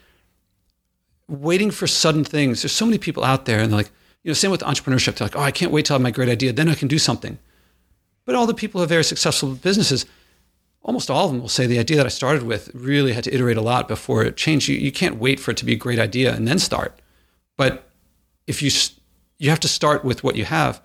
waiting 1.27 1.71
for 1.71 1.87
sudden 1.87 2.25
things. 2.25 2.61
There's 2.61 2.73
so 2.73 2.85
many 2.85 2.99
people 2.99 3.25
out 3.25 3.47
there 3.47 3.61
and 3.61 3.73
they're 3.73 3.79
like, 3.79 3.91
you 4.23 4.29
know, 4.29 4.35
same 4.35 4.51
with 4.51 4.61
entrepreneurship. 4.61 5.17
They're 5.17 5.29
like, 5.29 5.37
oh, 5.37 5.41
I 5.41 5.51
can't 5.51 5.73
wait 5.73 5.87
till 5.87 5.95
I 5.95 5.97
have 5.97 6.03
my 6.03 6.11
great 6.11 6.29
idea, 6.29 6.53
then 6.53 6.69
I 6.69 6.75
can 6.75 6.89
do 6.89 6.99
something. 6.99 7.39
But 8.27 8.35
all 8.35 8.47
the 8.47 8.53
people 8.53 8.81
who 8.81 8.83
have 8.83 8.91
very 8.91 9.05
successful 9.05 9.55
businesses, 9.55 10.05
almost 10.83 11.09
all 11.09 11.25
of 11.25 11.33
them 11.33 11.41
will 11.41 11.49
say 11.49 11.67
the 11.67 11.79
idea 11.79 11.97
that 11.97 12.05
I 12.05 12.11
started 12.11 12.43
with 12.43 12.71
really 12.75 13.15
had 13.15 13.25
to 13.25 13.35
iterate 13.35 13.57
a 13.57 13.63
lot 13.63 13.89
before 13.89 14.25
it 14.25 14.37
changed. 14.37 14.69
You, 14.69 14.77
you 14.77 14.93
can't 14.93 15.17
wait 15.17 15.41
for 15.41 15.53
it 15.53 15.57
to 15.57 15.65
be 15.65 15.73
a 15.73 15.77
great 15.77 15.99
idea 15.99 16.35
and 16.35 16.47
then 16.47 16.59
start. 16.59 17.01
But 17.57 17.89
if 18.47 18.61
you 18.61 18.71
you 19.39 19.49
have 19.49 19.61
to 19.61 19.69
start 19.69 20.05
with 20.05 20.23
what 20.23 20.37
you 20.37 20.45
have, 20.45 20.83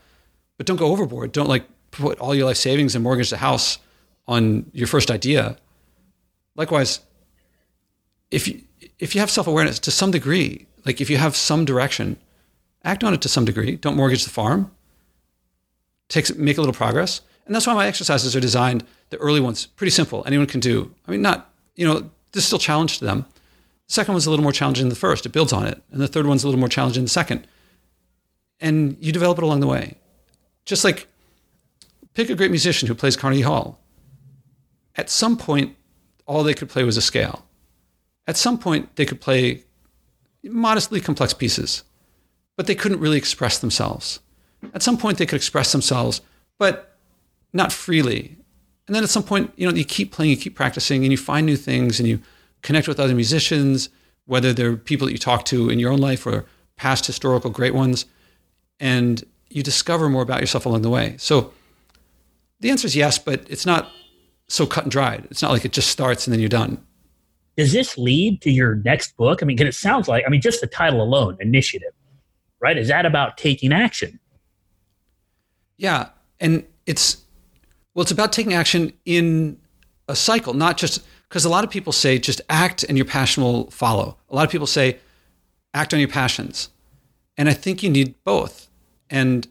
but 0.56 0.65
don't 0.65 0.78
go 0.78 0.93
overboard. 0.93 1.34
Don't 1.34 1.49
like 1.49 1.65
put 2.01 2.19
all 2.19 2.36
your 2.36 2.45
life 2.45 2.58
savings 2.58 2.95
and 2.95 3.03
mortgage 3.03 3.29
the 3.29 3.38
house 3.38 3.77
on 4.27 4.69
your 4.73 4.88
first 4.88 5.12
idea. 5.12 5.58
Likewise, 6.55 6.99
if 8.31 8.47
you, 8.47 8.62
if 8.99 9.15
you 9.15 9.21
have 9.21 9.29
self 9.29 9.47
awareness 9.47 9.79
to 9.79 9.91
some 9.91 10.12
degree, 10.12 10.67
like 10.86 11.01
if 11.01 11.10
you 11.10 11.17
have 11.17 11.36
some 11.36 11.65
direction, 11.65 12.17
act 12.84 13.03
on 13.03 13.13
it 13.13 13.21
to 13.21 13.29
some 13.29 13.45
degree. 13.45 13.75
Don't 13.75 13.95
mortgage 13.95 14.23
the 14.23 14.29
farm. 14.29 14.71
Take, 16.08 16.38
make 16.38 16.58
a 16.58 16.62
little 16.62 16.73
progress. 16.73 17.21
And 17.45 17.53
that's 17.53 17.67
why 17.67 17.73
my 17.73 17.88
exercises 17.88 18.36
are 18.36 18.39
designed, 18.39 18.86
the 19.10 19.17
early 19.17 19.39
ones, 19.39 19.65
pretty 19.65 19.91
simple. 19.91 20.23
Anyone 20.25 20.47
can 20.47 20.60
do. 20.60 20.91
I 21.08 21.12
mean, 21.12 21.21
not, 21.21 21.51
you 21.75 21.86
know, 21.88 22.10
there's 22.31 22.45
still 22.45 22.60
challenge 22.60 22.99
to 22.99 23.05
them, 23.05 23.25
The 23.88 23.93
second 23.93 24.13
one's 24.13 24.25
a 24.25 24.29
little 24.29 24.43
more 24.43 24.51
challenging 24.51 24.84
than 24.84 24.89
the 24.89 24.95
first. 24.95 25.25
It 25.25 25.29
builds 25.29 25.53
on 25.53 25.65
it. 25.65 25.81
And 25.91 26.01
the 26.01 26.08
third 26.08 26.25
one's 26.25 26.43
a 26.43 26.47
little 26.47 26.60
more 26.60 26.69
challenging 26.69 27.01
than 27.01 27.05
the 27.05 27.10
second. 27.10 27.47
And 28.60 28.97
you 28.99 29.12
develop 29.12 29.38
it 29.38 29.43
along 29.43 29.60
the 29.60 29.67
way. 29.67 29.97
Just 30.65 30.84
like 30.84 31.08
pick 32.15 32.30
a 32.30 32.36
great 32.36 32.49
musician 32.49 32.88
who 32.88 32.95
plays 32.95 33.15
Carnegie 33.15 33.41
Hall. 33.41 33.80
At 34.95 35.10
some 35.10 35.38
point, 35.38 35.75
all 36.25 36.43
they 36.43 36.54
could 36.54 36.69
play 36.69 36.84
was 36.84 36.97
a 36.97 37.01
scale. 37.01 37.45
At 38.25 38.38
some 38.38 38.58
point, 38.58 38.95
they 38.95 39.06
could 39.06 39.21
play 39.21 39.63
modestly 40.43 40.99
complex 40.99 41.34
pieces, 41.34 41.84
but 42.56 42.65
they 42.65 42.73
couldn't 42.75 42.99
really 42.99 43.17
express 43.17 43.60
themselves. 43.60 44.19
At 44.73 44.82
some 44.82 44.97
point, 44.97 45.17
they 45.17 45.25
could 45.25 45.36
express 45.36 45.71
themselves, 45.71 46.21
but 46.58 46.97
not 47.54 47.71
freely. 47.71 48.38
And 48.88 48.95
then 48.95 49.04
at 49.04 49.10
some 49.10 49.23
point, 49.23 49.51
you 49.58 49.67
know, 49.67 49.75
you 49.75 49.86
keep 49.86 50.12
playing, 50.12 50.32
you 50.32 50.38
keep 50.38 50.56
practicing, 50.56 51.04
and 51.04 51.12
you 51.12 51.17
find 51.17 51.45
new 51.45 51.58
things, 51.58 51.99
and 51.99 52.08
you 52.08 52.21
connect 52.62 52.88
with 52.88 52.99
other 52.99 53.13
musicians, 53.13 53.89
whether 54.25 54.54
they're 54.54 54.75
people 54.78 55.06
that 55.06 55.12
you 55.12 55.19
talk 55.19 55.45
to 55.45 55.69
in 55.69 55.80
your 55.80 55.91
own 55.91 55.99
life 55.99 56.25
or 56.25 56.45
past 56.78 57.06
historical 57.06 57.51
great 57.51 57.73
ones, 57.75 58.06
and 58.80 59.23
you 59.49 59.62
discover 59.62 60.10
more 60.10 60.23
about 60.23 60.41
yourself 60.41 60.65
along 60.65 60.82
the 60.82 60.89
way. 60.89 61.15
So 61.17 61.54
the 62.60 62.70
answer 62.70 62.88
is 62.88 62.96
yes, 62.96 63.18
but 63.18 63.46
it's 63.50 63.65
not 63.65 63.91
so 64.48 64.65
cut 64.65 64.86
and 64.86 64.91
dried. 64.91 65.28
It's 65.32 65.41
not 65.41 65.52
like 65.52 65.65
it 65.65 65.72
just 65.72 65.89
starts 65.89 66.28
and 66.28 66.34
then 66.34 66.39
you're 66.39 66.50
done. 66.50 66.84
Does 67.58 67.72
this 67.72 67.98
lead 67.98 68.41
to 68.41 68.52
your 68.52 68.76
next 68.76 69.15
book? 69.18 69.41
I 69.41 69.46
mean, 69.46 69.58
because 69.58 69.76
it 69.76 69.78
sounds 69.78 70.08
like, 70.08 70.24
I 70.26 70.30
mean, 70.30 70.41
just 70.41 70.62
the 70.62 70.68
title 70.68 71.02
alone, 71.02 71.38
Initiative, 71.39 71.94
right? 72.60 72.78
Is 72.78 72.89
that 72.89 73.06
about 73.06 73.38
taking 73.38 73.72
action? 73.72 74.20
Yeah. 75.78 76.10
And 76.39 76.65
it's, 76.86 77.24
well, 77.94 78.04
it's 78.04 78.12
about 78.12 78.34
taking 78.34 78.54
action 78.54 78.94
in 79.06 79.58
a 80.08 80.15
cycle, 80.15 80.54
not 80.54 80.78
just 80.78 81.02
because 81.30 81.46
a 81.46 81.50
lot 81.50 81.63
of 81.63 81.70
people 81.70 81.94
say 81.94 82.20
just 82.20 82.41
act 82.50 82.84
and 82.84 82.98
your 82.98 83.06
passion 83.06 83.41
will 83.44 83.70
follow. 83.72 84.18
A 84.30 84.36
lot 84.36 84.46
of 84.46 84.52
people 84.52 84.68
say 84.68 85.00
act 85.74 85.94
on 85.94 86.00
your 86.00 86.10
passions. 86.10 86.70
And 87.38 87.50
I 87.50 87.54
think 87.54 87.84
you 87.84 87.89
need 87.89 88.15
both. 88.24 88.70
And 89.10 89.48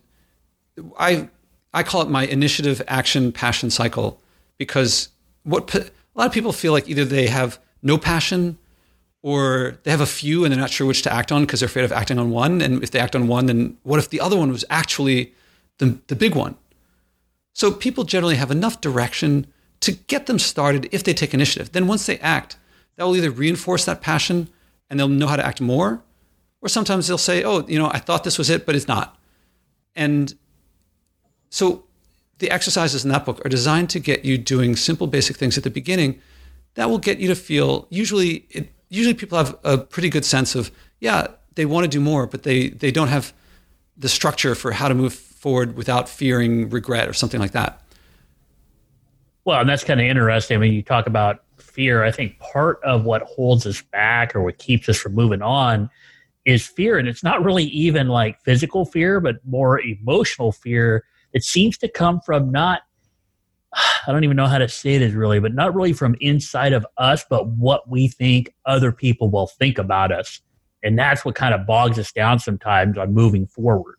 I, 0.99 1.29
I 1.75 1.83
call 1.83 2.03
it 2.03 2.09
my 2.09 2.25
initiative, 2.25 2.81
action, 2.87 3.33
passion 3.33 3.69
cycle 3.69 4.21
because 4.57 5.09
what 5.43 5.75
a 5.75 5.91
lot 6.15 6.27
of 6.27 6.33
people 6.33 6.53
feel 6.53 6.73
like 6.73 6.89
either 6.89 7.05
they 7.05 7.27
have 7.27 7.59
no 7.83 7.99
passion 7.99 8.57
or 9.23 9.79
they 9.83 9.91
have 9.91 10.01
a 10.01 10.07
few 10.07 10.45
and 10.45 10.53
they're 10.53 10.61
not 10.61 10.71
sure 10.71 10.87
which 10.87 11.03
to 11.03 11.13
act 11.13 11.33
on 11.33 11.43
because 11.43 11.61
they're 11.61 11.67
afraid 11.67 11.85
of 11.85 11.93
acting 11.93 12.19
on 12.19 12.31
one. 12.31 12.63
And 12.63 12.83
if 12.83 12.93
they 12.93 13.01
act 13.01 13.17
on 13.17 13.27
one, 13.27 13.47
then 13.47 13.77
what 13.83 13.99
if 13.99 14.09
the 14.09 14.21
other 14.21 14.37
one 14.37 14.53
was 14.53 14.65
actually 14.71 15.33
the, 15.79 15.99
the 16.07 16.15
big 16.15 16.35
one? 16.35 16.55
So 17.53 17.73
people 17.73 18.05
generally 18.05 18.37
have 18.37 18.51
enough 18.51 18.81
direction 18.81 19.47
to 19.81 19.93
get 19.93 20.27
them 20.27 20.39
started 20.39 20.89
if 20.93 21.03
they 21.03 21.13
take 21.13 21.35
initiative. 21.35 21.73
Then 21.73 21.87
once 21.87 22.07
they 22.07 22.19
act, 22.19 22.57
that 22.97 23.05
will 23.05 23.17
either 23.17 23.31
reinforce 23.31 23.85
that 23.85 24.01
passion 24.01 24.49
and 24.89 25.01
they'll 25.01 25.09
know 25.09 25.27
how 25.27 25.37
to 25.37 25.45
act 25.45 25.61
more, 25.61 26.03
or 26.61 26.69
sometimes 26.69 27.09
they'll 27.09 27.19
say, 27.19 27.43
oh, 27.43 27.67
you 27.67 27.79
know, 27.79 27.91
I 27.93 27.99
thought 27.99 28.25
this 28.25 28.39
was 28.39 28.49
it, 28.49 28.65
but 28.65 28.75
it's 28.75 28.89
not. 28.89 29.19
And 29.97 30.35
so 31.55 31.85
the 32.39 32.51
exercises 32.51 33.05
in 33.05 33.13
that 33.13 33.25
book 33.25 33.41
are 33.47 33.49
designed 33.49 33.89
to 33.91 34.01
get 34.01 34.25
you 34.25 34.37
doing 34.37 34.75
simple, 34.75 35.07
basic 35.07 35.37
things 35.37 35.57
at 35.57 35.63
the 35.63 35.71
beginning 35.71 36.21
that 36.75 36.91
will 36.91 36.99
get 36.99 37.19
you 37.21 37.29
to 37.29 37.37
feel. 37.37 37.87
Usually, 37.91 38.45
it, 38.51 38.73
usually 38.89 39.15
people 39.15 39.39
have 39.39 39.57
a 39.63 39.79
pretty 39.79 40.11
good 40.11 40.25
sense 40.25 40.57
of 40.57 40.73
yeah, 40.99 41.29
they 41.55 41.65
want 41.65 41.85
to 41.85 41.89
do 41.89 42.01
more, 42.01 42.27
but 42.27 42.43
they 42.43 42.71
they 42.71 42.91
don't 42.91 43.07
have 43.07 43.33
the 43.97 44.09
structure 44.09 44.57
for 44.57 44.73
how 44.73 44.89
to 44.89 44.97
move 44.97 45.15
forward 45.15 45.77
without 45.77 46.09
fearing 46.09 46.71
regret 46.71 47.09
or 47.09 47.13
something 47.13 47.39
like 47.39 47.53
that. 47.53 47.81
Well, 49.45 49.61
and 49.61 49.69
that's 49.69 49.85
kind 49.85 50.01
of 50.01 50.07
interesting. 50.07 50.57
I 50.57 50.59
mean, 50.59 50.73
you 50.73 50.83
talk 50.83 51.07
about 51.07 51.45
fear. 51.59 52.03
I 52.03 52.11
think 52.11 52.37
part 52.41 52.83
of 52.83 53.05
what 53.05 53.23
holds 53.23 53.65
us 53.65 53.81
back 53.81 54.35
or 54.35 54.43
what 54.43 54.59
keeps 54.59 54.89
us 54.89 54.97
from 54.97 55.15
moving 55.15 55.41
on 55.41 55.89
is 56.45 56.67
fear. 56.67 56.99
And 56.99 57.07
it's 57.07 57.23
not 57.23 57.45
really 57.45 57.67
even 57.67 58.09
like 58.09 58.41
physical 58.43 58.85
fear, 58.85 59.21
but 59.21 59.37
more 59.47 59.81
emotional 59.81 60.51
fear 60.51 61.05
it 61.35 61.45
seems 61.45 61.77
to 61.79 61.89
come 61.89 62.21
from 62.25 62.51
not 62.51 62.83
I 64.07 64.13
don't 64.13 64.25
even 64.25 64.37
know 64.37 64.47
how 64.47 64.59
to 64.59 64.69
say 64.69 64.99
this 64.99 65.13
really, 65.15 65.41
but 65.41 65.55
not 65.55 65.75
really 65.75 65.93
from 65.93 66.17
inside 66.21 66.73
of 66.73 66.87
us, 66.97 67.25
but 67.29 67.49
what 67.49 67.89
we 67.89 68.09
think 68.09 68.55
other 68.67 68.93
people 68.93 69.31
will 69.31 69.49
think 69.49 69.79
about 69.79 70.13
us. 70.13 70.41
And 70.83 70.99
that's 70.99 71.25
what 71.25 71.35
kind 71.35 71.55
of 71.55 71.67
bogs 71.67 71.99
us 71.99 72.13
down 72.13 72.39
sometimes 72.39 72.99
on 72.99 73.15
moving 73.15 73.47
forward. 73.47 73.97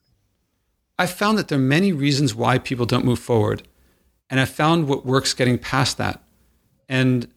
I 0.98 1.08
found 1.08 1.38
that 1.38 1.50
there 1.50 1.58
are 1.58 1.62
many 1.62 1.92
reasons 1.92 2.34
why 2.34 2.58
people 2.58 2.86
don't 2.86 3.04
move 3.04 3.20
forward. 3.20 3.68
And 4.30 4.40
I 4.40 4.46
found 4.46 4.88
what 4.88 5.06
works 5.06 5.34
getting 5.34 5.58
past 5.58 5.98
that. 5.98 6.24
And 6.88 7.28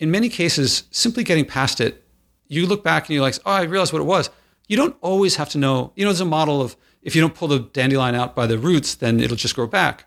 in 0.00 0.10
many 0.10 0.28
cases, 0.28 0.84
simply 0.90 1.22
getting 1.22 1.44
past 1.44 1.80
it, 1.80 2.02
you 2.48 2.66
look 2.66 2.82
back 2.82 3.06
and 3.06 3.14
you're 3.14 3.22
like, 3.22 3.36
oh, 3.46 3.52
I 3.52 3.62
realized 3.62 3.92
what 3.92 4.00
it 4.00 4.06
was. 4.06 4.30
You 4.66 4.76
don't 4.76 4.96
always 5.00 5.36
have 5.36 5.50
to 5.50 5.58
know. 5.58 5.92
You 5.96 6.04
know, 6.04 6.10
there's 6.10 6.20
a 6.20 6.24
model 6.24 6.60
of 6.60 6.76
if 7.08 7.16
you 7.16 7.22
don't 7.22 7.34
pull 7.34 7.48
the 7.48 7.60
dandelion 7.60 8.14
out 8.14 8.36
by 8.36 8.46
the 8.46 8.58
roots, 8.58 8.94
then 8.94 9.18
it'll 9.18 9.34
just 9.34 9.54
grow 9.54 9.66
back. 9.66 10.04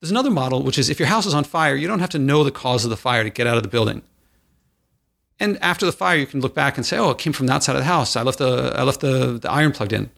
There's 0.00 0.12
another 0.12 0.30
model, 0.30 0.62
which 0.62 0.78
is 0.78 0.88
if 0.88 1.00
your 1.00 1.08
house 1.08 1.26
is 1.26 1.34
on 1.34 1.42
fire, 1.42 1.74
you 1.74 1.88
don't 1.88 1.98
have 1.98 2.10
to 2.10 2.18
know 2.18 2.44
the 2.44 2.52
cause 2.52 2.84
of 2.84 2.90
the 2.90 2.96
fire 2.96 3.24
to 3.24 3.30
get 3.30 3.48
out 3.48 3.56
of 3.56 3.64
the 3.64 3.68
building. 3.68 4.02
And 5.40 5.60
after 5.60 5.84
the 5.84 5.90
fire, 5.90 6.16
you 6.16 6.26
can 6.26 6.40
look 6.40 6.54
back 6.54 6.76
and 6.76 6.86
say, 6.86 6.96
oh, 6.96 7.10
it 7.10 7.18
came 7.18 7.32
from 7.32 7.48
that 7.48 7.64
side 7.64 7.74
of 7.74 7.80
the 7.80 7.86
house. 7.86 8.14
I 8.14 8.22
left 8.22 8.38
the, 8.38 8.72
I 8.76 8.84
left 8.84 9.00
the, 9.00 9.38
the 9.38 9.50
iron 9.50 9.72
plugged 9.72 9.92
in. 9.92 10.10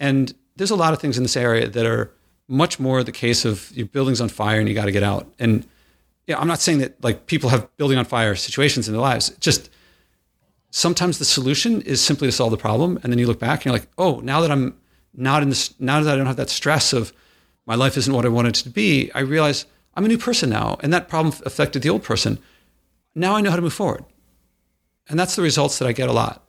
And 0.00 0.34
there's 0.56 0.72
a 0.72 0.76
lot 0.76 0.92
of 0.92 1.00
things 1.00 1.16
in 1.16 1.22
this 1.22 1.36
area 1.36 1.68
that 1.68 1.86
are 1.86 2.10
much 2.48 2.80
more 2.80 3.04
the 3.04 3.12
case 3.12 3.44
of 3.44 3.70
your 3.76 3.86
building's 3.86 4.20
on 4.20 4.28
fire 4.28 4.58
and 4.58 4.68
you 4.68 4.74
got 4.74 4.86
to 4.86 4.92
get 4.92 5.04
out. 5.04 5.32
And 5.38 5.64
yeah, 6.26 6.36
I'm 6.40 6.48
not 6.48 6.60
saying 6.60 6.78
that 6.78 7.02
like 7.04 7.26
people 7.26 7.48
have 7.50 7.74
building 7.76 7.96
on 7.96 8.04
fire 8.04 8.34
situations 8.34 8.88
in 8.88 8.94
their 8.94 9.00
lives. 9.00 9.30
Just 9.38 9.70
sometimes 10.70 11.20
the 11.20 11.24
solution 11.24 11.80
is 11.82 12.00
simply 12.00 12.26
to 12.26 12.32
solve 12.32 12.50
the 12.50 12.56
problem. 12.56 12.98
And 13.04 13.12
then 13.12 13.20
you 13.20 13.28
look 13.28 13.38
back 13.38 13.60
and 13.60 13.66
you're 13.66 13.74
like, 13.74 13.88
oh, 13.98 14.18
now 14.20 14.40
that 14.40 14.50
I'm 14.50 14.74
not 15.14 15.42
in 15.42 15.48
this, 15.48 15.78
now 15.80 16.00
that 16.00 16.12
I 16.12 16.16
don't 16.16 16.26
have 16.26 16.36
that 16.36 16.50
stress 16.50 16.92
of 16.92 17.12
my 17.66 17.74
life 17.74 17.96
isn't 17.96 18.12
what 18.12 18.24
I 18.24 18.28
wanted 18.28 18.56
it 18.56 18.62
to 18.62 18.70
be, 18.70 19.10
I 19.14 19.20
realize 19.20 19.66
I'm 19.94 20.04
a 20.04 20.08
new 20.08 20.18
person 20.18 20.50
now. 20.50 20.78
And 20.82 20.92
that 20.92 21.08
problem 21.08 21.34
affected 21.44 21.82
the 21.82 21.90
old 21.90 22.02
person. 22.02 22.38
Now 23.14 23.36
I 23.36 23.40
know 23.40 23.50
how 23.50 23.56
to 23.56 23.62
move 23.62 23.74
forward. 23.74 24.04
And 25.08 25.18
that's 25.18 25.36
the 25.36 25.42
results 25.42 25.78
that 25.78 25.88
I 25.88 25.92
get 25.92 26.08
a 26.08 26.12
lot. 26.12 26.44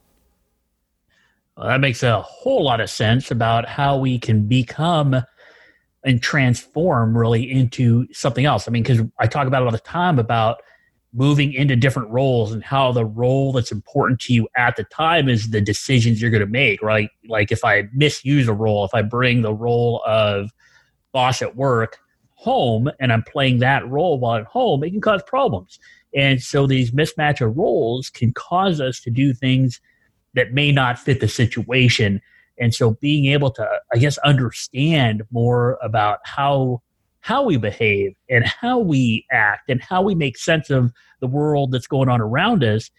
Well, 1.58 1.68
that 1.68 1.82
makes 1.82 2.02
a 2.04 2.22
whole 2.22 2.64
lot 2.64 2.82
of 2.82 2.90
sense 2.90 3.30
about 3.30 3.68
how 3.68 3.98
we 3.98 4.18
can 4.18 4.48
become 4.48 5.24
and 6.04 6.22
transform 6.22 7.18
really 7.18 7.50
into 7.50 8.08
something 8.12 8.46
else. 8.46 8.68
I 8.68 8.72
mean, 8.72 8.84
because 8.84 9.02
I 9.20 9.28
talk 9.28 9.48
about 9.48 9.62
it 9.62 9.66
all 9.66 9.72
the 9.72 9.80
time 9.80 10.20
about 10.20 10.62
moving 11.14 11.54
into 11.54 11.76
different 11.76 12.10
roles 12.10 12.52
and 12.52 12.64
how 12.64 12.92
the 12.92 13.06
role 13.06 13.52
that's 13.52 13.72
important 13.72 14.20
to 14.20 14.34
you 14.34 14.48
at 14.58 14.76
the 14.76 14.84
time 14.86 15.30
is 15.30 15.52
the 15.52 15.62
decisions 15.62 16.20
you're 16.20 16.32
going 16.32 16.42
to 16.42 16.48
make, 16.48 16.82
right? 16.82 17.10
Like 17.30 17.52
if 17.52 17.64
I 17.64 17.84
misuse 17.94 18.48
a 18.48 18.54
role, 18.54 18.84
if 18.84 18.96
I 18.96 19.04
bring 19.04 19.44
the 19.44 19.54
role 19.54 20.02
of 20.08 20.50
boss 21.12 21.42
at 21.42 21.56
work 21.56 22.00
home 22.34 22.90
and 23.00 23.14
I'm 23.14 23.24
playing 23.24 23.60
that 23.60 23.88
role 23.88 24.20
while 24.20 24.40
at 24.40 24.46
home, 24.46 24.84
it 24.84 24.90
can 24.90 25.02
cause 25.02 25.22
problems. 25.28 25.80
And 26.16 26.42
so 26.42 26.66
these 26.66 26.92
mismatch 26.92 27.42
of 27.42 27.56
roles 27.56 28.10
can 28.10 28.34
cause 28.34 28.82
us 28.82 29.00
to 29.02 29.12
do 29.12 29.34
things 29.34 29.80
that 30.34 30.52
may 30.52 30.72
not 30.72 30.98
fit 30.98 31.20
the 31.20 31.28
situation. 31.28 32.22
And 32.60 32.74
so 32.74 32.92
being 33.02 33.26
able 33.28 33.52
to, 33.52 33.68
I 33.94 33.98
guess, 33.98 34.18
understand 34.20 35.24
more 35.32 35.78
about 35.82 36.20
how 36.24 36.82
how 37.24 37.42
we 37.42 37.56
behave 37.56 38.14
and 38.30 38.46
how 38.46 38.78
we 38.78 39.26
act 39.32 39.70
and 39.70 39.82
how 39.82 40.02
we 40.02 40.14
make 40.14 40.38
sense 40.38 40.70
of 40.70 40.92
the 41.22 41.28
world 41.28 41.72
that's 41.72 41.88
going 41.88 42.10
on 42.10 42.20
around 42.20 42.66
us 42.66 42.92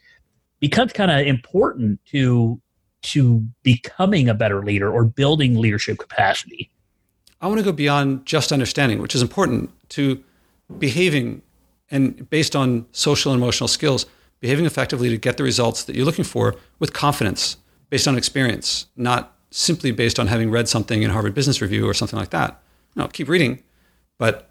becomes 0.60 0.94
kind 0.94 1.10
of 1.10 1.26
important 1.26 2.00
to 2.06 2.58
to 3.02 3.46
becoming 3.62 4.30
a 4.30 4.34
better 4.34 4.64
leader 4.64 4.90
or 4.90 5.04
building 5.04 5.58
leadership 5.58 5.98
capacity. 5.98 6.70
I 7.42 7.48
want 7.48 7.58
to 7.58 7.64
go 7.64 7.70
beyond 7.70 8.24
just 8.24 8.50
understanding, 8.50 9.02
which 9.02 9.14
is 9.14 9.20
important, 9.20 9.70
to 9.90 10.24
behaving 10.78 11.42
and 11.90 12.28
based 12.30 12.56
on 12.56 12.86
social 12.92 13.30
and 13.30 13.42
emotional 13.42 13.68
skills, 13.68 14.06
behaving 14.40 14.64
effectively 14.64 15.10
to 15.10 15.18
get 15.18 15.36
the 15.36 15.42
results 15.42 15.84
that 15.84 15.94
you're 15.94 16.06
looking 16.06 16.24
for 16.24 16.56
with 16.78 16.94
confidence, 16.94 17.58
based 17.90 18.08
on 18.08 18.16
experience, 18.16 18.86
not 18.96 19.36
simply 19.50 19.90
based 19.90 20.18
on 20.18 20.28
having 20.28 20.50
read 20.50 20.66
something 20.66 21.02
in 21.02 21.10
Harvard 21.10 21.34
Business 21.34 21.60
Review 21.60 21.86
or 21.86 21.92
something 21.92 22.18
like 22.18 22.30
that. 22.30 22.62
No, 22.96 23.06
keep 23.08 23.28
reading, 23.28 23.62
but 24.18 24.48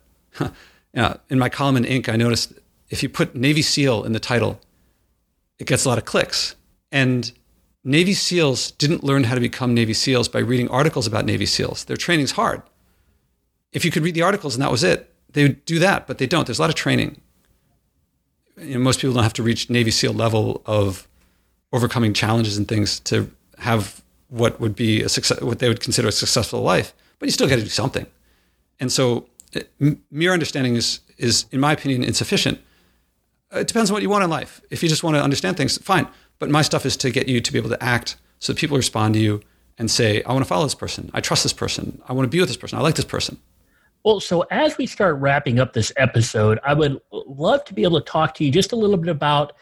yeah, 0.94 1.16
in 1.30 1.40
my 1.40 1.50
column 1.50 1.78
in 1.78 1.84
Inc., 1.84 2.10
I 2.10 2.16
noticed 2.16 2.54
if 2.90 3.02
you 3.02 3.10
put 3.10 3.36
Navy 3.36 3.62
SEAL 3.62 4.04
in 4.04 4.14
the 4.14 4.20
title, 4.20 4.60
it 5.60 5.68
gets 5.68 5.86
a 5.86 5.90
lot 5.90 5.98
of 5.98 6.06
clicks. 6.06 6.56
And 6.92 7.32
Navy 7.84 8.14
SEALs 8.14 8.72
didn't 8.72 9.04
learn 9.04 9.26
how 9.26 9.36
to 9.36 9.42
become 9.42 9.74
Navy 9.74 9.94
SEALs 9.94 10.28
by 10.28 10.40
reading 10.40 10.70
articles 10.70 11.08
about 11.08 11.26
Navy 11.26 11.46
SEALs. 11.46 11.86
Their 11.86 11.98
training's 11.98 12.32
hard. 12.32 12.62
If 13.72 13.84
you 13.84 13.92
could 13.92 14.04
read 14.04 14.16
the 14.16 14.22
articles 14.22 14.56
and 14.56 14.62
that 14.62 14.72
was 14.72 14.84
it, 14.84 15.14
they 15.32 15.44
would 15.44 15.66
do 15.66 15.80
that, 15.80 16.06
but 16.06 16.20
they 16.20 16.28
don't. 16.28 16.46
There's 16.46 16.60
a 16.60 16.62
lot 16.62 16.70
of 16.70 16.76
training. 16.76 17.20
You 18.58 18.76
know, 18.76 18.80
most 18.80 19.00
people 19.00 19.16
don't 19.16 19.24
have 19.24 19.34
to 19.34 19.44
reach 19.44 19.70
Navy 19.70 19.92
SEAL 19.92 20.14
level 20.14 20.62
of 20.66 21.08
overcoming 21.72 22.14
challenges 22.14 22.56
and 22.58 22.68
things 22.68 23.00
to 23.02 23.32
have 23.58 24.04
what 24.30 24.60
would 24.60 24.76
be 24.76 25.02
a 25.02 25.10
success, 25.10 25.42
what 25.42 25.60
they 25.60 25.68
would 25.68 25.80
consider 25.80 26.08
a 26.08 26.12
successful 26.12 26.62
life. 26.62 26.94
But 27.18 27.28
you 27.28 27.32
still 27.32 27.48
got 27.48 27.56
to 27.56 27.64
do 27.64 27.70
something. 27.70 28.06
And 28.80 28.92
so 28.92 29.28
mere 30.12 30.34
understanding 30.34 30.76
is, 30.76 31.00
is, 31.18 31.46
in 31.52 31.60
my 31.60 31.74
opinion, 31.74 32.04
insufficient. 32.04 32.60
Uh, 33.54 33.60
it 33.60 33.68
depends 33.68 33.90
on 33.90 33.94
what 33.94 34.02
you 34.02 34.10
want 34.10 34.24
in 34.24 34.30
life. 34.30 34.62
If 34.70 34.84
you 34.84 34.90
just 34.90 35.04
want 35.04 35.16
to 35.16 35.24
understand 35.24 35.58
things, 35.58 35.78
fine. 35.78 36.08
But 36.40 36.50
my 36.50 36.62
stuff 36.62 36.86
is 36.86 36.98
to 36.98 37.12
get 37.12 37.28
you 37.28 37.40
to 37.42 37.52
be 37.52 37.58
able 37.58 37.70
to 37.70 37.84
act 37.84 38.18
so 38.40 38.54
that 38.54 38.60
people 38.60 38.78
respond 38.78 39.14
to 39.14 39.20
you 39.20 39.42
and 39.78 39.90
say, 39.90 40.24
I 40.24 40.34
want 40.34 40.44
to 40.44 40.48
follow 40.48 40.64
this 40.66 40.76
person. 40.76 41.10
I 41.14 41.22
trust 41.22 41.44
this 41.44 41.54
person. 41.54 42.02
I 42.08 42.14
want 42.14 42.26
to 42.26 42.30
be 42.30 42.40
with 42.40 42.50
this 42.50 42.58
person. 42.58 42.78
I 42.78 42.82
like 42.82 42.96
this 42.96 43.06
person. 43.06 43.38
Well, 44.04 44.20
so 44.20 44.42
as 44.52 44.78
we 44.78 44.86
start 44.86 45.18
wrapping 45.20 45.60
up 45.60 45.74
this 45.74 45.94
episode, 45.96 46.60
I 46.64 46.74
would 46.74 47.00
love 47.12 47.64
to 47.66 47.74
be 47.74 47.84
able 47.84 48.02
to 48.02 48.06
talk 48.06 48.34
to 48.36 48.44
you 48.44 48.52
just 48.52 48.74
a 48.74 48.76
little 48.76 48.98
bit 48.98 49.10
about 49.10 49.54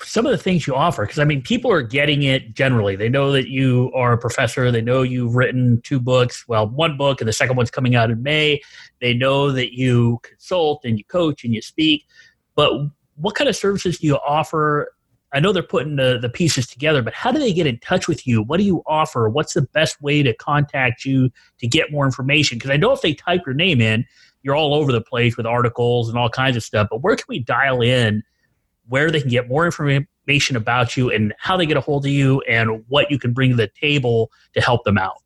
some 0.00 0.26
of 0.26 0.32
the 0.32 0.38
things 0.38 0.66
you 0.66 0.74
offer 0.74 1.02
because 1.02 1.18
i 1.18 1.24
mean 1.24 1.40
people 1.40 1.70
are 1.70 1.82
getting 1.82 2.22
it 2.24 2.54
generally. 2.54 2.96
They 2.96 3.08
know 3.08 3.32
that 3.32 3.48
you 3.48 3.92
are 3.94 4.12
a 4.12 4.18
professor. 4.18 4.70
They 4.70 4.82
know 4.82 5.02
you've 5.02 5.36
written 5.36 5.80
two 5.82 6.00
books 6.00 6.46
well 6.48 6.68
one 6.68 6.96
book 6.96 7.20
and 7.20 7.28
the 7.28 7.32
second 7.32 7.56
one's 7.56 7.70
coming 7.70 7.94
out 7.94 8.10
in 8.10 8.22
may. 8.22 8.60
They 9.00 9.14
know 9.14 9.52
that 9.52 9.76
you 9.76 10.20
consult 10.22 10.84
and 10.84 10.98
you 10.98 11.04
coach 11.04 11.44
and 11.44 11.54
you 11.54 11.62
speak. 11.62 12.06
But 12.54 12.72
what 13.16 13.34
kind 13.34 13.48
of 13.48 13.56
services 13.56 13.98
do 13.98 14.06
you 14.06 14.16
offer? 14.26 14.90
I 15.32 15.40
know 15.40 15.52
they're 15.52 15.64
putting 15.64 15.96
the, 15.96 16.18
the 16.20 16.28
pieces 16.28 16.66
together 16.66 17.02
but 17.02 17.14
how 17.14 17.30
do 17.30 17.38
they 17.38 17.52
get 17.52 17.66
in 17.66 17.78
touch 17.78 18.08
with 18.08 18.26
you? 18.26 18.42
What 18.42 18.58
do 18.58 18.64
you 18.64 18.82
offer? 18.86 19.28
What's 19.28 19.54
the 19.54 19.62
best 19.62 20.00
way 20.02 20.22
to 20.22 20.34
contact 20.34 21.04
you 21.04 21.30
to 21.58 21.68
get 21.68 21.92
more 21.92 22.04
information? 22.04 22.58
Because 22.58 22.70
i 22.70 22.76
know 22.76 22.92
if 22.92 23.00
they 23.00 23.14
type 23.14 23.42
your 23.46 23.54
name 23.54 23.80
in 23.80 24.04
you're 24.42 24.54
all 24.54 24.74
over 24.74 24.92
the 24.92 25.00
place 25.00 25.38
with 25.38 25.46
articles 25.46 26.10
and 26.10 26.18
all 26.18 26.28
kinds 26.28 26.54
of 26.54 26.62
stuff 26.62 26.86
but 26.90 26.98
where 26.98 27.16
can 27.16 27.24
we 27.28 27.38
dial 27.38 27.80
in 27.80 28.22
where 28.88 29.10
they 29.10 29.20
can 29.20 29.30
get 29.30 29.48
more 29.48 29.64
information 29.64 30.56
about 30.56 30.96
you 30.96 31.10
and 31.10 31.34
how 31.38 31.56
they 31.56 31.66
get 31.66 31.76
a 31.76 31.80
hold 31.80 32.04
of 32.04 32.10
you 32.10 32.40
and 32.42 32.84
what 32.88 33.10
you 33.10 33.18
can 33.18 33.32
bring 33.32 33.50
to 33.50 33.56
the 33.56 33.68
table 33.80 34.30
to 34.54 34.60
help 34.60 34.84
them 34.84 34.98
out. 34.98 35.22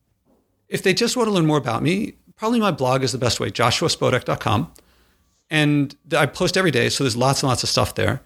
If 0.69 0.83
they 0.83 0.93
just 0.95 1.17
want 1.17 1.29
to 1.29 1.33
learn 1.33 1.47
more 1.47 1.57
about 1.57 1.83
me, 1.83 2.15
probably 2.37 2.61
my 2.61 2.71
blog 2.71 3.03
is 3.03 3.13
the 3.13 3.19
best 3.19 3.41
way, 3.41 3.51
joshuaspodek.com. 3.51 4.73
And 5.51 5.97
I 6.17 6.27
post 6.27 6.57
every 6.57 6.71
day, 6.71 6.89
so 6.89 7.05
there's 7.05 7.17
lots 7.17 7.43
and 7.43 7.49
lots 7.49 7.63
of 7.63 7.69
stuff 7.69 7.95
there. 7.95 8.21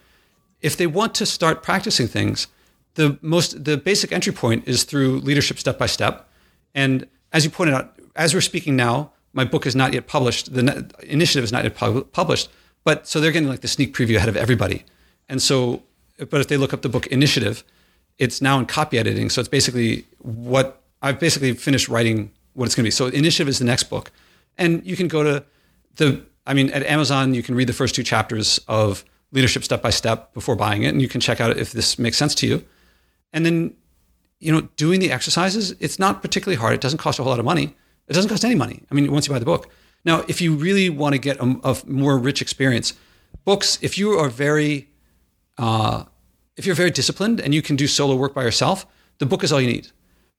If 0.61 0.77
they 0.77 0.87
want 0.87 1.15
to 1.17 1.27
start 1.27 1.63
practicing 1.63 2.09
things, 2.09 2.49
the 2.95 3.19
most 3.23 3.65
the 3.65 3.77
basic 3.77 4.13
entry 4.13 4.33
point 4.33 4.67
is 4.67 4.85
through 4.85 5.21
leadership 5.21 5.59
step 5.59 5.79
by 5.79 5.87
step. 5.87 6.29
And 6.75 7.07
as 7.33 7.45
you 7.45 7.51
pointed 7.51 7.75
out, 7.75 7.99
as 8.17 8.35
we're 8.35 8.41
speaking 8.41 8.77
now, 8.77 9.13
my 9.33 9.45
book 9.45 9.67
is 9.67 9.75
not 9.75 9.95
yet 9.95 10.07
published. 10.07 10.53
The 10.53 10.91
initiative 11.05 11.45
is 11.45 11.53
not 11.53 11.65
yet 11.65 11.75
published, 12.13 12.51
but 12.85 13.07
so 13.07 13.21
they're 13.21 13.33
getting 13.33 13.49
like 13.49 13.61
the 13.61 13.69
sneak 13.69 13.95
preview 13.95 14.17
ahead 14.17 14.29
of 14.29 14.37
everybody. 14.37 14.85
And 15.29 15.41
so, 15.41 15.83
but 16.19 16.41
if 16.41 16.49
they 16.49 16.57
look 16.57 16.73
up 16.73 16.83
the 16.83 16.89
book 16.89 17.07
Initiative, 17.09 17.65
it's 18.19 18.41
now 18.41 18.59
in 18.59 18.67
copy 18.67 18.99
editing. 18.99 19.31
So 19.31 19.41
it's 19.41 19.49
basically 19.49 20.05
what 20.19 20.83
I've 21.01 21.19
basically 21.19 21.55
finished 21.55 21.89
writing 21.89 22.31
what 22.55 22.67
it's 22.67 22.75
going 22.75 22.85
to 22.85 22.87
be. 22.87 22.91
So 22.91 23.07
Initiative 23.07 23.49
is 23.49 23.59
the 23.59 23.65
next 23.65 23.85
book. 23.85 24.11
And 24.59 24.87
you 24.87 24.97
can 24.97 25.09
go 25.09 25.23
to 25.23 25.45
the, 25.97 26.23
I 26.47 26.55
mean, 26.55 26.71
at 26.71 26.85
Amazon, 26.85 27.35
you 27.35 27.43
can 27.43 27.55
read 27.55 27.69
the 27.69 27.73
first 27.73 27.95
two 27.95 28.03
chapters 28.03 28.61
of 28.69 29.05
Leadership 29.33 29.65
Step 29.65 29.83
by 29.83 29.91
Step 29.91 30.35
before 30.35 30.55
buying 30.55 30.83
it. 30.83 30.89
And 30.89 31.01
you 31.01 31.09
can 31.09 31.21
check 31.21 31.41
out 31.41 31.57
if 31.57 31.73
this 31.73 31.99
makes 31.99 32.17
sense 32.17 32.35
to 32.37 32.47
you. 32.47 32.65
And 33.33 33.47
then, 33.47 33.75
you 34.41 34.53
know, 34.53 34.63
doing 34.77 35.01
the 35.01 35.11
exercises, 35.11 35.75
it's 35.81 35.99
not 35.99 36.21
particularly 36.21 36.61
hard. 36.61 36.75
It 36.75 36.81
doesn't 36.81 36.99
cost 36.99 37.19
a 37.19 37.23
whole 37.23 37.31
lot 37.31 37.39
of 37.39 37.45
money. 37.45 37.75
It 38.09 38.13
doesn't 38.13 38.29
cost 38.29 38.45
any 38.45 38.55
money. 38.55 38.83
I 38.91 38.95
mean, 38.95 39.11
once 39.11 39.27
you 39.27 39.33
buy 39.33 39.39
the 39.39 39.47
book. 39.47 39.71
Now, 40.05 40.25
if 40.29 40.41
you 40.41 40.55
really 40.55 40.91
want 40.91 41.15
to 41.15 41.19
get 41.19 41.39
a, 41.39 41.57
a 41.65 41.77
more 41.87 42.19
rich 42.19 42.43
experience, 42.43 42.93
books, 43.45 43.79
if 43.81 43.97
you 43.97 44.11
are 44.13 44.29
very 44.29 44.89
uh, 45.59 46.05
if 46.57 46.67
you're 46.67 46.75
very 46.75 46.91
disciplined 46.91 47.41
and 47.41 47.55
you 47.55 47.63
can 47.63 47.77
do 47.77 47.87
solo 47.87 48.17
work 48.17 48.35
by 48.35 48.43
yourself, 48.43 48.87
the 49.19 49.27
book 49.27 49.45
is 49.45 49.53
all 49.53 49.61
you 49.61 49.69
need. 49.69 49.89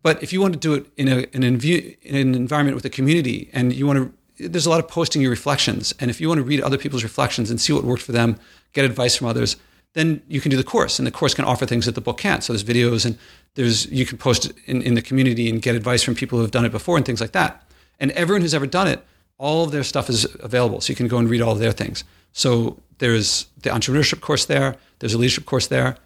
But 0.01 0.21
if 0.21 0.33
you 0.33 0.41
want 0.41 0.53
to 0.53 0.59
do 0.59 0.73
it 0.73 0.85
in, 0.97 1.07
a, 1.07 1.19
in, 1.33 1.43
an, 1.43 1.59
in 1.61 2.15
an 2.15 2.35
environment 2.35 2.75
with 2.75 2.85
a 2.85 2.89
community 2.89 3.49
and 3.53 3.73
you 3.73 3.87
want 3.87 4.13
to, 4.37 4.49
there's 4.49 4.65
a 4.65 4.69
lot 4.69 4.79
of 4.79 4.87
posting 4.87 5.21
your 5.21 5.31
reflections. 5.31 5.93
And 5.99 6.11
if 6.11 6.19
you 6.19 6.27
want 6.27 6.39
to 6.39 6.43
read 6.43 6.59
other 6.61 6.77
people's 6.77 7.03
reflections 7.03 7.49
and 7.49 7.59
see 7.59 7.71
what 7.71 7.83
worked 7.85 8.03
for 8.03 8.11
them, 8.11 8.37
get 8.73 8.83
advice 8.83 9.15
from 9.15 9.27
others, 9.27 9.55
then 9.93 10.21
you 10.27 10.41
can 10.41 10.51
do 10.51 10.57
the 10.57 10.63
course. 10.63 10.99
And 10.99 11.07
the 11.07 11.11
course 11.11 11.33
can 11.33 11.45
offer 11.45 11.65
things 11.65 11.85
that 11.85 11.95
the 11.95 12.01
book 12.01 12.17
can't. 12.17 12.43
So 12.43 12.51
there's 12.51 12.63
videos 12.63 13.05
and 13.05 13.17
there's, 13.55 13.85
you 13.85 14.05
can 14.05 14.17
post 14.17 14.51
in, 14.65 14.81
in 14.81 14.95
the 14.95 15.01
community 15.01 15.49
and 15.49 15.61
get 15.61 15.75
advice 15.75 16.03
from 16.03 16.15
people 16.15 16.37
who 16.37 16.41
have 16.41 16.51
done 16.51 16.65
it 16.65 16.71
before 16.71 16.97
and 16.97 17.05
things 17.05 17.21
like 17.21 17.31
that. 17.31 17.63
And 17.99 18.11
everyone 18.11 18.41
who's 18.41 18.55
ever 18.55 18.67
done 18.67 18.87
it, 18.87 19.05
all 19.37 19.63
of 19.63 19.71
their 19.71 19.83
stuff 19.83 20.09
is 20.09 20.27
available. 20.39 20.81
So 20.81 20.91
you 20.91 20.95
can 20.95 21.07
go 21.07 21.17
and 21.17 21.29
read 21.29 21.41
all 21.41 21.53
of 21.53 21.59
their 21.59 21.71
things. 21.71 22.03
So 22.33 22.79
there's 22.97 23.47
the 23.61 23.69
entrepreneurship 23.69 24.21
course 24.21 24.45
there. 24.45 24.75
There's 24.99 25.13
a 25.13 25.17
leadership 25.17 25.45
course 25.45 25.67
there. 25.67 25.97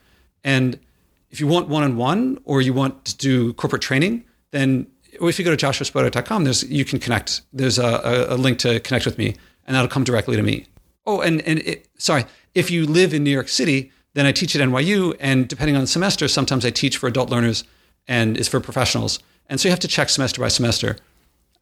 And 0.43 0.79
if 1.29 1.39
you 1.39 1.47
want 1.47 1.67
one-on-one 1.67 2.39
or 2.45 2.61
you 2.61 2.73
want 2.73 3.05
to 3.05 3.17
do 3.17 3.53
corporate 3.53 3.81
training, 3.81 4.23
then 4.51 4.87
if 5.11 5.39
you 5.39 5.45
go 5.45 5.55
to 5.55 5.65
joshuaspodek.com, 5.65 6.43
there's 6.43 6.63
you 6.63 6.85
can 6.85 6.99
connect. 6.99 7.41
There's 7.51 7.79
a, 7.79 8.27
a, 8.29 8.37
link 8.37 8.59
to 8.59 8.79
connect 8.81 9.05
with 9.05 9.17
me, 9.17 9.35
and 9.65 9.75
that'll 9.75 9.89
come 9.89 10.03
directly 10.03 10.35
to 10.35 10.43
me. 10.43 10.67
Oh, 11.05 11.21
and 11.21 11.41
and 11.41 11.59
it, 11.59 11.87
sorry, 11.97 12.25
if 12.53 12.69
you 12.69 12.85
live 12.85 13.13
in 13.13 13.23
New 13.23 13.31
York 13.31 13.49
City, 13.49 13.91
then 14.13 14.25
I 14.25 14.31
teach 14.31 14.55
at 14.55 14.61
NYU, 14.61 15.15
and 15.19 15.47
depending 15.47 15.75
on 15.75 15.81
the 15.81 15.87
semester, 15.87 16.27
sometimes 16.27 16.65
I 16.65 16.69
teach 16.69 16.97
for 16.97 17.07
adult 17.07 17.29
learners 17.29 17.63
and 18.07 18.37
it's 18.37 18.47
for 18.47 18.59
professionals. 18.59 19.19
And 19.47 19.59
so 19.59 19.67
you 19.67 19.71
have 19.71 19.79
to 19.81 19.87
check 19.87 20.09
semester 20.09 20.41
by 20.41 20.47
semester. 20.47 20.97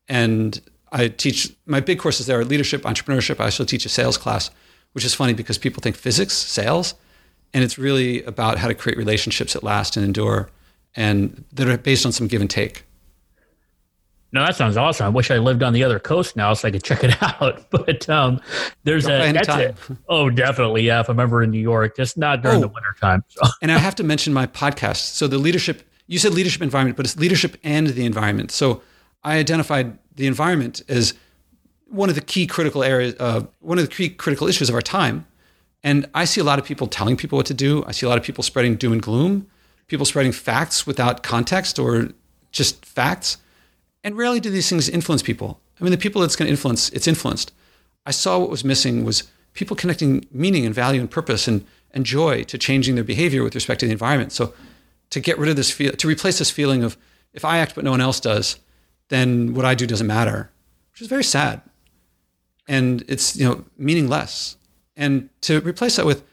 And 0.07 0.61
I 0.95 1.09
teach 1.09 1.53
my 1.65 1.81
big 1.81 1.99
courses 1.99 2.25
there 2.25 2.39
are 2.39 2.45
leadership, 2.45 2.83
entrepreneurship. 2.83 3.41
I 3.41 3.45
also 3.45 3.65
teach 3.65 3.85
a 3.85 3.89
sales 3.89 4.17
class, 4.17 4.49
which 4.93 5.03
is 5.03 5.13
funny 5.13 5.33
because 5.33 5.57
people 5.57 5.81
think 5.81 5.97
physics, 5.97 6.33
sales, 6.33 6.95
and 7.53 7.65
it's 7.65 7.77
really 7.77 8.23
about 8.23 8.57
how 8.57 8.69
to 8.69 8.73
create 8.73 8.97
relationships 8.97 9.53
that 9.53 9.63
last 9.63 9.97
and 9.97 10.05
endure 10.05 10.49
and 10.95 11.43
that 11.51 11.67
are 11.67 11.77
based 11.77 12.05
on 12.05 12.13
some 12.13 12.27
give 12.27 12.39
and 12.39 12.49
take. 12.49 12.85
No, 14.31 14.45
that 14.45 14.55
sounds 14.55 14.77
awesome. 14.77 15.05
I 15.05 15.09
wish 15.09 15.31
I 15.31 15.37
lived 15.37 15.63
on 15.63 15.73
the 15.73 15.83
other 15.83 15.99
coast 15.99 16.37
now 16.37 16.53
so 16.53 16.67
I 16.67 16.71
could 16.71 16.83
check 16.83 17.03
it 17.03 17.21
out. 17.41 17.69
But 17.71 18.09
um, 18.09 18.39
there's 18.85 19.05
a 19.05 19.33
that's 19.33 19.49
it. 19.49 19.75
Oh, 20.09 20.29
definitely. 20.29 20.83
Yeah, 20.83 21.01
if 21.01 21.09
I'm 21.09 21.19
ever 21.19 21.43
in 21.43 21.51
New 21.51 21.59
York, 21.59 21.97
just 21.97 22.17
not 22.17 22.41
during 22.41 22.59
oh, 22.59 22.61
the 22.61 22.67
winter 22.69 22.95
time. 23.01 23.23
So. 23.27 23.41
and 23.61 23.69
I 23.69 23.77
have 23.77 23.95
to 23.95 24.03
mention 24.03 24.33
my 24.33 24.47
podcast. 24.47 25.13
So 25.13 25.27
the 25.27 25.37
leadership, 25.37 25.83
you 26.07 26.19
said 26.19 26.33
leadership 26.33 26.61
environment, 26.61 26.95
but 26.95 27.05
it's 27.05 27.17
leadership 27.17 27.57
and 27.63 27.87
the 27.87 28.05
environment. 28.05 28.51
So 28.51 28.81
I 29.23 29.37
identified 29.37 29.97
the 30.15 30.27
environment 30.27 30.81
as 30.87 31.13
one 31.87 32.09
of 32.09 32.15
the 32.15 32.21
key 32.21 32.47
critical 32.47 32.83
areas, 32.83 33.15
uh, 33.19 33.43
one 33.59 33.77
of 33.77 33.87
the 33.87 33.93
key 33.93 34.09
critical 34.09 34.47
issues 34.47 34.69
of 34.69 34.75
our 34.75 34.81
time. 34.81 35.25
And 35.83 36.09
I 36.13 36.25
see 36.25 36.41
a 36.41 36.43
lot 36.43 36.57
of 36.57 36.65
people 36.65 36.87
telling 36.87 37.15
people 37.15 37.37
what 37.37 37.45
to 37.47 37.53
do. 37.53 37.83
I 37.85 37.91
see 37.91 38.05
a 38.05 38.09
lot 38.09 38.17
of 38.17 38.23
people 38.23 38.43
spreading 38.43 38.75
doom 38.75 38.91
and 38.91 39.01
gloom, 39.01 39.47
people 39.87 40.05
spreading 40.05 40.31
facts 40.31 40.87
without 40.87 41.21
context 41.21 41.77
or 41.77 42.09
just 42.51 42.85
facts. 42.85 43.37
And 44.03 44.17
rarely 44.17 44.39
do 44.39 44.49
these 44.49 44.69
things 44.69 44.89
influence 44.89 45.21
people. 45.21 45.59
I 45.79 45.83
mean, 45.83 45.91
the 45.91 45.97
people 45.97 46.21
that's 46.21 46.35
going 46.35 46.47
to 46.47 46.51
influence, 46.51 46.89
it's 46.89 47.07
influenced. 47.07 47.51
I 48.05 48.11
saw 48.11 48.39
what 48.39 48.49
was 48.49 48.63
missing 48.63 49.03
was 49.03 49.23
people 49.53 49.75
connecting 49.75 50.25
meaning 50.31 50.65
and 50.65 50.73
value 50.73 51.01
and 51.01 51.09
purpose 51.09 51.47
and, 51.47 51.65
and 51.91 52.05
joy 52.05 52.43
to 52.43 52.57
changing 52.57 52.95
their 52.95 53.03
behavior 53.03 53.43
with 53.43 53.55
respect 53.55 53.79
to 53.79 53.85
the 53.85 53.91
environment. 53.91 54.31
So 54.31 54.53
to 55.09 55.19
get 55.19 55.37
rid 55.37 55.49
of 55.49 55.55
this 55.55 55.71
feel, 55.71 55.91
to 55.93 56.07
replace 56.07 56.39
this 56.39 56.51
feeling 56.51 56.83
of 56.83 56.97
if 57.33 57.43
I 57.45 57.57
act 57.57 57.75
but 57.75 57.83
no 57.83 57.91
one 57.91 58.01
else 58.01 58.19
does, 58.19 58.57
then 59.09 59.53
what 59.53 59.65
I 59.65 59.75
do 59.75 59.85
doesn't 59.85 60.07
matter, 60.07 60.51
which 60.91 61.01
is 61.01 61.07
very 61.07 61.23
sad 61.23 61.61
and 62.67 63.03
it's 63.07 63.35
you 63.35 63.45
know 63.45 63.65
meaningless. 63.77 64.57
And 64.95 65.29
to 65.41 65.59
replace 65.61 65.97
that 65.97 66.05
with 66.05 66.23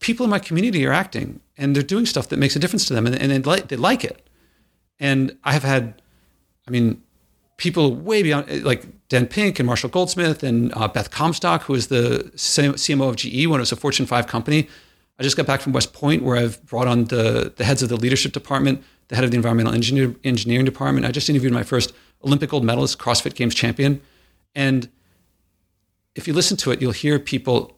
people 0.00 0.24
in 0.24 0.30
my 0.30 0.38
community 0.38 0.86
are 0.86 0.92
acting 0.92 1.40
and 1.56 1.74
they're 1.74 1.82
doing 1.82 2.06
stuff 2.06 2.28
that 2.28 2.38
makes 2.38 2.54
a 2.56 2.58
difference 2.58 2.84
to 2.86 2.94
them 2.94 3.06
and, 3.06 3.14
and 3.14 3.30
they, 3.30 3.38
like, 3.38 3.68
they 3.68 3.76
like 3.76 4.04
it. 4.04 4.28
And 4.98 5.36
I 5.42 5.52
have 5.52 5.62
had, 5.62 6.02
I 6.68 6.70
mean, 6.70 7.02
people 7.56 7.94
way 7.94 8.22
beyond 8.22 8.64
like 8.64 8.84
Dan 9.08 9.26
Pink 9.26 9.58
and 9.58 9.66
Marshall 9.66 9.88
Goldsmith 9.88 10.42
and 10.42 10.72
uh, 10.74 10.88
Beth 10.88 11.10
Comstock, 11.10 11.62
who 11.62 11.74
is 11.74 11.88
the 11.88 12.30
CMO 12.34 13.08
of 13.08 13.16
GE 13.16 13.46
when 13.46 13.58
it 13.58 13.62
was 13.62 13.72
a 13.72 13.76
Fortune 13.76 14.06
5 14.06 14.26
company. 14.26 14.68
I 15.18 15.22
just 15.22 15.36
got 15.36 15.46
back 15.46 15.60
from 15.60 15.72
West 15.72 15.92
Point 15.92 16.22
where 16.22 16.36
I've 16.36 16.64
brought 16.66 16.86
on 16.86 17.04
the, 17.06 17.52
the 17.56 17.64
heads 17.64 17.82
of 17.82 17.88
the 17.88 17.96
leadership 17.96 18.32
department, 18.32 18.82
the 19.08 19.16
head 19.16 19.24
of 19.24 19.30
the 19.30 19.36
environmental 19.36 19.74
engineer, 19.74 20.14
engineering 20.24 20.64
department. 20.64 21.04
I 21.06 21.10
just 21.10 21.28
interviewed 21.28 21.52
my 21.52 21.62
first 21.62 21.92
Olympic 22.24 22.50
gold 22.50 22.64
medalist, 22.64 22.98
CrossFit 22.98 23.34
Games 23.34 23.54
champion. 23.54 24.00
And 24.54 24.88
if 26.14 26.26
you 26.26 26.34
listen 26.34 26.56
to 26.58 26.70
it, 26.70 26.80
you'll 26.80 26.92
hear 26.92 27.18
people. 27.18 27.76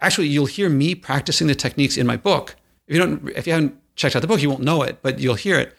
Actually, 0.00 0.28
you'll 0.28 0.46
hear 0.46 0.68
me 0.68 0.94
practicing 0.94 1.46
the 1.46 1.54
techniques 1.54 1.96
in 1.96 2.06
my 2.06 2.16
book. 2.16 2.56
If 2.86 2.94
you 2.94 3.00
don't, 3.00 3.28
if 3.30 3.46
you 3.46 3.54
haven't 3.54 3.80
checked 3.96 4.14
out 4.14 4.22
the 4.22 4.28
book, 4.28 4.42
you 4.42 4.50
won't 4.50 4.62
know 4.62 4.82
it, 4.82 5.00
but 5.02 5.18
you'll 5.18 5.34
hear 5.34 5.58
it, 5.58 5.76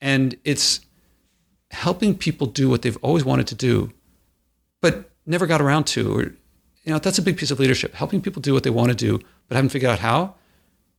and 0.00 0.36
it's 0.44 0.80
helping 1.70 2.16
people 2.16 2.46
do 2.46 2.68
what 2.68 2.82
they've 2.82 2.98
always 2.98 3.24
wanted 3.24 3.46
to 3.48 3.54
do, 3.54 3.92
but 4.80 5.10
never 5.26 5.46
got 5.46 5.60
around 5.60 5.84
to. 5.84 6.12
Or, 6.16 6.22
you 6.22 6.92
know, 6.92 6.98
that's 6.98 7.18
a 7.18 7.22
big 7.22 7.36
piece 7.36 7.50
of 7.50 7.58
leadership: 7.58 7.94
helping 7.94 8.20
people 8.20 8.40
do 8.40 8.52
what 8.54 8.62
they 8.62 8.70
want 8.70 8.90
to 8.90 8.94
do, 8.94 9.20
but 9.48 9.56
haven't 9.56 9.70
figured 9.70 9.90
out 9.90 9.98
how. 9.98 10.34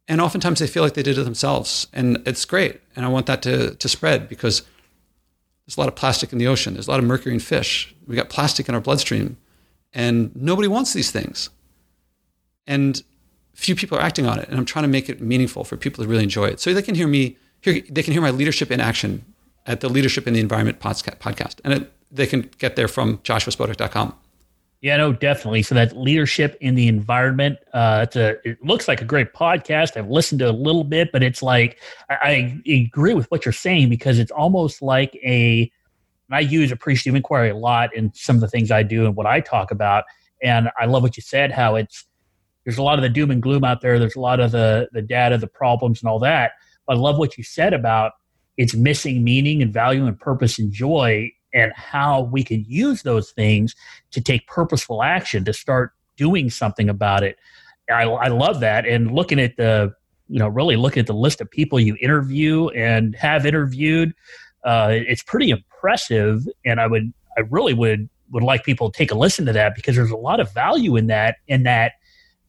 And 0.07 0.19
oftentimes 0.19 0.59
they 0.59 0.67
feel 0.67 0.83
like 0.83 0.95
they 0.95 1.03
did 1.03 1.17
it 1.17 1.23
themselves, 1.23 1.87
and 1.93 2.21
it's 2.25 2.43
great. 2.43 2.81
And 2.95 3.05
I 3.05 3.09
want 3.09 3.25
that 3.27 3.41
to 3.43 3.75
to 3.75 3.87
spread 3.87 4.27
because 4.27 4.63
there's 5.65 5.77
a 5.77 5.79
lot 5.79 5.89
of 5.89 5.95
plastic 5.95 6.33
in 6.33 6.39
the 6.39 6.47
ocean. 6.47 6.73
There's 6.73 6.87
a 6.87 6.91
lot 6.91 6.99
of 6.99 7.05
mercury 7.05 7.33
in 7.33 7.39
fish. 7.39 7.95
We've 8.05 8.17
got 8.17 8.29
plastic 8.29 8.67
in 8.67 8.75
our 8.75 8.81
bloodstream. 8.81 9.37
And 9.93 10.35
nobody 10.35 10.67
wants 10.67 10.93
these 10.93 11.11
things. 11.11 11.49
And 12.67 13.01
few 13.53 13.75
people 13.75 13.97
are 13.97 14.01
acting 14.01 14.25
on 14.25 14.39
it. 14.39 14.49
And 14.49 14.57
I'm 14.57 14.65
trying 14.65 14.83
to 14.83 14.89
make 14.89 15.09
it 15.09 15.21
meaningful 15.21 15.63
for 15.63 15.77
people 15.77 16.03
to 16.03 16.09
really 16.09 16.23
enjoy 16.23 16.47
it. 16.47 16.59
So 16.59 16.73
they 16.73 16.81
can 16.81 16.95
hear 16.95 17.07
me, 17.07 17.37
hear, 17.61 17.81
they 17.89 18.03
can 18.03 18.11
hear 18.11 18.21
my 18.21 18.31
leadership 18.31 18.71
in 18.71 18.81
action 18.81 19.23
at 19.65 19.79
the 19.79 19.87
Leadership 19.87 20.27
in 20.27 20.33
the 20.33 20.41
Environment 20.41 20.79
podcast. 20.79 21.59
And 21.63 21.73
it, 21.73 21.93
they 22.11 22.27
can 22.27 22.49
get 22.57 22.75
there 22.75 22.87
from 22.87 23.19
joshuaspodek.com. 23.19 24.15
Yeah, 24.83 24.97
no, 24.97 25.13
definitely. 25.13 25.63
So 25.63 25.75
that 25.75 25.95
leadership 25.95 26.57
in 26.59 26.75
the 26.75 26.89
environment. 26.89 27.57
Uh, 27.73 28.01
it's 28.03 28.17
a. 28.17 28.35
It 28.45 28.61
looks 28.61 28.89
like 28.89 29.01
a 29.01 29.05
great 29.05 29.31
podcast. 29.31 29.95
I've 29.95 30.09
listened 30.09 30.39
to 30.39 30.49
a 30.49 30.51
little 30.51 30.83
bit, 30.83 31.13
but 31.13 31.23
it's 31.23 31.41
like 31.41 31.79
I, 32.09 32.17
I 32.67 32.69
agree 32.69 33.13
with 33.13 33.31
what 33.31 33.45
you're 33.45 33.53
saying 33.53 33.87
because 33.87 34.19
it's 34.19 34.29
almost 34.29 34.81
like 34.81 35.15
a. 35.23 35.71
I 36.29 36.41
use 36.41 36.69
appreciative 36.69 37.15
inquiry 37.15 37.51
a 37.51 37.55
lot 37.55 37.95
in 37.95 38.11
some 38.13 38.35
of 38.35 38.41
the 38.41 38.49
things 38.49 38.71
I 38.71 38.83
do 38.83 39.05
and 39.05 39.15
what 39.15 39.25
I 39.25 39.39
talk 39.39 39.71
about. 39.71 40.03
And 40.41 40.69
I 40.77 40.83
love 40.85 41.01
what 41.01 41.15
you 41.15 41.23
said. 41.23 41.53
How 41.53 41.75
it's 41.75 42.05
there's 42.65 42.77
a 42.77 42.83
lot 42.83 42.99
of 42.99 43.03
the 43.03 43.09
doom 43.09 43.31
and 43.31 43.41
gloom 43.41 43.63
out 43.63 43.79
there. 43.79 43.97
There's 43.99 44.17
a 44.17 44.19
lot 44.19 44.41
of 44.41 44.51
the 44.51 44.89
the 44.91 45.01
data, 45.01 45.37
the 45.37 45.47
problems, 45.47 46.01
and 46.01 46.09
all 46.09 46.19
that. 46.19 46.51
But 46.87 46.97
I 46.97 46.99
love 46.99 47.17
what 47.17 47.37
you 47.37 47.45
said 47.45 47.73
about 47.73 48.11
it's 48.57 48.75
missing 48.75 49.23
meaning 49.23 49.61
and 49.61 49.71
value 49.71 50.05
and 50.07 50.19
purpose 50.19 50.59
and 50.59 50.73
joy 50.73 51.31
and 51.53 51.71
how 51.75 52.23
we 52.23 52.43
can 52.43 52.65
use 52.67 53.03
those 53.03 53.31
things 53.31 53.75
to 54.11 54.21
take 54.21 54.47
purposeful 54.47 55.03
action 55.03 55.45
to 55.45 55.53
start 55.53 55.93
doing 56.17 56.49
something 56.49 56.89
about 56.89 57.23
it. 57.23 57.37
I, 57.89 58.03
I 58.03 58.27
love 58.27 58.59
that. 58.61 58.85
And 58.85 59.11
looking 59.11 59.39
at 59.39 59.57
the, 59.57 59.93
you 60.29 60.39
know, 60.39 60.47
really 60.47 60.75
looking 60.75 61.01
at 61.01 61.07
the 61.07 61.13
list 61.13 61.41
of 61.41 61.51
people 61.51 61.79
you 61.79 61.97
interview 62.01 62.69
and 62.69 63.15
have 63.15 63.45
interviewed, 63.45 64.13
uh, 64.63 64.89
it's 64.91 65.23
pretty 65.23 65.49
impressive. 65.49 66.47
And 66.65 66.79
I 66.79 66.87
would, 66.87 67.13
I 67.37 67.41
really 67.49 67.73
would, 67.73 68.09
would 68.31 68.43
like 68.43 68.63
people 68.63 68.89
to 68.89 68.97
take 68.97 69.11
a 69.11 69.15
listen 69.15 69.45
to 69.45 69.53
that 69.53 69.75
because 69.75 69.95
there's 69.95 70.11
a 70.11 70.17
lot 70.17 70.39
of 70.39 70.51
value 70.53 70.95
in 70.95 71.07
that, 71.07 71.37
in 71.47 71.63
that, 71.63 71.93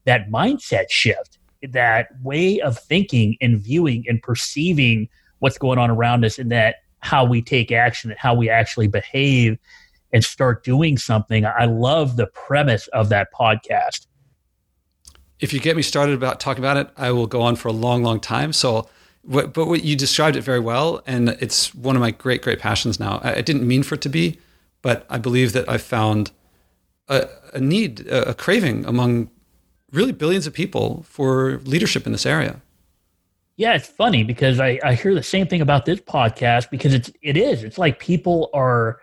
that 0.05 0.29
mindset 0.29 0.85
shift, 0.89 1.37
that 1.71 2.07
way 2.23 2.59
of 2.61 2.77
thinking 2.79 3.37
and 3.41 3.59
viewing 3.59 4.05
and 4.07 4.21
perceiving 4.21 5.09
what's 5.39 5.57
going 5.57 5.77
on 5.77 5.89
around 5.91 6.23
us, 6.23 6.39
and 6.39 6.51
that 6.51 6.77
how 7.05 7.23
we 7.23 7.41
take 7.41 7.71
action 7.71 8.09
and 8.09 8.19
how 8.19 8.33
we 8.33 8.49
actually 8.49 8.87
behave 8.87 9.57
and 10.11 10.23
start 10.23 10.63
doing 10.63 10.97
something. 10.97 11.45
I 11.45 11.65
love 11.65 12.17
the 12.17 12.27
premise 12.27 12.87
of 12.87 13.09
that 13.09 13.27
podcast. 13.33 14.07
If 15.39 15.53
you 15.53 15.59
get 15.59 15.75
me 15.75 15.81
started 15.81 16.15
about 16.15 16.39
talking 16.39 16.63
about 16.63 16.77
it, 16.77 16.89
I 16.97 17.11
will 17.11 17.27
go 17.27 17.41
on 17.41 17.57
for 17.57 17.67
a 17.67 17.73
long, 17.73 18.01
long 18.01 18.19
time. 18.19 18.53
So, 18.53 18.89
but 19.23 19.55
what 19.55 19.83
you 19.83 19.95
described 19.95 20.35
it 20.35 20.41
very 20.41 20.59
well, 20.59 21.03
and 21.05 21.29
it's 21.29 21.75
one 21.75 21.95
of 21.95 22.01
my 22.01 22.11
great, 22.11 22.41
great 22.41 22.59
passions 22.59 22.99
now. 22.99 23.19
I 23.23 23.41
didn't 23.41 23.67
mean 23.67 23.83
for 23.83 23.95
it 23.95 24.01
to 24.01 24.09
be, 24.09 24.39
but 24.81 25.05
I 25.09 25.17
believe 25.17 25.53
that 25.53 25.67
I 25.69 25.77
found 25.77 26.31
a, 27.07 27.27
a 27.53 27.59
need, 27.59 28.07
a, 28.07 28.29
a 28.29 28.33
craving 28.33 28.85
among 28.85 29.29
really 29.91 30.11
billions 30.11 30.47
of 30.47 30.53
people 30.53 31.03
for 31.07 31.59
leadership 31.65 32.05
in 32.05 32.11
this 32.11 32.25
area. 32.25 32.61
Yeah, 33.57 33.73
it's 33.73 33.87
funny 33.87 34.23
because 34.23 34.59
I, 34.59 34.79
I 34.83 34.95
hear 34.95 35.15
the 35.15 35.23
same 35.23 35.47
thing 35.47 35.61
about 35.61 35.85
this 35.85 36.01
podcast 36.01 36.69
because 36.69 36.93
it's 36.93 37.11
it 37.21 37.37
is. 37.37 37.63
It's 37.63 37.77
like 37.77 37.99
people 37.99 38.49
are 38.53 38.99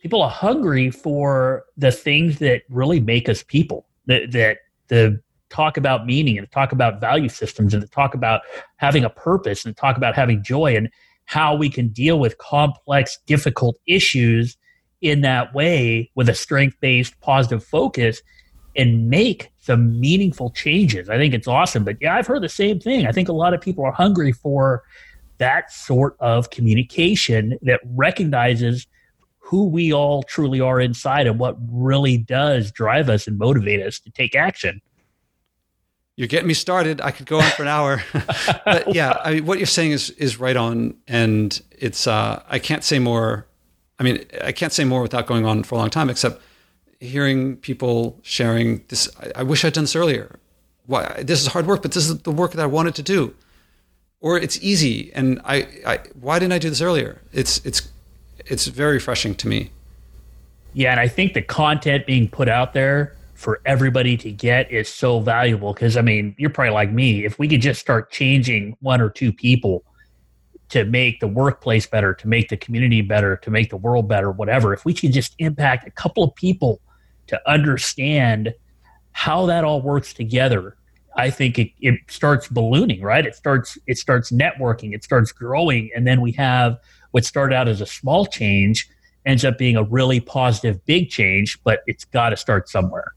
people 0.00 0.22
are 0.22 0.30
hungry 0.30 0.90
for 0.90 1.64
the 1.76 1.90
things 1.90 2.38
that 2.38 2.62
really 2.68 3.00
make 3.00 3.28
us 3.28 3.42
people. 3.42 3.86
That 4.06 4.30
that 4.32 4.58
the 4.88 5.20
talk 5.48 5.76
about 5.76 6.06
meaning 6.06 6.38
and 6.38 6.50
talk 6.52 6.72
about 6.72 7.00
value 7.00 7.28
systems 7.28 7.74
and 7.74 7.90
talk 7.90 8.14
about 8.14 8.42
having 8.76 9.04
a 9.04 9.10
purpose 9.10 9.64
and 9.64 9.76
talk 9.76 9.96
about 9.96 10.14
having 10.14 10.42
joy 10.42 10.76
and 10.76 10.88
how 11.24 11.56
we 11.56 11.68
can 11.68 11.88
deal 11.88 12.20
with 12.20 12.38
complex, 12.38 13.18
difficult 13.26 13.76
issues 13.86 14.56
in 15.00 15.20
that 15.22 15.52
way 15.54 16.10
with 16.14 16.28
a 16.28 16.34
strength 16.34 16.76
based 16.80 17.18
positive 17.20 17.64
focus 17.64 18.22
and 18.76 19.08
make 19.08 19.50
some 19.66 19.98
meaningful 19.98 20.50
changes. 20.50 21.10
I 21.10 21.18
think 21.18 21.34
it's 21.34 21.48
awesome. 21.48 21.84
But 21.84 21.96
yeah, 22.00 22.14
I've 22.14 22.26
heard 22.26 22.42
the 22.42 22.48
same 22.48 22.78
thing. 22.78 23.06
I 23.06 23.12
think 23.12 23.28
a 23.28 23.32
lot 23.32 23.52
of 23.52 23.60
people 23.60 23.84
are 23.84 23.92
hungry 23.92 24.30
for 24.30 24.84
that 25.38 25.72
sort 25.72 26.16
of 26.20 26.50
communication 26.50 27.58
that 27.62 27.80
recognizes 27.84 28.86
who 29.38 29.66
we 29.66 29.92
all 29.92 30.22
truly 30.22 30.60
are 30.60 30.80
inside 30.80 31.26
and 31.26 31.38
what 31.38 31.56
really 31.68 32.16
does 32.16 32.70
drive 32.70 33.08
us 33.08 33.26
and 33.26 33.38
motivate 33.38 33.84
us 33.84 33.98
to 34.00 34.10
take 34.10 34.36
action. 34.36 34.80
You're 36.14 36.28
getting 36.28 36.48
me 36.48 36.54
started. 36.54 37.00
I 37.00 37.10
could 37.10 37.26
go 37.26 37.40
on 37.40 37.50
for 37.50 37.62
an 37.62 37.68
hour. 37.68 38.02
but 38.64 38.94
yeah, 38.94 39.18
I 39.22 39.34
mean, 39.34 39.46
what 39.46 39.58
you're 39.58 39.66
saying 39.66 39.90
is 39.90 40.10
is 40.10 40.40
right 40.40 40.56
on, 40.56 40.94
and 41.06 41.60
it's 41.72 42.06
uh, 42.06 42.42
I 42.48 42.58
can't 42.58 42.82
say 42.82 42.98
more. 42.98 43.46
I 43.98 44.02
mean, 44.02 44.24
I 44.42 44.52
can't 44.52 44.72
say 44.72 44.84
more 44.84 45.02
without 45.02 45.26
going 45.26 45.44
on 45.44 45.62
for 45.62 45.74
a 45.74 45.78
long 45.78 45.90
time. 45.90 46.08
Except 46.08 46.40
hearing 47.00 47.56
people 47.56 48.18
sharing 48.22 48.84
this. 48.88 49.08
I, 49.20 49.40
I 49.40 49.42
wish 49.42 49.64
I'd 49.64 49.72
done 49.72 49.84
this 49.84 49.96
earlier. 49.96 50.38
Why 50.86 51.22
this 51.22 51.40
is 51.40 51.48
hard 51.48 51.66
work, 51.66 51.82
but 51.82 51.92
this 51.92 52.08
is 52.08 52.18
the 52.18 52.30
work 52.30 52.52
that 52.52 52.62
I 52.62 52.66
wanted 52.66 52.94
to 52.96 53.02
do. 53.02 53.34
Or 54.20 54.38
it's 54.38 54.62
easy, 54.62 55.12
and 55.14 55.40
I, 55.44 55.68
I 55.86 55.98
why 56.20 56.38
didn't 56.38 56.52
I 56.52 56.58
do 56.58 56.70
this 56.70 56.80
earlier? 56.80 57.20
It's 57.32 57.64
it's 57.66 57.88
it's 58.46 58.66
very 58.66 58.94
refreshing 58.94 59.34
to 59.36 59.48
me. 59.48 59.70
Yeah, 60.72 60.90
and 60.92 61.00
I 61.00 61.08
think 61.08 61.34
the 61.34 61.42
content 61.42 62.06
being 62.06 62.28
put 62.28 62.48
out 62.48 62.72
there 62.72 63.16
for 63.34 63.60
everybody 63.66 64.16
to 64.16 64.30
get 64.30 64.70
is 64.70 64.88
so 64.88 65.20
valuable 65.20 65.74
because 65.74 65.96
I 65.96 66.02
mean, 66.02 66.34
you're 66.38 66.50
probably 66.50 66.72
like 66.72 66.90
me. 66.90 67.24
If 67.24 67.38
we 67.38 67.48
could 67.48 67.60
just 67.60 67.80
start 67.80 68.10
changing 68.10 68.76
one 68.80 69.00
or 69.00 69.10
two 69.10 69.32
people 69.32 69.84
to 70.70 70.84
make 70.84 71.20
the 71.20 71.28
workplace 71.28 71.86
better, 71.86 72.14
to 72.14 72.28
make 72.28 72.48
the 72.48 72.56
community 72.56 73.02
better, 73.02 73.36
to 73.36 73.50
make 73.50 73.70
the 73.70 73.76
world 73.76 74.08
better, 74.08 74.30
whatever, 74.30 74.72
if 74.72 74.84
we 74.84 74.94
could 74.94 75.12
just 75.12 75.34
impact 75.38 75.86
a 75.86 75.90
couple 75.90 76.24
of 76.24 76.34
people 76.34 76.80
to 77.28 77.50
understand 77.50 78.54
how 79.12 79.46
that 79.46 79.64
all 79.64 79.80
works 79.80 80.12
together, 80.12 80.76
I 81.16 81.30
think 81.30 81.58
it, 81.58 81.70
it 81.80 81.98
starts 82.08 82.48
ballooning, 82.48 83.00
right? 83.00 83.24
It 83.24 83.34
starts 83.34 83.78
it 83.86 83.98
starts 83.98 84.30
networking, 84.30 84.94
it 84.94 85.02
starts 85.02 85.32
growing, 85.32 85.90
and 85.96 86.06
then 86.06 86.20
we 86.20 86.32
have 86.32 86.78
what 87.12 87.24
started 87.24 87.54
out 87.54 87.68
as 87.68 87.80
a 87.80 87.86
small 87.86 88.26
change 88.26 88.88
ends 89.24 89.44
up 89.44 89.58
being 89.58 89.76
a 89.76 89.82
really 89.82 90.20
positive 90.20 90.84
big 90.86 91.10
change, 91.10 91.58
but 91.64 91.80
it's 91.86 92.04
got 92.04 92.30
to 92.30 92.36
start 92.36 92.68
somewhere. 92.68 93.14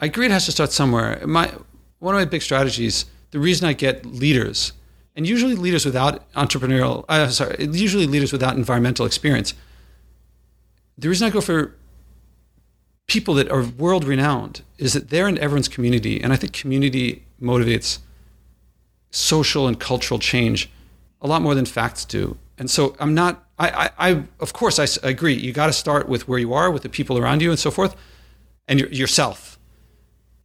I 0.00 0.06
agree 0.06 0.26
it 0.26 0.32
has 0.32 0.46
to 0.46 0.52
start 0.52 0.72
somewhere. 0.72 1.24
My 1.26 1.52
one 2.00 2.14
of 2.14 2.20
my 2.20 2.24
big 2.24 2.42
strategies, 2.42 3.06
the 3.30 3.38
reason 3.38 3.66
I 3.66 3.72
get 3.72 4.06
leaders, 4.06 4.72
and 5.16 5.26
usually 5.26 5.54
leaders 5.54 5.84
without 5.84 6.30
entrepreneurial, 6.32 7.04
uh, 7.08 7.28
sorry, 7.28 7.56
usually 7.70 8.06
leaders 8.06 8.32
without 8.32 8.56
environmental 8.56 9.04
experience. 9.04 9.54
The 10.96 11.08
reason 11.08 11.26
I 11.26 11.30
go 11.30 11.40
for 11.40 11.74
people 13.08 13.34
that 13.34 13.50
are 13.50 13.62
world 13.62 14.04
renowned 14.04 14.62
is 14.76 14.92
that 14.92 15.10
they're 15.10 15.26
in 15.26 15.38
everyone's 15.38 15.68
community. 15.68 16.22
And 16.22 16.32
I 16.32 16.36
think 16.36 16.52
community 16.52 17.24
motivates 17.42 17.98
social 19.10 19.66
and 19.66 19.80
cultural 19.80 20.20
change 20.20 20.70
a 21.20 21.26
lot 21.26 21.42
more 21.42 21.54
than 21.54 21.64
facts 21.64 22.04
do. 22.04 22.36
And 22.58 22.70
so 22.70 22.94
I'm 23.00 23.14
not, 23.14 23.44
I, 23.58 23.90
I, 23.98 24.10
I 24.10 24.22
of 24.40 24.52
course, 24.52 24.78
I, 24.78 24.86
agree. 25.08 25.34
You 25.34 25.52
got 25.52 25.66
to 25.66 25.72
start 25.72 26.08
with 26.08 26.28
where 26.28 26.38
you 26.38 26.52
are, 26.52 26.70
with 26.70 26.82
the 26.82 26.88
people 26.88 27.18
around 27.18 27.40
you, 27.40 27.50
and 27.50 27.58
so 27.58 27.70
forth, 27.70 27.96
and 28.68 28.78
your, 28.78 28.88
yourself. 28.90 29.58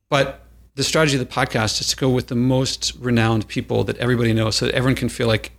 But 0.09 0.41
the 0.75 0.83
strategy 0.83 1.17
of 1.17 1.27
the 1.27 1.31
podcast 1.31 1.81
is 1.81 1.87
to 1.87 1.97
go 1.97 2.09
with 2.09 2.27
the 2.27 2.35
most 2.35 2.93
renowned 2.99 3.47
people 3.47 3.83
that 3.83 3.97
everybody 3.97 4.33
knows 4.33 4.55
so 4.55 4.65
that 4.65 4.73
everyone 4.73 4.95
can 4.95 5.09
feel 5.09 5.27
like, 5.27 5.51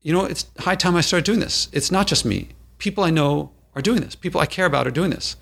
you 0.00 0.12
know, 0.12 0.24
it's 0.24 0.46
high 0.60 0.76
time 0.76 0.96
I 0.96 1.02
started 1.02 1.26
doing 1.26 1.40
this. 1.40 1.68
It's 1.72 1.90
not 1.90 2.06
just 2.06 2.24
me. 2.24 2.48
People 2.78 3.04
I 3.04 3.10
know 3.10 3.50
are 3.74 3.82
doing 3.82 4.00
this. 4.00 4.14
People 4.14 4.40
I 4.40 4.46
care 4.46 4.66
about 4.66 4.86
are 4.86 4.92
doing 4.92 5.10
this. 5.10 5.36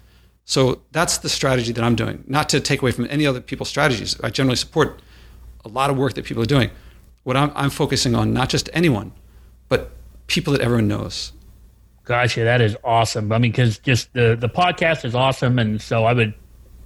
So 0.48 0.80
that's 0.92 1.18
the 1.18 1.28
strategy 1.28 1.72
that 1.72 1.84
I'm 1.84 1.94
doing. 1.94 2.24
Not 2.26 2.48
to 2.48 2.60
take 2.60 2.80
away 2.80 2.90
from 2.90 3.06
any 3.10 3.26
other 3.26 3.38
people's 3.38 3.68
strategies. 3.68 4.18
I 4.22 4.30
generally 4.30 4.56
support 4.56 5.02
a 5.62 5.68
lot 5.68 5.90
of 5.90 5.98
work 5.98 6.14
that 6.14 6.24
people 6.24 6.42
are 6.42 6.46
doing. 6.46 6.70
What 7.24 7.36
I'm, 7.36 7.52
I'm 7.54 7.68
focusing 7.68 8.14
on, 8.14 8.32
not 8.32 8.48
just 8.48 8.70
anyone, 8.72 9.12
but 9.68 9.90
people 10.26 10.54
that 10.54 10.62
everyone 10.62 10.88
knows. 10.88 11.32
Gotcha. 12.04 12.44
That 12.44 12.62
is 12.62 12.78
awesome. 12.82 13.30
I 13.30 13.36
mean, 13.36 13.52
because 13.52 13.76
just 13.76 14.10
the, 14.14 14.38
the 14.40 14.48
podcast 14.48 15.04
is 15.04 15.14
awesome. 15.14 15.58
And 15.58 15.82
so 15.82 16.06
I 16.06 16.14
would 16.14 16.32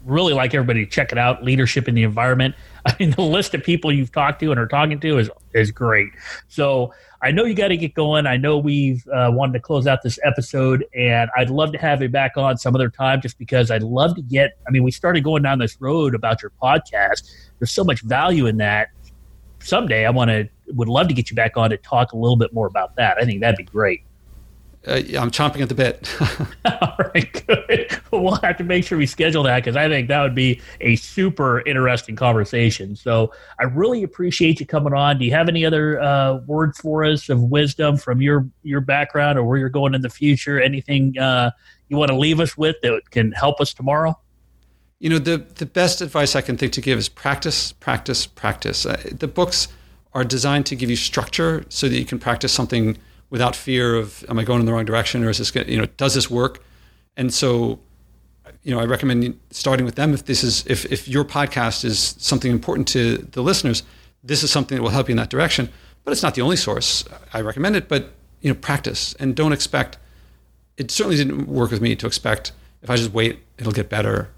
really 0.05 0.35
like 0.35 0.55
everybody 0.55 0.85
to 0.85 0.91
check 0.91 1.13
it 1.13 1.19
out. 1.19 1.45
Leadership 1.45 1.87
in 1.87 1.95
the 1.95 2.03
environment. 2.03 2.57
I 2.85 2.97
mean, 2.99 3.13
the 3.13 3.23
list 3.23 3.55
of 3.55 3.63
people 3.63 3.93
you've 3.93 4.11
talked 4.11 4.41
to 4.41 4.51
and 4.51 4.59
are 4.59 4.67
talking 4.67 4.99
to 4.99 5.19
is 5.19 5.31
is 5.55 5.71
great. 5.71 6.09
So 6.49 6.93
I 7.23 7.31
know 7.31 7.45
you 7.45 7.55
got 7.55 7.69
to 7.69 7.77
get 7.77 7.95
going. 7.95 8.27
I 8.27 8.37
know 8.37 8.59
we've 8.59 9.07
uh, 9.09 9.31
wanted 9.33 9.53
to 9.53 9.61
close 9.61 9.87
out 9.87 10.03
this 10.03 10.19
episode, 10.25 10.85
and 10.95 11.31
I'd 11.37 11.51
love 11.51 11.71
to 11.73 11.79
have 11.79 12.03
you 12.03 12.09
back 12.09 12.37
on 12.37 12.59
some 12.59 12.75
other 12.75 12.91
time, 12.91 13.21
just 13.21 13.39
because 13.39 13.71
I'd 13.71 13.85
love 13.85 14.17
to 14.17 14.23
get. 14.23 14.59
I 14.67 14.73
mean, 14.73 14.83
we 14.83 14.91
started 14.91 15.23
going 15.23 15.45
down 15.45 15.61
this 15.61 15.81
road 15.81 16.17
about 16.17 16.43
your 16.43 16.53
podcast. 16.61 17.31
There's 17.61 17.71
so 17.71 17.85
much 17.85 18.03
value 18.03 18.47
in 18.47 18.57
that. 18.57 18.89
Someday, 19.61 20.05
I 20.05 20.11
want 20.11 20.31
to 20.31 20.49
would 20.75 20.89
love 20.89 21.07
to 21.09 21.15
get 21.15 21.31
you 21.31 21.37
back 21.37 21.57
on 21.57 21.71
to 21.71 21.77
talk 21.77 22.13
a 22.13 22.17
little 22.17 22.37
bit 22.37 22.53
more 22.53 22.67
about 22.67 22.97
that. 22.97 23.19
I 23.19 23.25
think 23.25 23.41
that'd 23.41 23.57
be 23.57 23.63
great 23.63 24.03
uh, 24.87 24.95
I'm 25.17 25.31
chomping 25.31 25.61
at 25.61 25.69
the 25.69 25.75
bit. 25.75 26.13
All 26.65 26.97
right, 27.15 27.47
good. 27.47 28.01
We'll 28.11 28.35
have 28.37 28.57
to 28.57 28.65
make 28.65 28.85
sure 28.85 28.99
we 28.99 29.07
schedule 29.07 29.45
that 29.45 29.57
because 29.57 29.77
I 29.77 29.89
think 29.89 30.09
that 30.09 30.21
would 30.23 30.35
be 30.35 30.61
a 30.81 30.97
super 30.97 31.61
interesting 31.61 32.17
conversation. 32.17 32.97
So 32.97 33.33
I 33.61 33.65
really 33.65 34.03
appreciate 34.03 34.59
you 34.59 34.67
coming 34.67 34.93
on. 34.93 35.19
Do 35.19 35.25
you 35.25 35.31
have 35.33 35.49
any 35.49 35.65
other 35.65 36.01
uh, 36.01 36.39
words 36.47 36.79
for 36.79 37.05
us 37.05 37.29
of 37.29 37.41
wisdom 37.43 37.97
from 37.97 38.21
your 38.21 38.49
your 38.65 38.81
background 38.81 39.39
or 39.39 39.45
where 39.45 39.59
you're 39.59 39.69
going 39.69 39.95
in 39.95 40.03
the 40.03 40.11
future? 40.11 40.61
Anything 40.61 41.17
uh, 41.17 41.53
you 41.89 41.97
want 41.97 42.11
to 42.11 42.17
leave 42.17 42.41
us 42.41 42.57
with 42.57 42.77
that 42.83 43.11
can 43.11 43.31
help 43.33 43.61
us 43.61 43.73
tomorrow? 43.73 44.19
You 44.99 45.11
know, 45.11 45.19
the 45.19 45.39
the 45.39 45.67
best 45.67 46.01
advice 46.01 46.35
I 46.35 46.41
can 46.41 46.57
think 46.57 46.73
to 46.73 46.81
give 46.81 46.99
is 46.99 47.09
practice, 47.09 47.73
practice, 47.73 48.27
practice. 48.27 48.85
Uh, 48.85 49.01
the 49.13 49.29
books 49.29 49.69
are 50.13 50.25
designed 50.25 50.67
to 50.67 50.77
give 50.77 50.91
you 50.91 50.97
structure 50.97 51.65
so 51.69 51.89
that 51.89 51.97
you 51.97 52.05
can 52.05 52.19
practice 52.19 52.53
something 52.53 52.99
without 53.33 53.57
fear 53.57 53.97
of 53.97 54.25
am 54.29 54.39
I 54.39 54.45
going 54.45 54.61
in 54.61 54.67
the 54.67 54.73
wrong 54.73 54.85
direction 54.85 55.25
or 55.25 55.31
is 55.31 55.39
this 55.39 55.53
you 55.67 55.79
know 55.79 55.87
does 55.97 56.15
this 56.15 56.31
work? 56.31 56.63
And 57.17 57.33
so 57.33 57.81
you 58.63 58.73
know, 58.73 58.81
I 58.81 58.85
recommend 58.85 59.41
starting 59.51 59.85
with 59.85 59.97
them 59.97 60.15
if 60.15 60.27
this 60.27 60.45
is 60.45 60.65
if 60.67 60.85
if 60.93 61.09
your 61.09 61.25
podcast 61.25 61.85
is 61.85 62.15
something 62.19 62.53
important 62.53 62.87
to 62.89 63.19
the 63.33 63.43
listeners. 63.43 63.83
This 64.23 64.45
is 64.45 64.51
something 64.53 64.77
that 64.77 64.83
will 64.83 64.91
help 64.91 65.09
you 65.09 65.15
in 65.15 65.17
that 65.17 65.31
direction. 65.31 65.69
But 66.05 66.13
it's 66.13 66.23
not 66.23 66.35
the 66.35 66.43
only 66.43 66.57
source. 66.57 67.05
I 67.33 67.41
recommend 67.41 67.75
it, 67.75 67.89
but 67.89 68.13
you 68.41 68.51
know, 68.51 68.59
practice 68.59 69.15
and 69.15 69.35
don't 69.35 69.53
expect. 69.53 69.99
It 70.77 70.91
certainly 70.91 71.17
didn't 71.17 71.49
work 71.49 71.71
with 71.71 71.81
me 71.81 71.97
to 71.97 72.07
expect 72.07 72.53
if 72.83 72.91
I 72.91 72.97
just 72.97 73.13
wait, 73.13 73.41
it'll 73.59 73.73
get 73.73 73.89
better. 73.89 74.29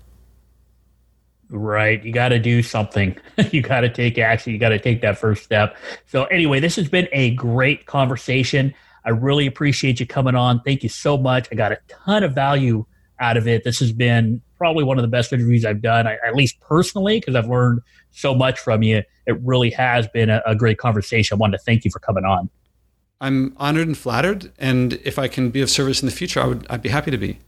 Right. 1.51 2.03
You 2.03 2.13
got 2.13 2.31
to 2.31 2.39
do 2.39 2.63
something. 2.63 3.17
you 3.53 3.63
got 3.63 3.81
to 3.81 3.89
take 3.89 4.19
action. 4.19 4.53
You 4.53 4.59
got 4.59 4.71
to 4.71 4.79
take 4.79 5.03
that 5.03 5.19
first 5.19 5.45
step. 5.45 5.77
So, 6.07 6.25
anyway, 6.25 6.61
this 6.61 6.77
has 6.77 6.89
been 6.89 7.09
a 7.13 7.31
great 7.35 7.87
conversation. 7.87 8.75
I 9.05 9.11
really 9.11 9.47
appreciate 9.47 10.01
you 10.01 10.07
coming 10.07 10.35
on. 10.35 10.61
Thank 10.61 10.83
you 10.83 10.89
so 10.89 11.19
much. 11.19 11.49
I 11.53 11.55
got 11.55 11.73
a 11.73 11.79
ton 11.89 12.25
of 12.25 12.35
value 12.35 12.87
out 13.21 13.37
of 13.37 13.47
it. 13.47 13.65
This 13.65 13.79
has 13.81 13.93
been 13.93 14.41
probably 14.57 14.85
one 14.85 14.99
of 14.99 15.03
the 15.03 15.09
best 15.09 15.33
interviews 15.33 15.65
I've 15.65 15.83
done, 15.83 16.07
I, 16.07 16.17
at 16.27 16.35
least 16.35 16.59
personally, 16.61 17.21
because 17.21 17.35
I've 17.35 17.49
learned 17.49 17.81
so 18.11 18.35
much 18.35 18.59
from 18.59 18.83
you. 18.83 19.03
It 19.27 19.41
really 19.43 19.71
has 19.71 20.09
been 20.09 20.31
a, 20.31 20.43
a 20.47 20.55
great 20.55 20.79
conversation. 20.79 21.37
I 21.37 21.39
wanted 21.39 21.59
to 21.59 21.65
thank 21.65 21.85
you 21.85 21.91
for 21.91 21.99
coming 21.99 22.25
on. 22.25 22.49
I'm 23.21 23.55
honored 23.59 23.87
and 23.87 23.97
flattered, 23.97 24.53
and 24.59 24.95
if 25.05 25.19
I 25.19 25.29
can 25.29 25.51
be 25.51 25.63
of 25.63 25.71
service 25.71 26.03
in 26.03 26.07
the 26.07 26.15
future, 26.15 26.41
I 26.41 26.47
would 26.47 26.67
I'd 26.69 26.83
be 26.83 26.89
happy 26.89 27.11
to 27.11 27.19
be. 27.19 27.39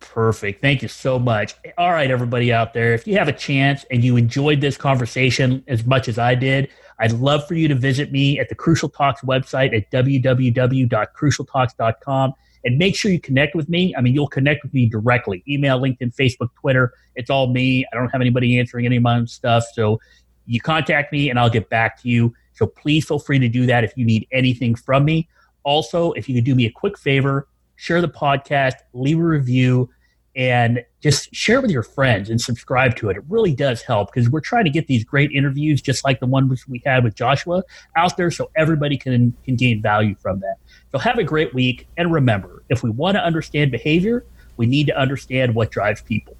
Perfect. 0.00 0.60
Thank 0.62 0.82
you 0.82 0.88
so 0.88 1.18
much. 1.18 1.54
All 1.76 1.90
right, 1.90 2.10
everybody 2.10 2.50
out 2.52 2.72
there, 2.72 2.94
if 2.94 3.04
you 3.06 3.18
have 3.18 3.28
a 3.28 3.32
chance 3.32 3.84
and 3.90 4.02
you 4.04 4.16
enjoyed 4.16 4.60
this 4.60 4.76
conversation 4.76 5.64
as 5.66 5.84
much 5.84 6.06
as 6.08 6.18
I 6.18 6.34
did, 6.34 6.70
I'd 6.98 7.12
love 7.12 7.46
for 7.46 7.54
you 7.54 7.68
to 7.68 7.74
visit 7.74 8.10
me 8.10 8.38
at 8.38 8.48
the 8.48 8.54
Crucial 8.54 8.88
Talks 8.88 9.20
website 9.22 9.76
at 9.76 9.90
www.crucialtalks.com 9.90 12.34
and 12.64 12.78
make 12.78 12.96
sure 12.96 13.10
you 13.10 13.20
connect 13.20 13.54
with 13.54 13.68
me. 13.68 13.94
I 13.96 14.00
mean, 14.00 14.14
you'll 14.14 14.28
connect 14.28 14.64
with 14.64 14.74
me 14.74 14.86
directly 14.86 15.44
email, 15.48 15.80
LinkedIn, 15.80 16.16
Facebook, 16.16 16.48
Twitter. 16.60 16.92
It's 17.14 17.30
all 17.30 17.52
me. 17.52 17.86
I 17.92 17.96
don't 17.96 18.08
have 18.08 18.20
anybody 18.20 18.58
answering 18.58 18.86
any 18.86 18.96
of 18.96 19.02
my 19.02 19.24
stuff. 19.26 19.64
So 19.72 20.00
you 20.46 20.60
contact 20.60 21.12
me 21.12 21.30
and 21.30 21.38
I'll 21.38 21.50
get 21.50 21.70
back 21.70 22.00
to 22.02 22.08
you. 22.08 22.34
So 22.54 22.66
please 22.66 23.06
feel 23.06 23.18
free 23.18 23.38
to 23.38 23.48
do 23.48 23.66
that 23.66 23.84
if 23.84 23.92
you 23.96 24.04
need 24.04 24.26
anything 24.32 24.74
from 24.74 25.04
me. 25.04 25.28
Also, 25.62 26.12
if 26.12 26.28
you 26.28 26.34
could 26.34 26.44
do 26.44 26.54
me 26.54 26.66
a 26.66 26.70
quick 26.70 26.98
favor, 26.98 27.48
share 27.78 28.00
the 28.02 28.08
podcast, 28.08 28.74
leave 28.92 29.18
a 29.18 29.22
review, 29.22 29.88
and 30.36 30.84
just 31.00 31.34
share 31.34 31.60
with 31.60 31.70
your 31.70 31.82
friends 31.82 32.28
and 32.28 32.40
subscribe 32.40 32.96
to 32.96 33.08
it. 33.08 33.16
It 33.16 33.22
really 33.28 33.54
does 33.54 33.82
help 33.82 34.12
because 34.12 34.28
we're 34.28 34.40
trying 34.40 34.64
to 34.64 34.70
get 34.70 34.86
these 34.86 35.04
great 35.04 35.30
interviews, 35.32 35.80
just 35.80 36.04
like 36.04 36.20
the 36.20 36.26
one 36.26 36.48
which 36.48 36.68
we 36.68 36.82
had 36.84 37.02
with 37.02 37.14
Joshua, 37.14 37.62
out 37.96 38.16
there 38.16 38.30
so 38.30 38.50
everybody 38.56 38.96
can, 38.96 39.34
can 39.44 39.56
gain 39.56 39.80
value 39.80 40.14
from 40.20 40.40
that. 40.40 40.56
So 40.92 40.98
have 40.98 41.18
a 41.18 41.24
great 41.24 41.54
week. 41.54 41.88
And 41.96 42.12
remember, 42.12 42.62
if 42.68 42.82
we 42.82 42.90
want 42.90 43.16
to 43.16 43.24
understand 43.24 43.70
behavior, 43.70 44.26
we 44.56 44.66
need 44.66 44.86
to 44.88 44.96
understand 44.96 45.54
what 45.54 45.70
drives 45.70 46.02
people. 46.02 46.36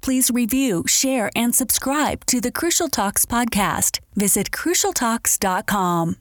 Please 0.00 0.30
review, 0.30 0.84
share, 0.86 1.30
and 1.36 1.54
subscribe 1.54 2.24
to 2.26 2.40
the 2.40 2.52
Crucial 2.52 2.88
Talks 2.88 3.26
podcast. 3.26 4.00
Visit 4.14 4.50
crucialtalks.com. 4.50 6.16